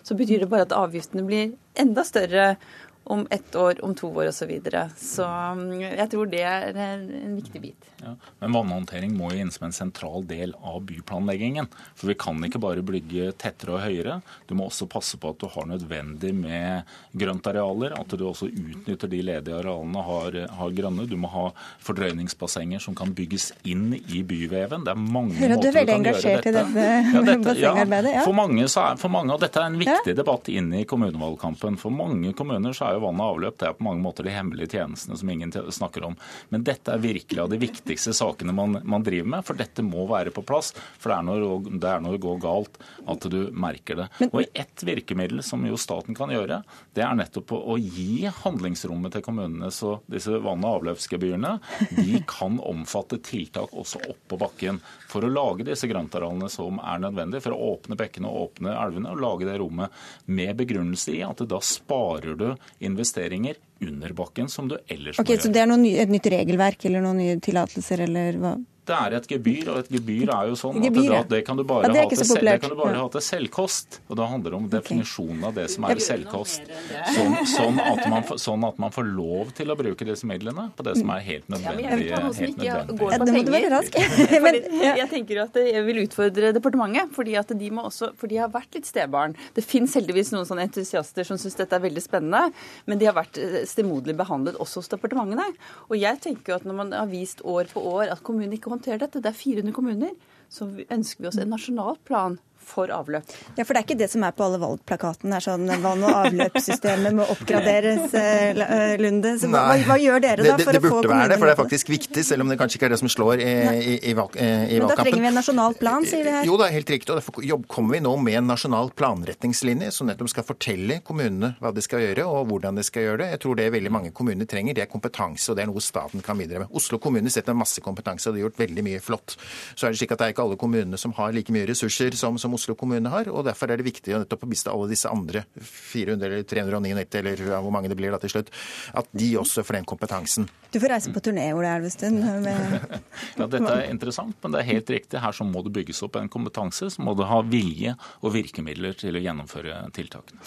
så 0.02 0.16
betyr 0.18 0.44
det 0.44 0.50
bare 0.52 0.66
at 0.66 0.74
avgiftene 0.76 1.26
blir 1.28 1.52
enda 1.78 2.04
større 2.04 2.56
om 3.04 3.26
ett 3.30 3.54
år, 3.56 3.84
om 3.84 3.94
to 3.94 4.08
år 4.08 4.30
osv. 4.30 4.42
Så, 4.42 4.46
videre. 4.46 4.90
så 4.98 5.24
mm, 5.24 5.80
jeg 5.80 6.08
tror 6.10 6.30
det 6.30 6.42
er 6.42 6.74
en 6.74 7.36
viktig 7.36 7.60
bit. 7.62 7.88
Ja, 8.02 8.16
men 8.40 8.54
vannhåndtering 8.56 9.12
må 9.14 9.28
jo 9.30 9.44
inn 9.44 9.52
som 9.54 9.68
en 9.68 9.74
sentral 9.74 10.24
del 10.26 10.56
av 10.58 10.80
byplanleggingen. 10.88 11.68
For 11.94 12.10
vi 12.10 12.16
kan 12.18 12.40
ikke 12.42 12.58
bare 12.62 12.82
bygge 12.82 13.30
tettere 13.38 13.76
og 13.76 13.84
høyere. 13.84 14.16
Du 14.50 14.56
må 14.58 14.66
også 14.66 14.88
passe 14.90 15.18
på 15.22 15.30
at 15.30 15.38
du 15.38 15.46
har 15.52 15.68
nødvendig 15.70 16.32
med 16.34 16.88
grøntarealer. 17.14 17.94
At 18.00 18.16
du 18.18 18.24
også 18.26 18.48
utnytter 18.50 19.10
de 19.12 19.20
ledige 19.22 19.60
arealene 19.60 20.02
har, 20.08 20.38
har 20.58 20.74
grønne. 20.74 21.06
Du 21.06 21.14
må 21.22 21.30
ha 21.30 21.44
fordrøyningsbassenger 21.86 22.82
som 22.82 22.98
kan 22.98 23.14
bygges 23.14 23.52
inn 23.62 23.92
i 23.94 24.24
byveven. 24.26 24.88
Det 24.88 24.96
er 24.96 24.98
mange 24.98 25.38
Hører, 25.38 25.54
måter 25.54 25.70
du, 25.70 25.78
du 25.78 25.92
kan 25.92 26.08
gjøre 26.08 26.34
dette. 26.42 26.54
Dette 26.58 26.88
ja, 26.88 27.22
dette, 27.22 27.38
bassengarbeidet. 27.48 28.16
Ja. 28.16 28.26
For 28.26 28.38
mange, 28.42 28.66
er, 28.66 28.98
for 29.04 29.14
mange, 29.14 29.36
og 29.36 29.46
dette 29.46 29.62
er 29.62 29.70
en 29.70 29.78
viktig 29.78 30.16
ja. 30.16 30.18
debatt 30.24 30.50
inn 30.50 30.74
i 30.74 30.82
kommunevalgkampen. 30.90 31.78
For 31.78 31.94
mange 31.94 32.34
kommuner 32.38 32.74
så 32.74 32.90
er 32.90 32.91
jo 32.96 33.04
vann 33.06 33.20
og 33.22 33.36
avløp 33.36 33.58
det 33.60 33.68
er 33.68 33.76
på 33.78 33.86
mange 33.86 34.02
måter 34.04 34.26
de 34.26 34.34
hemmelige 34.34 34.76
tjenestene 34.76 35.18
som 35.18 35.30
ingen 35.32 35.52
snakker 35.52 36.06
om. 36.06 36.16
Men 36.52 36.64
dette 36.66 36.92
er 36.92 37.02
virkelig 37.02 37.42
av 37.42 37.50
de 37.52 37.60
viktigste 37.62 38.14
sakene 38.16 38.54
man, 38.56 38.78
man, 38.82 39.04
driver 39.06 39.30
med. 39.36 39.46
For 39.46 39.58
dette 39.58 39.84
må 39.86 40.06
være 40.10 40.32
på 40.34 40.44
plass. 40.46 40.72
For 41.00 41.12
det 41.12 41.18
er 41.18 41.26
når 41.28 41.44
det, 41.68 41.88
er 41.88 42.02
når 42.04 42.16
det 42.16 42.22
går 42.24 42.40
galt 42.42 42.80
at 43.12 43.28
du 43.32 43.40
merker 43.52 44.02
det. 44.02 44.08
Og 44.30 44.44
ett 44.46 44.84
virkemiddel 44.86 45.42
som 45.46 45.64
jo 45.66 45.78
staten 45.80 46.16
kan 46.18 46.32
gjøre, 46.32 46.62
det 46.96 47.04
er 47.06 47.18
nettopp 47.18 47.54
å, 47.56 47.78
gi 47.82 48.28
handlingsrommet 48.42 49.16
til 49.16 49.24
kommunene. 49.26 49.72
Så 49.74 49.98
disse 50.10 50.38
vann- 50.42 50.62
og 50.62 50.82
avløpsgebyrene 50.82 51.56
de 51.96 52.22
kan 52.28 52.60
omfatte 52.62 53.18
tiltak 53.24 53.74
også 53.74 54.02
opp 54.12 54.22
på 54.30 54.38
bakken 54.40 54.80
for 55.12 55.26
å 55.26 55.30
lage 55.32 55.66
disse 55.68 55.88
grøntarealene 55.90 56.48
som 56.52 56.80
er 56.80 57.02
nødvendig, 57.04 57.42
for 57.44 57.54
å 57.54 57.74
åpne 57.74 57.98
bekkene 58.00 58.30
og 58.30 58.48
åpne 58.48 58.72
elvene 58.72 59.12
og 59.12 59.22
lage 59.22 59.48
det 59.48 59.58
rommet 59.60 60.02
med 60.32 60.56
begrunnelse 60.58 61.14
i 61.18 61.22
at 61.26 61.44
da 61.48 61.60
sparer 61.62 62.38
du 62.38 62.48
investeringer 62.84 63.60
under 63.82 64.14
bakken 64.16 64.48
som 64.48 64.68
du 64.70 64.76
ellers 64.86 65.18
okay, 65.18 65.34
må 65.34 65.36
gjøre. 65.36 65.46
Så 65.46 65.54
det 65.54 65.64
er 65.64 65.72
ny, 65.74 65.94
et 66.00 66.12
nytt 66.12 66.28
regelverk 66.32 66.86
eller 66.88 67.04
noen 67.04 67.20
nye 67.22 67.40
tillatelser 67.42 68.06
eller 68.06 68.38
hva? 68.42 68.56
Det 68.82 68.94
er 68.98 69.14
et 69.14 69.26
gebyr, 69.30 69.68
og 69.70 69.76
et 69.78 69.90
gebyr 69.94 70.30
er 70.34 70.48
jo 70.50 70.56
sånn 70.58 70.80
at 70.80 70.96
det, 70.96 71.18
det 71.30 71.38
kan 71.46 71.58
du 71.58 71.62
bare, 71.62 71.86
ja, 71.86 72.02
ha, 72.02 72.10
til, 72.10 72.40
det 72.42 72.54
kan 72.64 72.72
du 72.72 72.78
bare 72.80 72.96
ha 72.98 73.04
til 73.14 73.22
selvkost. 73.22 74.00
Og 74.10 74.18
da 74.18 74.26
handler 74.26 74.56
det 74.56 74.58
om 74.58 74.64
definisjonen 74.72 75.44
av 75.46 75.54
det 75.54 75.68
som 75.70 75.86
er 75.86 76.00
selvkost. 76.02 76.66
Sånn, 77.14 77.36
sånn, 77.46 77.78
at 77.78 78.02
man, 78.10 78.26
sånn, 78.42 78.66
at 78.66 78.80
man, 78.82 78.90
får 78.90 79.06
lov 79.06 79.52
til 79.54 79.70
å 79.70 79.76
bruke 79.78 80.08
disse 80.08 80.26
midlene 80.26 80.64
på 80.74 80.86
det 80.88 80.96
som 80.98 81.12
er 81.14 81.22
helt 81.28 81.46
nødvendig. 81.54 81.84
Ja, 82.08 82.18
helt 82.40 82.58
nødvendig. 82.58 83.54
Være 83.54 83.70
rask. 83.70 84.00
jeg 84.88 85.06
tenker 85.14 85.44
at 85.44 85.60
jeg 85.62 85.84
vil 85.86 86.02
utfordre 86.02 86.50
departementet, 86.58 87.14
fordi 87.14 87.38
at 87.38 87.54
de, 87.54 87.70
må 87.70 87.86
også, 87.86 88.10
for 88.18 88.34
de 88.34 88.42
har 88.42 88.50
vært 88.50 88.74
litt 88.80 88.90
stebarn. 88.90 89.38
Det 89.54 89.62
fins 89.62 89.94
heldigvis 90.00 90.34
noen 90.34 90.50
sånne 90.50 90.66
entusiaster 90.66 91.30
som 91.30 91.38
syns 91.38 91.60
dette 91.60 91.78
er 91.78 91.86
veldig 91.86 92.02
spennende, 92.02 92.50
men 92.90 92.98
de 92.98 93.06
har 93.06 93.14
vært 93.14 93.38
eh, 93.38 93.60
stemoderlig 93.70 94.18
behandlet 94.18 94.58
også 94.58 94.82
hos 94.82 94.90
departementene. 94.96 95.46
Og 95.86 95.96
jeg 96.02 96.18
tenker 96.26 96.58
at 96.58 96.66
når 96.66 96.80
man 96.82 96.94
har 96.98 97.06
vist 97.14 97.46
år 97.46 97.70
på 97.70 97.86
år 97.94 98.10
at 98.10 98.26
kommunen 98.26 98.58
ikke 98.58 98.71
håndtere 98.74 99.00
dette. 99.04 99.22
Det 99.22 99.30
er 99.30 99.38
400 99.38 99.76
kommuner. 99.76 100.16
Så 100.52 100.68
ønsker 100.68 101.24
vi 101.24 101.30
oss 101.30 101.40
en 101.40 101.52
nasjonal 101.52 102.00
plan 102.08 102.38
for 102.66 102.92
avløp. 102.92 103.28
Ja, 103.56 103.64
For 103.64 103.74
det 103.74 103.82
er 103.82 103.86
ikke 103.86 103.98
det 104.00 104.10
som 104.12 104.24
er 104.26 104.34
på 104.36 104.46
alle 104.46 104.60
valgplakatene, 104.62 105.36
er 105.36 105.44
sånn 105.44 105.68
vann- 105.82 106.04
og 106.06 106.18
avløpssystemet 106.22 107.16
må 107.16 107.26
oppgraderes, 107.34 108.14
eh, 108.14 108.96
Lunde. 109.02 109.34
Så 109.40 109.50
hva, 109.52 109.76
hva, 109.86 109.96
gjør 110.00 110.22
dere 110.22 110.42
da 110.42 110.56
det, 110.56 110.56
det, 110.60 110.66
for 110.66 110.76
det 110.76 110.82
å 110.82 110.86
få 110.86 111.00
burde 111.00 111.12
være 111.12 111.28
det, 111.32 111.38
for 111.40 111.50
det 111.50 111.54
er 111.56 111.60
faktisk 111.62 111.92
viktig, 111.92 112.24
selv 112.26 112.44
om 112.44 112.52
det 112.52 112.58
kanskje 112.60 112.78
ikke 112.78 112.88
er 112.90 112.94
det 112.94 113.00
som 113.02 113.10
slår 113.12 113.42
i, 113.42 113.50
i, 113.94 113.96
i, 114.10 114.14
valg, 114.18 114.36
i 114.36 114.78
Men 114.78 114.90
da 114.90 114.98
trenger 115.00 115.24
vi 115.24 115.30
en 115.30 115.38
nasjonal 115.40 115.76
plan, 115.80 116.06
sier 116.08 116.24
vi 116.26 116.34
her. 116.36 116.46
Jo, 116.48 116.58
det 116.60 116.68
er 116.68 116.76
helt 116.78 116.94
riktig. 116.94 117.12
og 117.12 117.20
Derfor 117.20 117.66
kommer 117.72 117.96
vi 117.96 118.02
nå 118.04 118.14
med 118.22 118.40
en 118.42 118.50
nasjonal 118.52 118.92
planretningslinje 118.98 119.90
som 119.94 120.10
nettopp 120.10 120.32
skal 120.32 120.46
fortelle 120.46 121.00
kommunene 121.06 121.54
hva 121.62 121.72
de 121.74 121.84
skal 121.84 122.04
gjøre 122.04 122.26
og 122.28 122.48
hvordan 122.50 122.78
de 122.78 122.86
skal 122.86 123.06
gjøre 123.08 123.22
det. 123.24 123.30
Jeg 123.34 123.42
tror 123.44 123.58
det 123.58 123.68
veldig 123.74 123.92
mange 123.92 124.12
kommuner 124.14 124.48
trenger, 124.48 124.76
det 124.76 124.86
er 124.86 124.90
kompetanse, 124.92 125.50
og 125.50 125.58
det 125.58 125.66
er 125.66 125.72
noe 125.72 125.82
staten 125.84 126.24
kan 126.24 126.38
bidra 126.38 126.64
med. 126.64 126.72
Oslo 126.76 127.00
kommune 127.02 127.30
setter 127.32 127.56
masse 127.56 127.82
kompetanse, 127.84 128.28
og 128.28 128.36
de 128.36 128.42
har 128.42 128.48
gjort 128.48 128.62
veldig 128.62 128.86
mye 128.86 129.02
flott. 129.02 129.36
Så 129.74 129.86
er 129.86 129.94
det 129.94 130.02
slik 130.02 130.14
at 130.14 130.22
det 130.22 130.28
er 130.28 130.36
ikke 130.36 130.46
alle 130.46 130.58
kommunene 130.60 131.00
som 131.00 131.14
har 131.16 131.34
like 131.34 131.54
mye 131.54 131.68
ressurser 131.70 132.16
som, 132.18 132.38
som 132.40 132.51
Oslo 132.58 132.76
kommune 132.78 133.12
har, 133.12 133.30
og 133.32 133.46
derfor 133.48 133.70
er 133.70 133.80
det 133.80 133.88
viktig 133.88 134.16
å 134.16 134.26
vise 134.48 134.72
alle 134.72 134.90
disse 134.90 135.10
andre 135.10 135.44
400 135.58 136.28
eller 136.28 136.44
399 136.48 137.20
eller 137.22 137.46
hvor 137.58 137.72
mange 137.74 137.90
det 137.92 137.98
blir 137.98 138.14
da 138.14 138.20
til 138.22 138.36
slutt, 138.36 138.52
at 138.94 139.08
de 139.12 139.32
også 139.40 139.64
får 139.66 139.80
den 139.80 139.88
kompetansen. 139.88 140.48
Du 140.72 140.78
får 140.80 140.88
reise 140.94 141.12
på 141.12 141.20
turné, 141.20 141.50
Ole 141.52 141.68
Elvestuen. 141.76 142.16
med- 142.46 143.00
Ja, 143.36 143.46
dette 143.46 143.68
er 143.72 143.90
interessant, 143.90 144.36
men 144.42 144.54
det 144.54 144.62
er 144.62 144.68
helt 144.70 144.90
riktig. 144.90 145.20
Her 145.20 145.32
så 145.36 145.44
må 145.44 145.60
det 145.66 145.72
bygges 145.76 146.00
opp 146.06 146.16
en 146.16 146.28
kompetanse. 146.32 146.88
Så 146.94 147.02
må 147.04 147.12
det 147.18 147.26
ha 147.28 147.40
vilje 147.44 147.92
og 148.24 148.32
virkemidler 148.34 148.96
til 148.96 149.16
å 149.18 149.20
gjennomføre 149.22 149.76
tiltakene. 149.96 150.40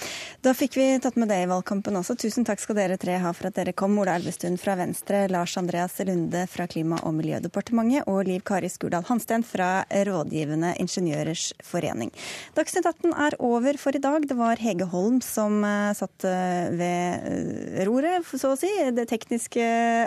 Da 0.45 0.53
fikk 0.57 0.78
vi 0.80 0.88
tatt 1.03 1.17
med 1.21 1.30
det 1.30 1.38
i 1.43 1.49
valgkampen 1.49 1.97
også. 2.01 2.15
Tusen 2.21 2.45
takk 2.47 2.61
skal 2.63 2.78
dere 2.80 2.97
tre 3.01 3.19
ha 3.21 3.34
for 3.38 3.49
at 3.51 3.57
dere 3.59 3.73
kom. 3.78 3.97
Ola 4.01 4.15
Elvestuen 4.19 4.57
fra 4.61 4.76
Venstre, 4.80 5.26
Lars 5.32 5.53
Andreas 5.61 5.97
Lunde 6.05 6.45
fra 6.51 6.65
Klima- 6.69 6.99
og 7.05 7.13
miljødepartementet 7.19 8.09
og 8.11 8.26
Liv 8.28 8.41
Kari 8.45 8.69
Skurdal 8.73 9.05
Hansten 9.07 9.45
fra 9.45 9.69
Rådgivende 10.09 10.73
ingeniørers 10.82 11.51
forening. 11.65 12.09
Dagsnytt 12.57 12.86
18 12.89 13.13
er 13.28 13.38
over 13.45 13.78
for 13.82 13.95
i 13.97 14.01
dag. 14.03 14.26
Det 14.30 14.38
var 14.39 14.57
Hege 14.61 14.89
Holm 14.91 15.21
som 15.26 15.61
eh, 15.65 15.93
satt 15.97 16.26
eh, 16.28 16.73
ved 16.76 17.30
eh, 17.30 17.86
roret, 17.88 18.26
så 18.34 18.53
å 18.55 18.59
si. 18.59 18.71
Det 18.95 19.05
tekniske 19.13 19.65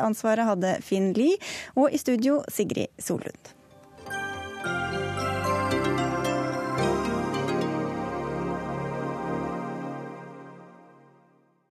ansvaret 0.08 0.48
hadde 0.48 0.78
Finn 0.84 1.12
Lie, 1.18 1.38
og 1.76 1.92
i 1.92 2.00
studio 2.00 2.42
Sigrid 2.52 2.90
Solund. 2.98 3.57